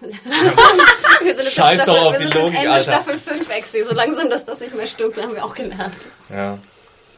[1.50, 2.92] Scheiß doch auf wir die Logik, Ende Alter.
[2.92, 3.84] Staffel 5 Exi.
[3.84, 5.94] So langsam, dass das nicht mehr stimmt, haben wir auch gelernt.
[6.30, 6.58] Ja.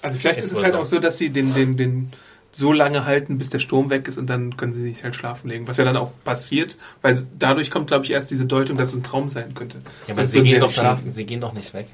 [0.02, 0.78] Also vielleicht Ist ist, es halt so.
[0.78, 2.12] auch so, dass sie den, den, den
[2.52, 5.48] so lange halten, bis der Sturm weg ist und dann können sie sich halt schlafen
[5.48, 5.68] legen.
[5.68, 8.96] Was ja dann auch passiert, weil dadurch kommt, glaube ich, erst diese Deutung, dass es
[8.96, 9.78] ein Traum sein könnte.
[10.06, 11.12] Ja, aber Sonst sie gehen, ja doch nicht dann, schlafen.
[11.12, 11.86] sie gehen doch nicht weg.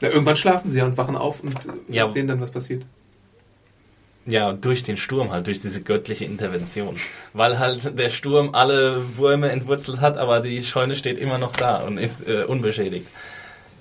[0.00, 2.08] Ja, irgendwann schlafen sie ja und wachen auf und äh, Ja.
[2.10, 2.86] sehen dann, was passiert.
[4.26, 6.96] Ja, durch den Sturm halt, durch diese göttliche Intervention.
[7.32, 11.78] Weil halt der Sturm alle Würme entwurzelt hat, aber die Scheune steht immer noch da
[11.78, 13.06] und ist äh, unbeschädigt.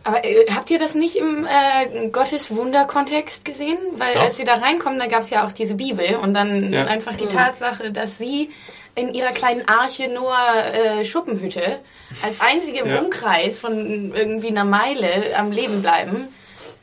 [0.07, 3.77] Aber äh, habt ihr das nicht im äh, Gottes Wunder-Kontext gesehen?
[3.97, 4.21] Weil Doch.
[4.23, 6.85] als sie da reinkommen, da gab es ja auch diese Bibel und dann Ja.
[6.85, 8.49] einfach die Tatsache, dass sie
[8.95, 11.79] in ihrer kleinen Arche nur äh, Schuppenhütte
[12.23, 12.99] als einzige im Ja.
[13.01, 16.29] Umkreis von irgendwie einer Meile am Leben bleiben.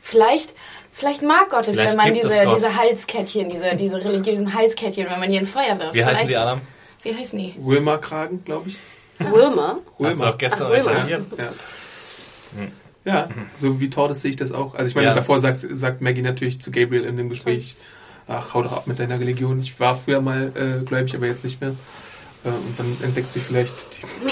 [0.01, 0.53] Vielleicht,
[0.93, 2.57] vielleicht mag Gott es, Vielleicht wenn man diese, Gott.
[2.57, 5.95] diese Halskettchen, diese, diese religiösen Halskettchen, wenn man die ins Feuer wirft.
[5.95, 6.61] Wie heißen Vielleicht- die Adam?
[7.01, 7.55] Wie heißen die?
[7.63, 8.77] Römerkragen, glaube ich.
[9.19, 9.79] Wilma?
[10.03, 11.25] Hast du auch gestern Ach, recherchiert?
[11.37, 11.49] Ja.
[13.05, 13.29] Ja,
[13.59, 14.73] so wie Tordes sehe ich das auch.
[14.73, 15.13] Also ich meine, Ja.
[15.13, 17.75] davor sagt, sagt Maggie natürlich zu Gabriel in dem Gespräch,
[18.27, 19.59] ach, hau doch ab mit deiner Religion.
[19.59, 21.73] Ich war früher mal äh, gläubig, aber jetzt nicht mehr.
[22.45, 23.73] Äh, und dann entdeckt sie vielleicht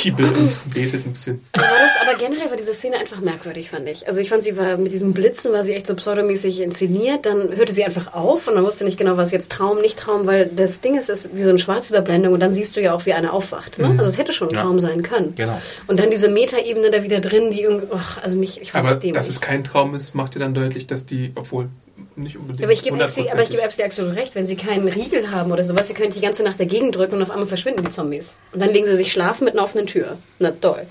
[0.04, 1.42] die Bibel und betet ein bisschen.
[1.54, 4.08] War das, aber generell war diese Szene einfach merkwürdig, fand ich.
[4.08, 7.26] Also ich fand, sie war mit diesem Blitzen, war sie echt so pseudomäßig inszeniert.
[7.26, 10.28] Dann hörte sie einfach auf und man wusste nicht genau, was jetzt Traum, nicht Traum,
[10.28, 12.94] weil das Ding ist, es ist wie so eine Schwarzüberblendung und dann siehst du ja
[12.94, 13.80] auch, wie einer aufwacht.
[13.80, 13.90] Ne?
[13.98, 14.62] Also es hätte schon ein Ja.
[14.62, 15.34] Traum sein können.
[15.36, 15.60] Genau.
[15.88, 19.12] Und dann diese Metaebene da wieder drin, die irgendwie, ach, also mich, ich fand's Aber
[19.12, 21.70] dass es kein Traum ist, macht dir dann deutlich, dass die, obwohl
[22.16, 22.64] nicht unbedingt.
[22.64, 23.66] Aber ich gebe Epsi, aber ich gebe 100%ig.
[23.66, 26.60] Epsi absolut recht, wenn sie keinen Riegel haben oder sowas, sie können die ganze Nacht
[26.60, 28.40] dagegen drücken und auf einmal verschwinden die Zombies.
[28.52, 30.18] Und dann legen sie sich schlafen mit einer offenen Tür.
[30.40, 30.86] Na toll.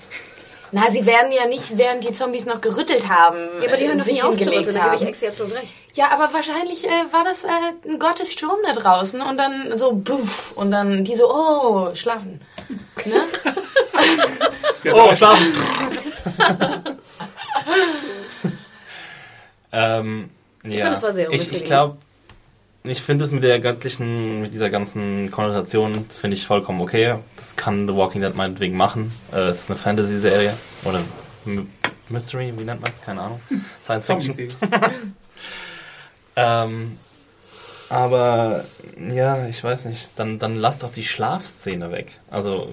[0.75, 3.95] Na, sie werden ja nicht, während die Zombies noch gerüttelt haben, Ja, aber die hören
[3.95, 5.07] äh, doch sich nicht auf zu rütteln, da gebe ich haben.
[5.07, 5.71] Exi absolut recht.
[5.93, 7.49] Ja, aber wahrscheinlich äh, war das äh,
[7.87, 12.41] ein Gottes Sturm da draußen und dann so buff und dann die so, oh, schlafen.
[13.05, 13.21] Ne?
[14.91, 15.53] Oh, schlafen!
[19.71, 20.29] ähm,
[20.63, 20.83] ja.
[20.83, 21.97] fand, das war sehr ich, ich glaube,
[22.83, 27.15] ich finde es mit der göttlichen, mit dieser ganzen Konnotation, das finde ich vollkommen okay.
[27.37, 29.11] Das kann The Walking Dead meinetwegen machen.
[29.31, 30.53] Äh, es ist eine Fantasy-Serie
[30.83, 31.01] oder
[31.45, 31.69] M
[32.09, 33.01] Mystery, wie nennt man es?
[33.01, 33.39] Keine Ahnung.
[33.81, 34.49] Science Fiction.
[36.35, 36.97] Ähm,
[37.89, 38.65] aber
[39.09, 42.19] ja, ich weiß nicht, dann, dann lass doch die Schlafszene weg.
[42.29, 42.67] Also,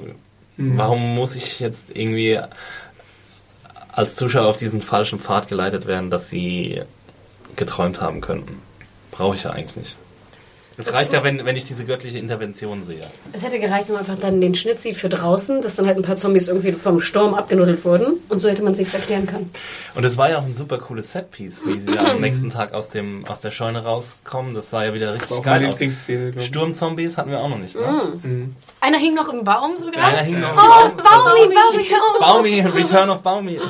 [0.56, 2.40] warum muss ich jetzt irgendwie
[3.92, 6.82] als Zuschauer auf diesen falschen Pfad geleitet werden, dass sie
[7.56, 8.60] geträumt haben könnten?
[9.10, 9.96] Brauche ich ja eigentlich nicht.
[10.80, 13.02] Es reicht ja, wenn, wenn ich diese göttliche Intervention sehe.
[13.32, 15.96] Es hätte gereicht, wenn man einfach dann den Schnitt sieht für draußen, dass dann halt
[15.96, 18.14] ein paar Zombies irgendwie vom Sturm abgenuddelt wurden.
[18.28, 19.50] Und so hätte man sich erklären können.
[19.94, 22.88] Und es war ja auch ein super cooles Setpiece, wie sie am nächsten Tag aus,
[22.88, 24.54] dem, aus der Scheune rauskommen.
[24.54, 26.44] Das sah ja wieder richtig Auch geil aus.
[26.46, 28.48] Sturmzombies hatten wir auch noch nicht, ne?
[28.80, 30.02] Einer hing noch im Baum sogar.
[30.02, 30.56] Einer hing noch.
[30.56, 32.20] oh, Baumi, Baumi, oh.
[32.20, 33.60] Baumi, Return of Baumi.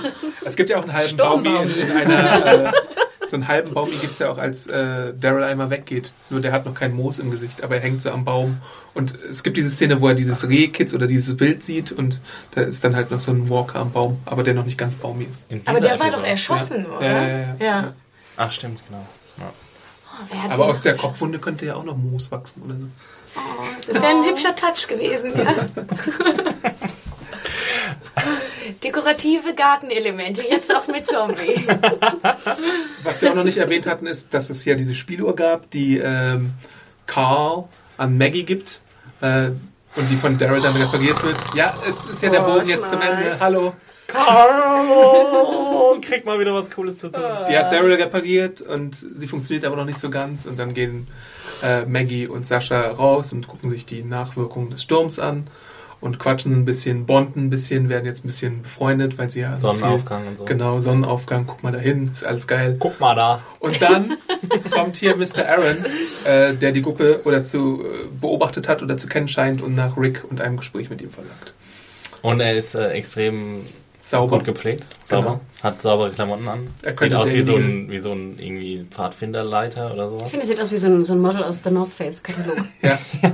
[0.44, 1.16] Es gibt ja auch einen halben.
[1.16, 2.72] Baumi in, in einer äh,
[3.30, 6.12] so einen halben Baumi gibt es ja auch, als äh, Daryl einmal weggeht.
[6.28, 8.58] Nur der hat noch kein Moos im Gesicht, aber er hängt so am Baum.
[8.92, 12.20] Und es gibt diese Szene, wo er dieses Rehkitz oder dieses Wild sieht und
[12.52, 14.96] da ist dann halt noch so ein Walker am Baum, aber der noch nicht ganz
[14.96, 15.46] baumi ist.
[15.64, 16.26] Aber der war doch Episode.
[16.26, 16.96] erschossen, Ja.
[16.98, 17.06] oder?
[17.06, 17.54] Ja, ja, ja.
[17.60, 17.92] ja.
[18.36, 19.06] Ach, stimmt, genau.
[19.38, 19.52] Ja.
[20.48, 22.86] Oh, Aber aus der Kopfwunde könnte ja auch noch Moos wachsen oder so.
[23.86, 25.54] Das wäre ein hübscher Touch gewesen, ja.
[28.82, 31.66] Dekorative Gartenelemente, jetzt auch mit Zombie.
[33.02, 35.98] Was wir auch noch nicht erwähnt hatten, ist, dass es ja diese Spieluhr gab, die
[35.98, 36.52] ähm,
[37.06, 37.64] Carl
[37.96, 38.80] an Maggie gibt
[39.20, 39.50] äh,
[39.96, 41.36] und die von Daryl dann repariert wird.
[41.54, 43.00] Ja, es ist ja der Oh, Bogen jetzt zum.
[43.00, 43.38] Ende.
[43.40, 43.72] Hallo.
[44.06, 47.22] Carl, krieg mal wieder was Cooles zu tun.
[47.48, 50.46] Die hat Daryl repariert und sie funktioniert aber noch nicht so ganz.
[50.46, 51.06] Und dann gehen
[51.62, 55.46] äh, Maggie und Sascha raus und gucken sich die Nachwirkungen des Sturms an
[56.00, 59.58] und quatschen ein bisschen, bonden ein bisschen, werden jetzt ein bisschen befreundet, weil sie ja
[59.58, 60.44] so Sonnenaufgang und so.
[60.44, 62.76] Genau, Sonnenaufgang, guck mal dahin, ist alles geil.
[62.78, 63.42] Guck mal da.
[63.58, 64.16] Und dann
[64.70, 65.46] kommt hier Mr.
[65.46, 65.84] Aaron,
[66.24, 69.96] äh, der die Gruppe oder zu äh, beobachtet hat oder zu kennen scheint und nach
[69.96, 71.54] Rick und einem Gespräch mit ihm verlangt.
[72.22, 73.66] Und er ist äh, extrem
[74.00, 74.38] Sauber.
[74.38, 75.40] gut gepflegt, sauber, Genau.
[75.62, 76.68] hat saubere Klamotten an.
[76.82, 80.24] Er Sieht aus wie so, ein, wie so ein irgendwie Pfadfinderleiter oder sowas.
[80.26, 82.22] Ich finde, es sieht aus wie so ein, so ein Model aus der North Face
[82.22, 82.58] Katalog.
[82.82, 82.98] Ja,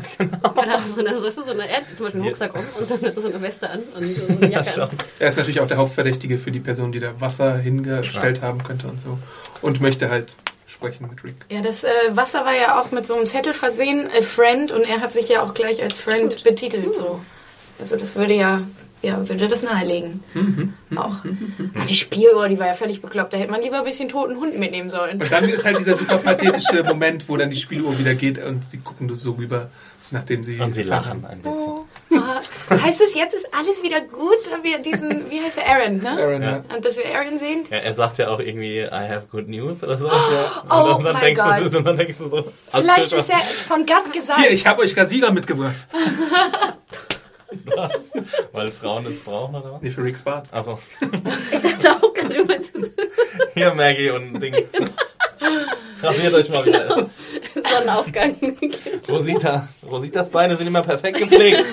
[0.54, 2.28] Weil er auch so eine, so, weißt du, so eine, er hat zum Beispiel einen
[2.28, 4.88] Rucksack um und so eine, so eine Weste an und so eine Jacke an.
[5.18, 8.88] er ist natürlich auch der Hauptverdächtige für die Person, die da Wasser hingestellt haben könnte
[8.88, 9.18] und so.
[9.62, 10.34] Und möchte halt
[10.66, 11.36] sprechen mit Rick.
[11.48, 14.82] Ja, das äh, Wasser war ja auch mit so einem Zettel versehen, a friend, und
[14.82, 16.92] er hat sich ja auch gleich als Friend betitelt.
[16.94, 17.20] So.
[17.78, 18.62] Also das würde ja,
[19.02, 20.22] ja, würde das nahelegen.
[20.96, 21.16] auch.
[21.74, 23.34] Ah, die Spieluhr, die war ja völlig bekloppt.
[23.34, 25.20] Da hätte man lieber ein bisschen toten Hund mitnehmen sollen.
[25.20, 28.64] Und dann ist halt dieser super pathetische Moment, wo dann die Spieluhr wieder geht und
[28.64, 29.70] sie gucken das so rüber,
[30.10, 30.58] nachdem sie...
[30.60, 31.86] Und sie lachen ein bisschen.
[32.18, 32.40] Ah,
[32.70, 36.10] heißt es, jetzt ist alles wieder gut, da wir diesen, wie heißt er, Aaron, ne?
[36.10, 36.64] Aaron, ja.
[36.74, 37.64] Und dass wir Aaron sehen?
[37.70, 40.08] Ja, er sagt ja auch irgendwie, I have good news oder so.
[40.08, 41.72] Oh und dann, mein denkst Gott.
[41.72, 44.40] Du, und dann denkst du so, Vielleicht ist er von Gott gesagt.
[44.40, 45.86] Hier, ich habe euch Rasierer mitgebracht.
[48.52, 49.82] weil Frauen es brauchen oder was?
[49.82, 50.48] Nee, für Ricks Bart.
[50.52, 52.72] Also Ich dachte auch gerade, du meinst
[53.54, 54.72] hier Maggie und Dings.
[56.02, 57.08] Rasiert euch mal wieder.
[57.54, 58.36] Sonnenaufgang.
[59.08, 59.68] Rosita.
[59.84, 61.64] Rositas Beine sind immer perfekt gepflegt.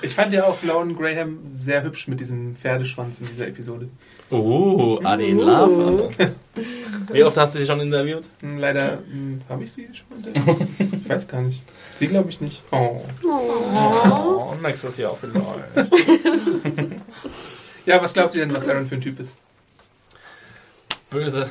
[0.00, 3.88] Ich fand ja auch Lauren Graham sehr hübsch mit diesem Pferdeschwanz in dieser Episode.
[4.32, 6.10] Uh, Adi in Love.
[7.12, 8.24] Wie oft hast du sie schon interviewt?
[8.40, 10.68] Hm, Leider hm, habe ich sie schon interviewt.
[11.02, 11.62] Ich weiß gar nicht.
[11.96, 12.62] Sie glaube ich nicht.
[12.70, 13.00] Oh.
[13.24, 15.90] Oh, nächstes Jahr vielleicht.
[17.84, 19.36] Ja, was glaubt ihr denn, was Aaron für ein Typ ist?
[21.10, 21.50] Böse.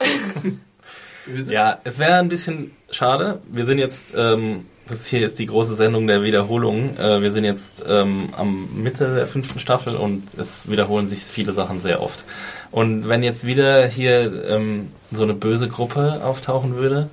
[1.26, 1.52] Böse?
[1.52, 3.40] Ja, es wäre ein bisschen schade.
[3.50, 6.96] Wir sind jetzt, ähm, das ist hier jetzt die große Sendung der Wiederholung.
[6.96, 11.52] Äh, wir sind jetzt ähm, am Mitte der fünften Staffel und es wiederholen sich viele
[11.52, 12.24] Sachen sehr oft.
[12.70, 17.10] Und wenn jetzt wieder hier ähm, so eine böse Gruppe auftauchen würde,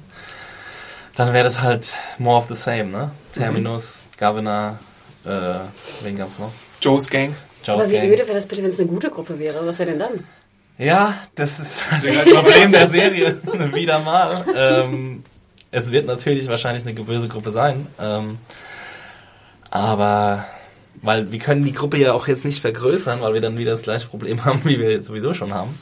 [1.15, 3.11] dann wäre das halt more of the same, ne?
[3.33, 4.79] Terminus, Governor,
[5.25, 5.59] äh,
[6.03, 6.51] wen gab's noch?
[6.81, 7.35] Joe's Gang.
[7.63, 8.09] Jaws Aber wie Gang.
[8.09, 9.65] öde wäre das bitte, wenn es eine gute Gruppe wäre?
[9.65, 10.23] Was wäre denn dann?
[10.77, 13.37] Ja, das ist das Problem der Serie.
[13.73, 14.45] Wieder mal.
[14.55, 15.23] Ähm,
[15.73, 17.87] es wird natürlich wahrscheinlich eine böse Gruppe sein.
[17.99, 18.37] Ähm,
[19.71, 20.45] aber
[21.01, 23.81] weil wir können die Gruppe ja auch jetzt nicht vergrößern, weil wir dann wieder das
[23.81, 25.77] gleiche Problem haben, wie wir jetzt sowieso schon haben.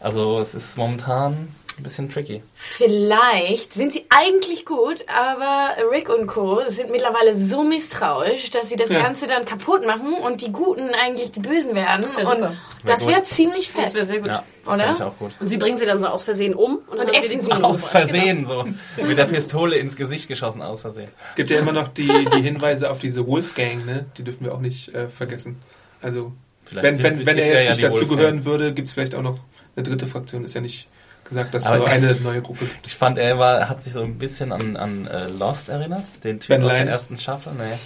[0.00, 1.48] Also es ist momentan
[1.78, 2.42] ein bisschen tricky.
[2.54, 6.62] Vielleicht sind sie eigentlich gut, aber Rick und Co.
[6.68, 9.02] sind mittlerweile so misstrauisch, dass sie das Ja.
[9.02, 12.04] Ganze dann kaputt machen und die Guten eigentlich die Bösen werden.
[12.16, 12.56] wär und super.
[12.84, 13.94] das Wär wäre ziemlich Das fett.
[13.94, 14.28] wäre sehr gut.
[14.28, 14.92] Ja, Oder?
[14.92, 15.32] ich auch gut.
[15.40, 17.50] Und sie bringen sie dann so aus Versehen um und, dann essen sie.
[17.52, 18.64] Aus Versehen so.
[19.02, 21.08] Mit der Pistole ins Gesicht geschossen, aus Versehen.
[21.28, 24.06] Es gibt ja immer noch die, die Hinweise auf diese Wolf Gang, ne?
[24.16, 25.60] Die dürfen wir auch nicht äh, vergessen.
[26.00, 26.32] Also,
[26.64, 29.22] Vielleicht wenn, wenn, sie- wenn er jetzt ja nicht dazugehören würde, gibt es vielleicht auch
[29.22, 29.38] noch
[29.74, 30.44] eine dritte Fraktion.
[30.44, 30.88] Ist ja nicht
[31.28, 32.86] gesagt, dass Aber- nur eine neue Gruppe gibt.
[32.86, 36.40] Ich fand, er war, hat sich so ein bisschen an, an äh, Lost erinnert, den
[36.40, 36.90] Typ Ben aus der Lyons.
[36.90, 37.52] ersten Staffel.
[37.54, 37.78] Nee,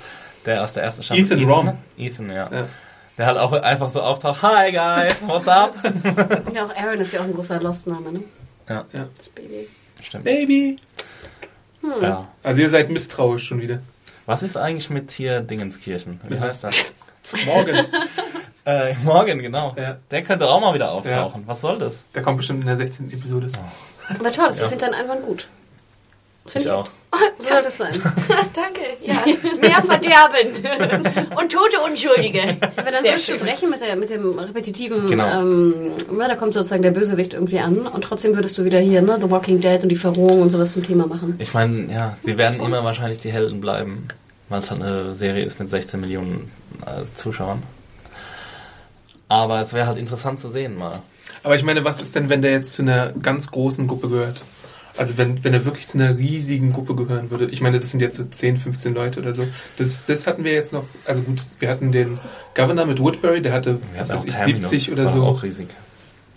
[0.46, 1.22] der aus der ersten Staffel.
[1.24, 1.78] Ethan Rom.
[1.98, 2.48] Ethan, ja.
[2.50, 2.66] Ja.
[3.18, 5.74] Der halt auch einfach so auftaucht, hi guys, what's up?
[6.54, 8.20] Ja, auch Aaron ist ja auch ein großer Lost-Name, ne?
[8.68, 9.68] ja, Das Baby.
[10.02, 10.24] stimmt.
[10.24, 10.76] Baby!
[12.00, 12.28] Ja.
[12.42, 13.80] Also ihr seid misstrauisch schon wieder.
[14.24, 16.20] Was ist eigentlich mit hier Dingenskirchen?
[16.28, 16.94] Wie heißt das?
[17.44, 17.86] Morgen.
[18.64, 19.74] Äh, morgen, genau.
[19.76, 19.96] Ja.
[20.10, 21.42] Der könnte auch mal wieder auftauchen.
[21.46, 21.94] Was soll das?
[22.14, 23.06] Der kommt bestimmt in der 16.
[23.06, 23.48] Episode.
[24.18, 24.68] Aber toll, ich Ja.
[24.68, 25.46] finde deinen Einwand gut.
[26.46, 26.88] Find Ich auch.
[27.38, 27.92] So soll das sein.
[28.54, 29.14] Danke, ja.
[29.60, 30.56] Mehr Verderben
[31.38, 32.56] und tote Unschuldige.
[32.76, 35.40] Aber dann Sehr würdest du brechen mit, der, mit dem repetitiven, Genau.
[35.40, 39.02] ähm, na, da kommt sozusagen der Bösewicht irgendwie an und trotzdem würdest du wieder hier,
[39.02, 41.34] ne, The Walking Dead und die Verrohung und sowas zum Thema machen.
[41.38, 44.08] Ich meine, ja, sie werden immer wahrscheinlich die Helden bleiben,
[44.48, 46.50] weil es halt eine Serie ist mit 16 Millionen
[46.86, 47.62] äh, Zuschauern.
[49.32, 51.00] Aber es wäre halt interessant zu sehen mal.
[51.42, 54.44] Aber ich meine, was ist denn, wenn der jetzt zu einer ganz großen Gruppe gehört?
[54.98, 57.46] Also wenn, wenn er wirklich zu einer riesigen Gruppe gehören würde.
[57.46, 59.46] Ich meine, das sind jetzt so 10, 15 Leute oder so.
[59.78, 62.20] Das, das hatten wir jetzt noch, also gut, wir hatten den
[62.54, 65.24] Governor mit Woodbury, der hatte, was weiß ich, 70 oder war so.
[65.24, 65.68] auch riesig.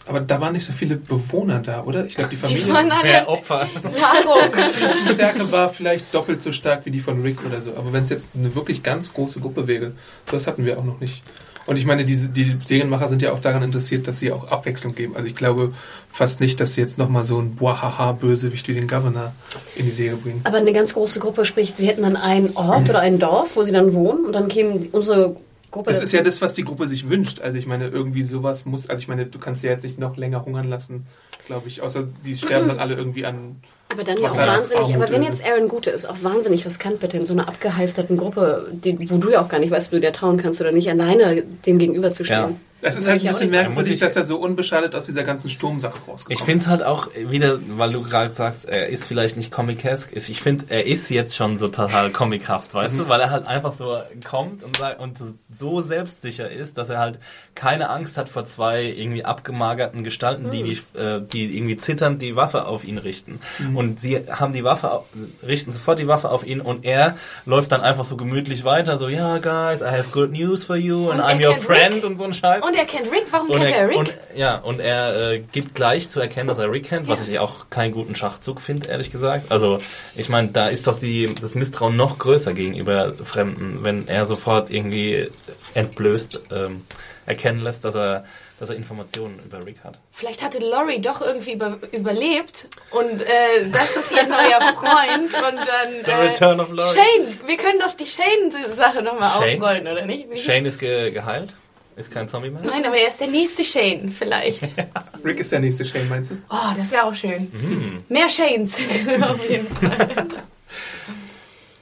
[0.07, 2.05] Aber da waren nicht so viele Bewohner da, oder?
[2.05, 3.67] Ich glaube, die Die Familie, waren alle Ja, Opfer.
[3.83, 7.71] Die Stärke war vielleicht doppelt so stark wie die von Rick oder so.
[7.75, 9.91] Aber wenn es jetzt eine wirklich ganz große Gruppe wäre,
[10.31, 11.23] das hatten wir auch noch nicht.
[11.67, 14.93] Und ich meine, diese, die Serienmacher sind ja auch daran interessiert, dass sie auch Abwechslung
[14.93, 15.15] geben.
[15.15, 15.73] Also ich glaube
[16.09, 19.33] fast nicht, dass sie jetzt nochmal so ein Boahaha-Bösewicht wie den Governor
[19.75, 20.41] in die Serie bringen.
[20.43, 23.63] Aber eine ganz große Gruppe, sprich, sie hätten dann einen Ort oder ein Dorf, wo
[23.63, 25.35] sie dann wohnen und dann kämen die- unsere
[25.71, 25.89] Gruppe.
[25.89, 27.39] Das ist ja das, was die Gruppe sich wünscht.
[27.41, 30.17] Also ich meine, irgendwie sowas muss, also ich meine, du kannst ja jetzt nicht noch
[30.17, 31.07] länger hungern lassen,
[31.47, 31.81] glaube ich.
[31.81, 33.57] Außer die sterben dann alle irgendwie an.
[33.89, 34.95] Aber dann ja auch wahnsinnig.
[34.95, 35.45] Aber wenn jetzt.
[35.45, 39.31] Aaron Gute ist, auch wahnsinnig riskant bitte in so einer abgehalfterten Gruppe, die, wo du
[39.31, 42.39] ja auch gar nicht weißt, ob du dir trauen kannst oder nicht, alleine dem gegenüberzustehen.
[42.39, 42.55] Ja.
[42.85, 46.25] Es ist halt ein bisschen merkwürdig, dass er so unbeschadet aus dieser ganzen Sturmsache rausgekommen
[46.29, 50.13] Ich finde es halt auch wieder, weil du gerade sagst, er ist vielleicht nicht comic-esque.
[50.13, 50.29] ist.
[50.29, 53.09] Ich finde, er ist jetzt schon so total comichaft, weißt du?
[53.09, 55.17] Weil er halt einfach so kommt und, und
[55.51, 57.19] so selbstsicher ist, dass er halt
[57.55, 62.35] keine Angst hat vor zwei irgendwie abgemagerten Gestalten, die, die, äh, die irgendwie zitternd die
[62.35, 63.39] Waffe auf ihn richten.
[63.73, 65.03] Und sie haben die Waffe,
[65.45, 69.07] richten sofort die Waffe auf ihn und er läuft dann einfach so gemütlich weiter, so,
[69.07, 72.05] ja, guys, I have good news for you and Und I'm your friend Rick.
[72.05, 72.63] und so ein Scheiß.
[72.63, 73.25] Und er kennt Rick.
[73.31, 73.97] Warum Und kennt er, er, Rick?
[73.97, 77.39] und, ja, und er äh, gibt gleich zu erkennen, dass er Rick kennt, was ich
[77.39, 79.51] auch keinen guten Schachzug finde, ehrlich gesagt.
[79.51, 79.79] Also,
[80.15, 84.69] ich meine, da ist doch die, das Misstrauen noch größer gegenüber Fremden, wenn er sofort
[84.69, 85.29] irgendwie
[85.73, 86.83] entblößt ähm,
[87.25, 88.25] erkennen lässt, dass er,
[88.59, 89.97] dass er Informationen über Rick hat.
[90.11, 95.57] Vielleicht hatte Lori doch irgendwie über, überlebt und äh, das ist ihr neuer Freund und
[95.57, 96.93] dann The äh, Return of Lori.
[96.93, 97.39] Shane.
[97.47, 100.29] Wir können doch die Shane-Sache nochmal aufrollen, oder nicht?
[100.31, 101.51] Wie- Shane ist ge geheilt,
[101.95, 102.61] ist kein Zombie mehr.
[102.63, 104.63] Nein, aber er ist der nächste Shane vielleicht.
[105.23, 106.37] Rick ist der nächste Shane, meinst du?
[106.49, 107.49] Oh, das wäre auch schön.
[107.53, 108.03] Mhm.
[108.09, 108.75] Mehr Shanes
[109.21, 110.27] auf jeden Fall.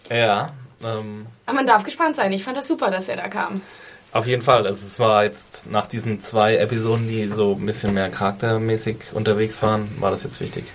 [0.10, 0.48] Ja,
[0.84, 2.32] ähm, Aber man darf gespannt sein.
[2.34, 3.62] Ich fand das super, dass er da kam.
[4.12, 4.68] Auf jeden Fall.
[4.68, 9.64] Also es war jetzt nach diesen zwei Episoden, die so ein bisschen mehr charaktermäßig unterwegs
[9.64, 10.66] waren, war das jetzt wichtig.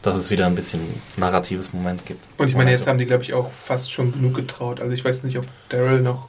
[0.00, 0.80] Dass es wieder ein bisschen
[1.18, 2.24] narratives Moment gibt.
[2.38, 4.80] Und ich meine, jetzt haben die, glaube ich, auch fast schon genug getraut.
[4.80, 6.28] Also ich weiß nicht, ob Daryl noch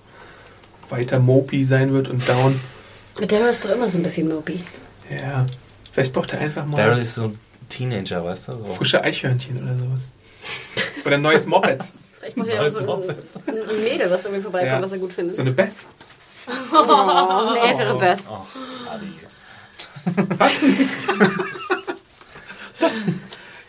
[0.91, 2.59] weiter mopey sein wird und down.
[3.19, 4.59] Mit der ist doch immer so ein bisschen mopey.
[5.09, 5.45] Ja,
[5.91, 7.39] vielleicht braucht er einfach mal Daryl ist so ein
[7.69, 8.51] Teenager, weißt du?
[8.53, 8.65] So.
[8.65, 10.11] frische Eichhörnchen oder sowas.
[11.05, 11.83] Oder ein neues Moped.
[12.19, 13.15] Vielleicht macht er auch so ein,
[13.47, 14.81] ein Mädel, was irgendwie vorbeikommt, Ja.
[14.81, 15.35] was er gut findet.
[15.35, 15.71] So eine Beth.
[16.73, 18.23] oh, eine ältere Beth.
[18.29, 18.45] Oh,
[18.89, 19.13] Adi.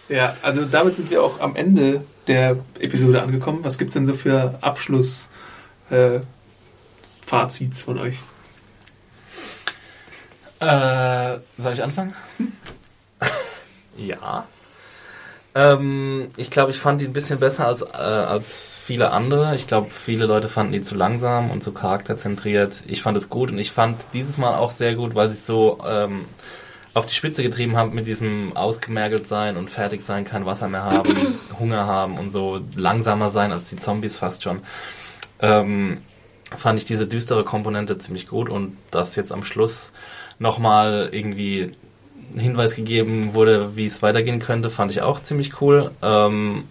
[0.08, 3.60] Ja, also damit sind wir auch am Ende der Episode angekommen.
[3.62, 5.30] Was gibt's denn so für Abschluss
[5.90, 6.20] äh,
[7.32, 8.18] Fazits von euch?
[10.60, 12.14] Äh, soll ich anfangen?
[13.96, 14.46] ja.
[15.54, 18.52] Ähm, ich glaube, ich fand die ein bisschen besser als, äh, als
[18.84, 19.54] viele andere.
[19.54, 22.82] Ich glaube, viele Leute fanden die zu langsam und zu charakterzentriert.
[22.86, 25.46] Ich fand es gut und ich fand dieses Mal auch sehr gut, weil sie es
[25.46, 26.26] so ähm,
[26.92, 30.84] auf die Spitze getrieben haben mit diesem ausgemergelt sein und fertig sein, kein Wasser mehr
[30.84, 34.60] haben, Hunger haben und so langsamer sein als die Zombies fast schon.
[35.40, 36.02] Ähm,
[36.56, 39.92] fand ich diese düstere Komponente ziemlich gut und dass jetzt am Schluss
[40.38, 41.72] nochmal irgendwie
[42.34, 45.90] ein Hinweis gegeben wurde, wie es weitergehen könnte, fand ich auch ziemlich cool.
[46.02, 46.64] Ähm,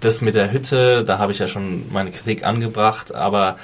[0.00, 3.58] das mit der Hütte, da habe ich ja schon meine Kritik angebracht, aber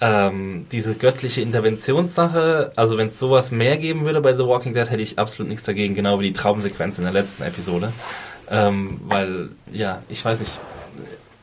[0.00, 4.88] ähm, diese göttliche Interventionssache, also wenn es sowas mehr geben würde bei The Walking Dead,
[4.88, 7.92] hätte ich absolut nichts dagegen, genau wie die Traumsequenz in der letzten Episode.
[8.50, 10.58] Ähm, weil, ja, ich weiß nicht,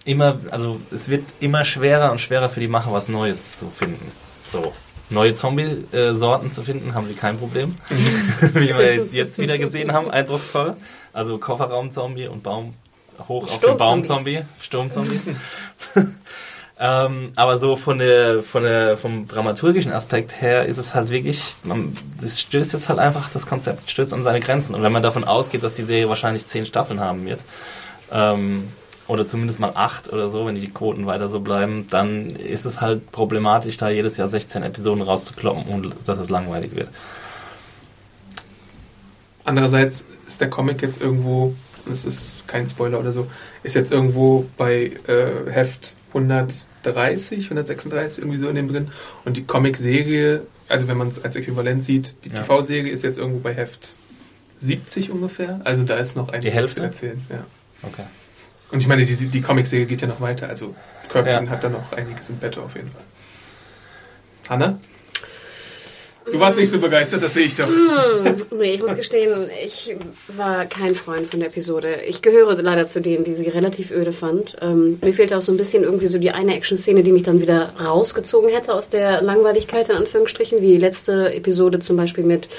[0.06, 4.12] immer, also es wird immer schwerer und schwerer für die Macher, was Neues zu finden.
[4.50, 4.74] So.
[5.10, 7.76] Neue Zombie-Sorten zu finden, haben sie kein Problem.
[8.40, 10.76] Wie wir jetzt, jetzt wieder gesehen haben, eindrucksvoll.
[11.14, 12.74] Also Kofferraum-Zombie und Baum
[13.28, 15.28] hoch auf den Baum-Zombie, Sturmzombies.
[16.80, 21.42] ähm, aber so von der, von der, vom dramaturgischen Aspekt her ist es halt wirklich,
[21.64, 24.76] man, das stößt jetzt halt einfach, das Konzept stößt an seine Grenzen.
[24.76, 27.40] Und wenn man davon ausgeht, dass die Serie wahrscheinlich zehn Staffeln haben wird,
[28.12, 28.70] ähm,
[29.08, 32.82] oder zumindest mal acht oder so, wenn die Quoten weiter so bleiben, dann ist es
[32.82, 36.90] halt problematisch, da jedes Jahr 16 Episoden rauszukloppen und dass es langweilig wird.
[39.44, 41.54] Andererseits ist der Comic jetzt irgendwo,
[41.88, 43.28] das ist kein Spoiler oder so,
[43.64, 48.88] ist jetzt irgendwo bei äh, Heft 130, 136 irgendwie so in dem drin.
[49.24, 52.42] Und die Comic-Serie, also wenn man es als Äquivalent sieht, die Ja.
[52.42, 53.90] TV-Serie ist jetzt irgendwo bei Heft
[54.60, 55.62] 70 ungefähr.
[55.64, 57.22] Also da ist noch einiges zu erzählen.
[57.30, 57.46] Ja.
[57.84, 58.04] Okay.
[58.72, 60.50] Und ich meine, die, die Comic-Serie geht ja noch weiter.
[60.50, 60.76] Also
[61.10, 61.52] Kirkman Ja.
[61.52, 63.02] hat da noch einiges im Bett auf jeden Fall.
[64.50, 64.80] Hanna?
[66.32, 67.68] Du warst nicht so begeistert, das sehe ich doch.
[68.50, 69.96] Nee, ich muss gestehen, ich
[70.36, 72.00] war kein Freund von der Episode.
[72.08, 74.56] Ich gehöre leider zu denen, die sie relativ öde fand.
[74.60, 77.42] Ähm, mir fehlte auch so ein bisschen irgendwie so die eine Action-Szene, die mich dann
[77.42, 82.50] wieder rausgezogen hätte aus der Langweiligkeit, in Anführungsstrichen, wie die letzte Episode zum Beispiel mit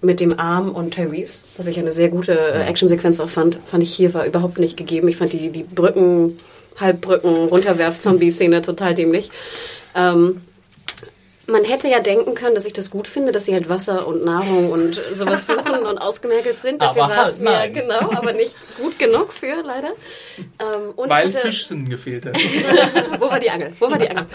[0.00, 3.82] mit dem Arm und Tyrese, was ich eine sehr gute äh, Actionsequenz auch fand, fand
[3.82, 5.08] ich hier war überhaupt nicht gegeben.
[5.08, 6.38] Ich fand die, die Brücken,
[6.76, 9.30] Halbbrücken, Runterwerf-Zombie-Szene total dämlich.
[9.94, 10.40] Ähm,
[11.46, 14.24] man hätte ja denken können, dass ich das gut finde, dass sie halt Wasser und
[14.24, 16.80] Nahrung und sowas suchen und ausgemergelt sind.
[16.80, 17.72] Dafür Aber war es halt mir nein.
[17.72, 19.92] genau, aber nicht gut genug für leider.
[20.38, 22.36] Ähm, und Weil hatte- Fischsinn gefehlt hat.
[23.20, 23.72] wo war die Angel?
[23.78, 24.26] Wo war die Angel?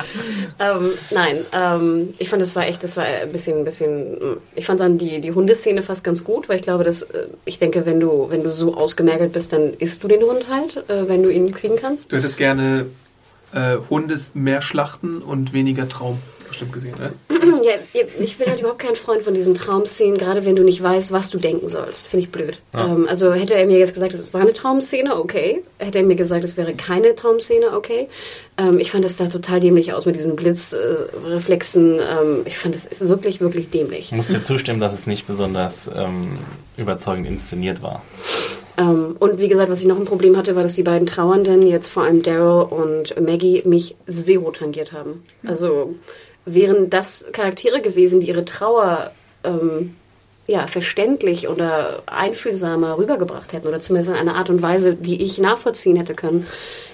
[0.59, 4.13] ähm, nein, ähm, ich fand, das war echt, das war ein bisschen, ein bisschen.
[4.13, 4.37] mm.
[4.55, 7.59] Ich fand dann die, die Hundeszene fast ganz gut, weil ich glaube, dass äh, ich
[7.59, 11.07] denke, wenn du, wenn du so ausgemergelt bist, dann isst du den Hund halt, äh,
[11.07, 12.11] wenn du ihn kriegen kannst.
[12.11, 12.85] Du hättest gerne
[13.53, 16.19] äh, Hundes mehr schlachten und weniger Traum
[16.49, 17.13] bestimmt gesehen, ne?
[17.63, 17.73] Ja,
[18.19, 21.29] ich bin halt überhaupt kein Freund von diesen Traumszenen, gerade wenn du nicht weißt, was
[21.29, 22.07] du denken sollst.
[22.07, 22.61] Finde ich blöd.
[22.73, 25.63] Ähm, also hätte er mir jetzt gesagt, es war eine Traumszene, okay.
[25.77, 28.07] Hätte er mir gesagt, es wäre keine Traumszene, okay.
[28.57, 31.99] Ähm, ich fand das sah total dämlich aus mit diesen Blitzreflexen.
[31.99, 34.05] ähm, ich fand das wirklich, wirklich dämlich.
[34.05, 36.37] Ich muss dir zustimmen, dass es nicht besonders ähm,
[36.77, 38.01] überzeugend inszeniert war.
[38.77, 41.65] Ähm, und wie gesagt, was ich noch ein Problem hatte, war, dass die beiden Trauernden,
[41.67, 45.23] jetzt vor allem Daryl und Maggie, mich zero tangiert haben.
[45.45, 45.95] Also
[46.53, 49.11] wären das Charaktere gewesen, die ihre Trauer
[49.43, 49.95] ähm,
[50.47, 55.37] ja, verständlich oder einfühlsamer rübergebracht hätten oder zumindest in einer Art und Weise, die ich
[55.37, 56.47] nachvollziehen hätte können,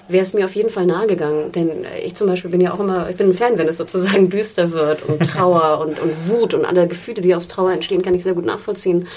[0.08, 1.52] wäre es mir auf jeden Fall nahegegangen.
[1.52, 4.30] Denn ich zum Beispiel bin ja auch immer, ich bin ein Fan, wenn es sozusagen
[4.30, 8.14] düster wird und Trauer und, und Wut und alle Gefühle, die aus Trauer entstehen, kann
[8.14, 9.08] ich sehr gut nachvollziehen.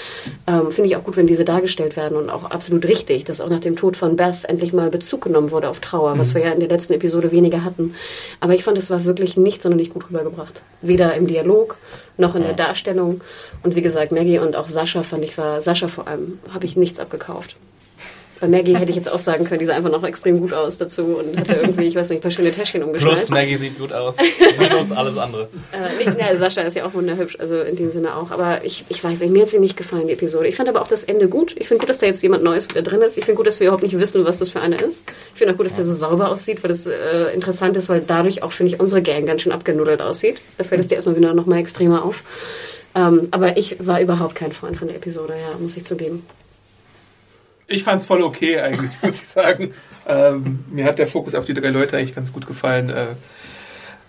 [0.46, 3.48] Ähm, Finde ich auch gut, wenn diese dargestellt werden und auch absolut richtig, dass auch
[3.48, 6.52] nach dem Tod von Beth endlich mal Bezug genommen wurde auf Trauer, was wir ja
[6.52, 7.94] in der letzten Episode weniger hatten.
[8.40, 10.62] Aber ich fand, es war wirklich nicht sonderlich gut rübergebracht.
[10.82, 11.76] Weder im Dialog
[12.16, 13.20] noch in der Darstellung.
[13.62, 16.76] Und wie gesagt, Maggie und auch Sascha fand ich war, Sascha vor allem, habe ich
[16.76, 17.56] nichts abgekauft.
[18.40, 20.78] Bei Maggie hätte ich jetzt auch sagen können, die sah einfach noch extrem gut aus
[20.78, 23.30] dazu und hatte irgendwie, ich weiß nicht, ein paar schöne Täschchen Plus umgeschnallt.
[23.30, 24.16] Maggie sieht gut aus.
[24.58, 25.48] Minus alles andere.
[25.72, 28.30] Äh, nicht, na, Sascha ist ja auch wunderhübsch, also in dem Sinne auch.
[28.30, 30.48] Aber ich, ich weiß nicht, mir hat sie nicht gefallen, die Episode.
[30.48, 31.54] Ich fand aber auch das Ende gut.
[31.58, 33.18] Ich finde gut, dass da jetzt jemand Neues wieder drin ist.
[33.18, 35.04] Ich finde gut, dass wir überhaupt nicht wissen, was das für einer ist.
[35.34, 38.02] Ich finde auch gut, dass der so sauber aussieht, weil das äh, interessant ist, weil
[38.06, 40.40] dadurch auch, finde ich, unsere Gang ganz schön abgenudelt aussieht.
[40.56, 42.24] Da fällt es dir erstmal wieder noch mal extremer auf.
[42.94, 46.26] Ähm, aber ich war überhaupt kein Freund von der Episode, ja, muss ich zugeben.
[47.70, 49.72] Ich fand's voll okay eigentlich, muss ich sagen.
[50.06, 52.90] Ähm, mir hat der Fokus auf die drei Leute eigentlich ganz gut gefallen.
[52.90, 53.06] Äh,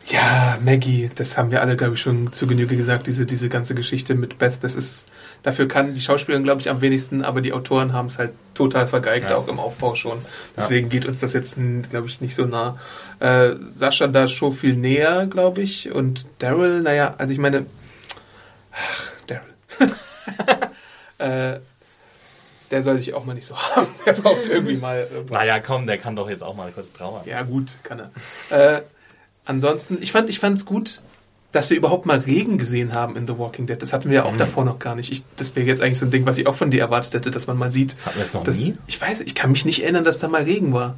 [0.08, 3.76] ja, Maggie, das haben wir alle, glaube ich, schon zu Genüge gesagt, diese, diese ganze
[3.76, 5.12] Geschichte mit Beth, das ist,
[5.44, 8.88] dafür kann die Schauspielerin, glaube ich, am wenigsten, aber die Autoren haben es halt total
[8.88, 9.38] vergeigt, Ja.
[9.38, 10.18] auch im Aufbau schon.
[10.58, 11.54] Deswegen geht uns das jetzt,
[11.92, 12.80] glaube ich, nicht so nah.
[13.20, 17.68] Äh, Sascha da schon viel näher, glaube ich, und Daryl, naja, also ich meine,
[18.74, 19.96] ach, Daryl.
[21.20, 21.60] äh,
[22.72, 23.88] der soll sich auch mal nicht so haben.
[24.06, 25.40] Der braucht irgendwie mal irgendwas.
[25.40, 27.22] Naja, komm, der kann doch jetzt auch mal kurz trauern.
[27.26, 28.00] Ja, gut, kann
[28.50, 28.78] er.
[28.78, 28.82] Äh,
[29.46, 31.02] ansonsten, ich fand ich fand's gut,
[31.52, 33.82] dass wir überhaupt mal Regen gesehen haben in The Walking Dead.
[33.82, 35.12] Das hatten wir ja auch davor noch gar nicht.
[35.12, 37.30] Ich, das wäre jetzt eigentlich so ein Ding, was ich auch von dir erwartet hätte,
[37.30, 37.98] dass man mal sieht.
[38.06, 38.78] Hatten wir es noch dass, nie?
[38.88, 40.96] Ich weiß, ich kann mich nicht erinnern, dass da mal Regen war.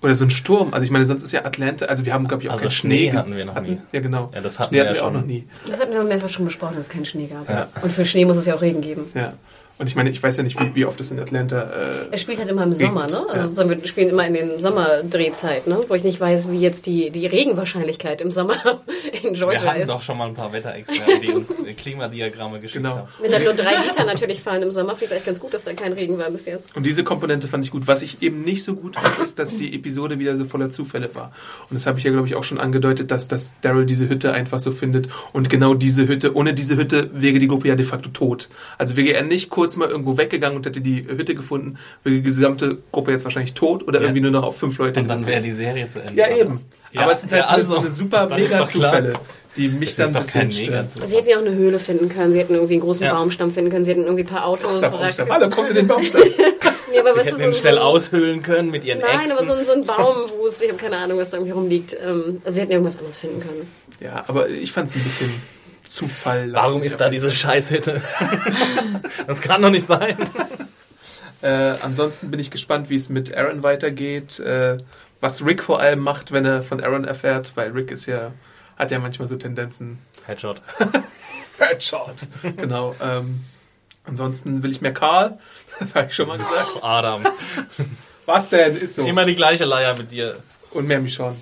[0.00, 0.74] Oder so ein Sturm.
[0.74, 2.70] Also ich meine, sonst ist ja Atlanta, also wir haben, glaube ich, auch Also keinen
[2.70, 3.10] Schnee.
[3.10, 3.78] Schnee hatten wir noch nie.
[3.90, 4.30] Ja, genau.
[4.32, 5.20] Ja, das hatten Schnee wir hatten ja wir auch schon.
[5.20, 5.48] noch nie.
[5.66, 7.48] Das hatten wir mehrfach schon besprochen, dass es keinen Schnee gab.
[7.48, 7.66] Ja.
[7.82, 9.06] Und für Schnee muss es ja auch Regen geben.
[9.14, 9.32] Ja.
[9.78, 11.62] Und ich meine, ich weiß ja nicht, wie, wie oft es in Atlanta.
[11.62, 13.26] Äh, Er spielt halt immer im Sommer, ne?
[13.28, 13.68] Also ja.
[13.68, 15.80] wir spielen immer in den Sommerdrehzeit, ne?
[15.86, 18.56] Wo ich nicht weiß, wie jetzt die, die Regenwahrscheinlichkeit im Sommer
[19.12, 19.88] in Wir Georgia hatten ist.
[19.90, 22.96] doch schon mal ein paar Wetterexperten, die uns Klimadiagramme geschickt Genau.
[22.96, 23.08] haben.
[23.20, 25.54] Wenn dann nur drei Liter natürlich fallen im Sommer, finde ich es eigentlich ganz gut,
[25.54, 26.76] dass da kein Regen war bis jetzt.
[26.76, 27.86] Und diese Komponente fand ich gut.
[27.86, 31.14] Was ich eben nicht so gut fand, ist, dass die Episode wieder so voller Zufälle
[31.14, 31.32] war.
[31.70, 34.32] Und das habe ich ja, glaube ich, auch schon angedeutet, dass, dass Daryl diese Hütte
[34.32, 35.08] einfach so findet.
[35.32, 38.48] Und genau diese Hütte, ohne diese Hütte wäre die Gruppe ja de facto tot.
[38.76, 42.22] Also wäre er nicht kurz mal irgendwo weggegangen und hätte die Hütte gefunden, wäre die
[42.22, 44.06] gesamte Gruppe jetzt wahrscheinlich tot oder Ja.
[44.06, 46.14] irgendwie nur noch auf fünf Leute Und dann wäre die Serie zu Ende.
[46.14, 46.60] Ja, eben.
[46.92, 48.28] Ja, Aber es sind halt ja, so- so eine super.
[48.28, 49.12] Mega-Zufälle,
[49.56, 50.78] die mich Das dann ist ein doch kein bisschen stören.
[50.84, 51.08] Mega-Zufall.
[51.08, 53.14] Sie hätten ja auch eine Höhle finden können, sie hätten irgendwie einen großen Ja.
[53.14, 54.80] Baumstamm finden können, sie hätten irgendwie ein paar Autos.
[54.80, 55.30] Baumstamm.
[55.30, 56.22] Alle kommt in den Baumstamm.
[56.90, 59.16] Nee, aber Sie was hätten ist ihn so, schnell so, aushöhlen können mit ihren Nein,
[59.20, 59.32] Äxten.
[59.36, 61.94] aber so, ein- so ein Baumwust, ich habe keine Ahnung, was da irgendwie rumliegt.
[62.02, 63.68] Ähm, also sie hätten irgendwas anderes finden können.
[64.00, 65.30] ja, aber ich fand es ein bisschen
[65.88, 66.52] Zufall.
[66.52, 68.02] Warum ist da diese Scheißhütte?
[69.26, 70.16] das kann doch nicht sein.
[71.40, 74.38] Äh, ansonsten bin ich gespannt, wie es mit Aaron weitergeht.
[74.40, 74.76] Äh,
[75.20, 78.32] was Rick vor allem macht, wenn er von Aaron erfährt, weil Rick ist ja,
[78.76, 79.98] hat ja manchmal so Tendenzen.
[80.26, 80.62] Headshot.
[81.58, 82.28] Headshot!
[82.56, 82.94] genau.
[83.00, 83.44] Ähm,
[84.04, 85.38] ansonsten will ich mehr Karl.
[85.80, 86.82] Das habe ich schon mal gesagt.
[86.82, 87.24] Adam.
[88.26, 88.76] Was denn?
[88.76, 89.06] Ist so.
[89.06, 90.42] Immer die gleiche Leier mit dir.
[90.72, 91.36] Und mehr Michonne.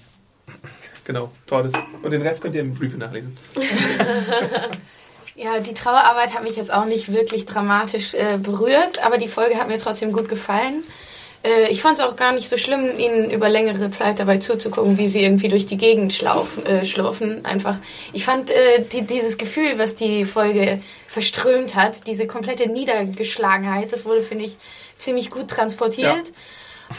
[1.06, 1.72] Genau, Tordes.
[2.02, 3.36] Und den Rest könnt ihr im Briefing nachlesen.
[5.38, 9.56] Ja, die Trauerarbeit hat mich jetzt auch nicht wirklich dramatisch äh, berührt, aber die Folge
[9.56, 10.82] hat mir trotzdem gut gefallen.
[11.42, 14.96] Äh, ich fand es auch gar nicht so schlimm, ihnen über längere Zeit dabei zuzugucken,
[14.96, 17.44] wie sie irgendwie durch die Gegend schlaufen, äh, schlurfen.
[17.44, 17.76] Einfach.
[18.14, 24.06] Ich fand äh, die, dieses Gefühl, was die Folge verströmt hat, diese komplette Niedergeschlagenheit, das
[24.06, 24.56] wurde, finde ich,
[24.96, 26.28] ziemlich gut transportiert.
[26.28, 26.34] Ja.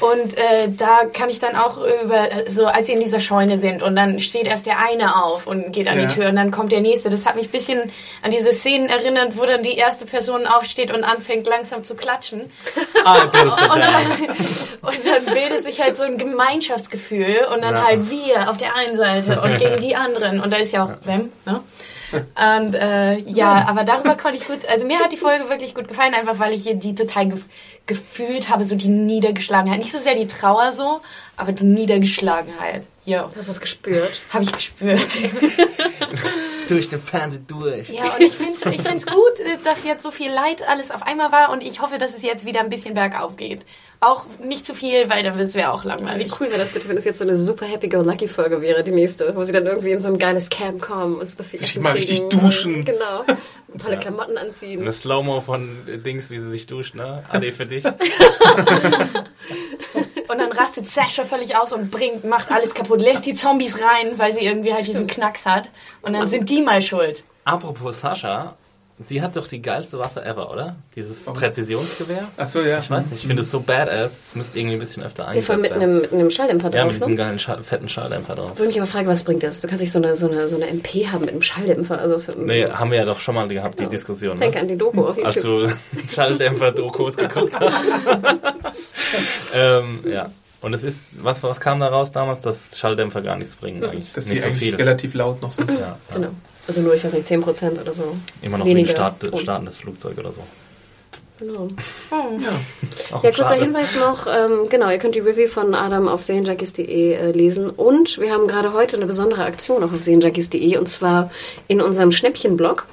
[0.01, 3.81] Und äh, da kann ich dann auch über, so als sie in dieser Scheune sind
[3.81, 6.05] und dann steht erst der eine auf und geht an Ja.
[6.05, 7.09] die Tür und dann kommt der nächste.
[7.09, 7.91] Das hat mich ein bisschen
[8.22, 12.41] an diese Szenen erinnert, wo dann die erste Person aufsteht und anfängt langsam zu klatschen.
[12.93, 14.11] The Und dann,
[14.81, 17.85] und dann bildet sich halt so ein Gemeinschaftsgefühl und dann Ja.
[17.88, 20.41] halt wir auf der einen Seite und gegen die anderen.
[20.41, 21.61] Und da ist ja auch Wem, ne?
[22.11, 25.88] Und äh, ja, aber darüber konnte ich gut, also mir hat die Folge wirklich gut
[25.89, 27.34] gefallen, einfach weil ich hier die total
[27.88, 29.80] gefühlt habe, so die Niedergeschlagenheit.
[29.80, 31.01] Nicht so sehr die Trauer so,
[31.38, 32.88] aber die Niedergeschlagenheit.
[33.05, 34.22] Ja, Hast du was gespürt?
[34.31, 35.07] habe ich gespürt.
[36.68, 37.89] Durch den Fernseher durch.
[37.89, 40.91] Ja, und ich finde es ich find's gut, äh, dass jetzt so viel Leid alles
[40.91, 43.61] auf einmal war und ich hoffe, dass es jetzt wieder ein bisschen bergauf geht.
[43.99, 46.32] Auch nicht zu viel, weil dann wird es ja auch Wie langweilig.
[46.40, 49.44] cool wäre das bitte, wenn es jetzt so eine super Happy-Go-Lucky-Folge wäre, die nächste, wo
[49.44, 52.06] sie dann irgendwie in so ein geiles Camp kommen und super viel Sich mal kriegen.
[52.07, 52.86] richtig duschen.
[52.86, 53.24] Genau.
[53.68, 54.82] Und tolle Klamotten anziehen.
[54.82, 55.68] Eine Slow-Mo von
[56.06, 57.24] Dings, wie sie sich duscht, ne?
[57.30, 57.84] Ade für dich.
[60.30, 64.19] Und dann rastet Sasha völlig aus und bringt, macht alles kaputt, lässt die Zombies rein,
[64.19, 65.69] weil sie irgendwie halt diesen Knacks hat.
[66.02, 67.24] Und dann sind die mal schuld.
[67.45, 68.57] Apropos Sascha,
[69.03, 70.76] sie hat doch die geilste Waffe ever, oder?
[70.95, 72.28] Dieses Präzisionsgewehr.
[72.38, 72.80] Ach so, ja.
[72.80, 74.11] Ich weiß nicht, ich finde es so badass.
[74.30, 75.82] Es müsste irgendwie ein bisschen öfter Ja, eingesetzt mit werden.
[75.84, 76.91] einem, mit einem Schalldämpfer Ja, drauf.
[76.91, 77.18] mit diesem ne?
[77.18, 78.52] geilen Schall, fetten Schalldämpfer drauf.
[78.57, 79.61] Würde mich aber fragen, was bringt das?
[79.61, 81.99] Du kannst nicht so eine, so eine, so eine MP haben mit einem Schalldämpfer.
[81.99, 84.40] Also Nee, haben wir ja doch schon mal gehabt, die Diskussion.
[84.40, 84.61] Denke Ne?
[84.61, 85.26] an die Doku auf YouTube.
[85.36, 85.68] Als du
[86.10, 87.86] Schalldämpfer-Dokus geguckt hast.
[89.53, 90.30] ähm, ja.
[90.61, 94.11] Und es ist, was, was kam da raus damals, dass Schalldämpfer gar nichts bringen eigentlich.
[94.14, 94.76] Dass nicht die so eigentlich viel.
[94.76, 95.69] relativ laut noch sind.
[95.72, 95.98] Ja, ja.
[96.15, 96.30] Genau.
[96.68, 98.15] Also nur, ich weiß nicht, 10% oder so.
[98.41, 98.88] Immer noch Weniger.
[98.88, 99.39] wie ein Start, Ton.
[99.39, 100.41] startendes Flugzeug oder so.
[101.39, 101.68] Genau.
[102.10, 103.64] Auch Ja, kurzer schade.
[103.65, 108.19] Hinweis noch, ähm, genau, ihr könnt die Review von Adam auf serienjunkies.de äh, lesen und
[108.19, 111.30] wir haben gerade heute eine besondere Aktion auch auf serienjunkies.de und zwar
[111.68, 112.88] in unserem Schnäppchenblog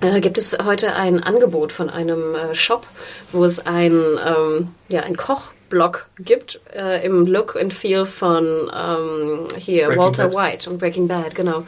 [0.00, 2.86] äh, gibt es heute ein Angebot von einem äh, Shop,
[3.32, 3.92] wo es ein,
[4.26, 10.28] ähm, ja, ein Kochblog gibt äh, im Look and Feel von ähm, hier Breaking Walter
[10.28, 10.52] Bad.
[10.52, 11.64] White und Breaking Bad, genau.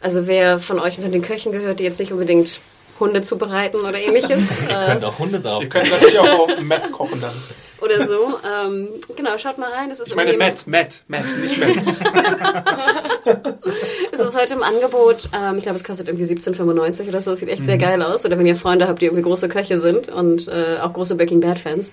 [0.00, 2.58] Also wer von euch unter den Köchen gehört, die jetzt nicht unbedingt
[3.00, 5.62] Hunde zubereiten oder ähnliches, Ihr äh, könnt auch Hunde drauf.
[5.64, 7.32] Ihr könnt natürlich auch auf Meth kochen dann.
[7.80, 8.38] oder so.
[8.48, 9.90] Ähm, genau, schaut mal rein.
[9.90, 11.70] Es ist, Ich meine Matt, Matt, Matt, nicht Matt.
[14.14, 15.28] es ist heute im Angebot.
[15.32, 17.32] Ähm, ich glaube, es kostet irgendwie 17,95 oder so.
[17.32, 18.24] Es sieht echt sehr geil aus.
[18.24, 21.40] Oder wenn ihr Freunde habt, die irgendwie große Köche sind und äh, auch große Breaking
[21.40, 21.90] Bad Fans.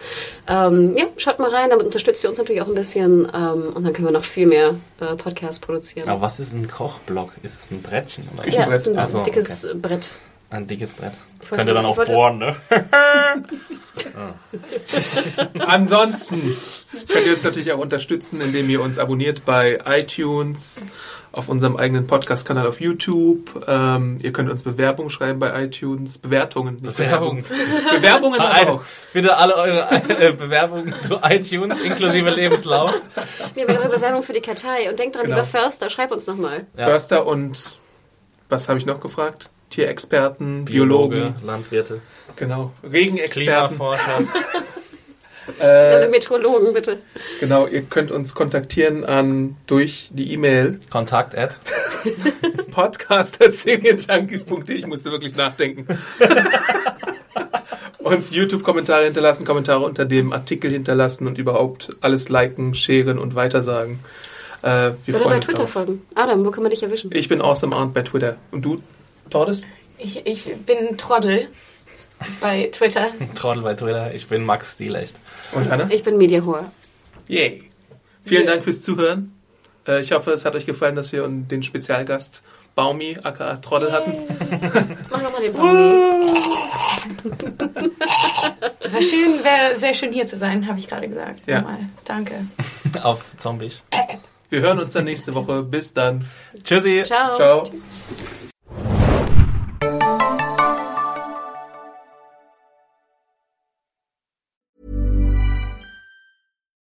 [0.47, 1.69] Ähm, ja, schaut mal rein.
[1.69, 3.27] Damit unterstützt ihr uns natürlich auch ein bisschen.
[3.33, 6.09] Ähm, und dann können wir noch viel mehr äh, Podcasts produzieren.
[6.09, 7.31] Aber was ist ein Kochblock?
[7.43, 8.27] Ist es ein Brettchen?
[8.37, 8.47] Oder?
[8.49, 10.09] Ja, es ist ein so, dickes Brett.
[10.49, 11.13] Ein dickes Brett.
[11.39, 12.55] Das wollte- könnt ihr dann auch wollte- bohren, ne?
[15.59, 16.55] Ansonsten
[17.07, 20.85] könnt ihr uns natürlich auch unterstützen, indem ihr uns abonniert bei iTunes,
[21.33, 23.63] auf unserem eigenen Podcast-Kanal auf YouTube.
[23.67, 26.17] Ähm, ihr könnt uns Bewerbungen schreiben bei iTunes.
[26.17, 26.75] Bewertungen.
[26.81, 27.45] nicht Bewerbungen.
[27.91, 28.81] Bewerbungen auch.
[29.13, 32.93] bitte alle eure äh, Bewerbungen zu iTunes inklusive Lebenslauf.
[33.55, 34.89] Ja, eure Bewerbung für die Kartei.
[34.89, 35.37] Und denkt dran, Genau.
[35.37, 36.65] lieber Förster, schreib uns nochmal.
[36.77, 36.85] Ja.
[36.85, 37.79] Förster und
[38.49, 39.49] was habe ich noch gefragt?
[39.69, 42.01] Tierexperten, Biologen, Landwirte,
[42.35, 43.77] genau, Regenexperten.
[43.77, 44.19] Klimaforscher.
[45.61, 46.97] Äh, Metrologen, bitte.
[47.39, 51.55] Genau, ihr könnt uns kontaktieren an durch die E-Mail Kontakt at.
[52.71, 54.75] podcast.serienjunkies.de.
[54.75, 55.85] Ich musste wirklich nachdenken.
[57.99, 63.99] uns YouTube-Kommentare hinterlassen, Kommentare unter dem Artikel hinterlassen und überhaupt alles liken, sharen und weitersagen.
[64.61, 65.71] Äh, wir Oder freuen bei Twitter darauf.
[65.71, 66.01] folgen.
[66.15, 67.11] Adam, wo kann man dich erwischen?
[67.13, 68.37] Ich bin Awesome Arndt bei Twitter.
[68.51, 68.81] Und du,
[69.29, 69.63] Tordes?
[69.97, 71.47] Ich, ich bin Trottel
[72.39, 73.07] bei Twitter.
[73.35, 74.13] Trottel bei Twitter.
[74.13, 75.15] Ich bin Max Stilecht.
[75.51, 75.87] Und Anna?
[75.89, 76.71] Ich bin Media Whore.
[77.27, 77.63] Yay.
[78.23, 78.51] Vielen Yeah.
[78.51, 79.33] Dank fürs Zuhören.
[79.87, 82.43] Äh, ich hoffe, es hat euch gefallen, dass wir den Spezialgast
[82.75, 84.13] Baumi, aka Trottel hatten.
[85.09, 85.91] Mach nochmal den Baumi.
[88.93, 91.41] War schön, wäre sehr schön hier zu sein, habe ich gerade gesagt.
[91.47, 91.61] Ja.
[91.61, 91.79] Nochmal.
[92.05, 92.45] Danke.
[93.01, 93.71] Auf Zombie.
[94.49, 95.63] Wir hören uns dann nächste Woche.
[95.63, 96.25] Bis dann.
[96.63, 97.03] Tschüssi.
[97.05, 97.35] Ciao.
[97.35, 97.63] Ciao.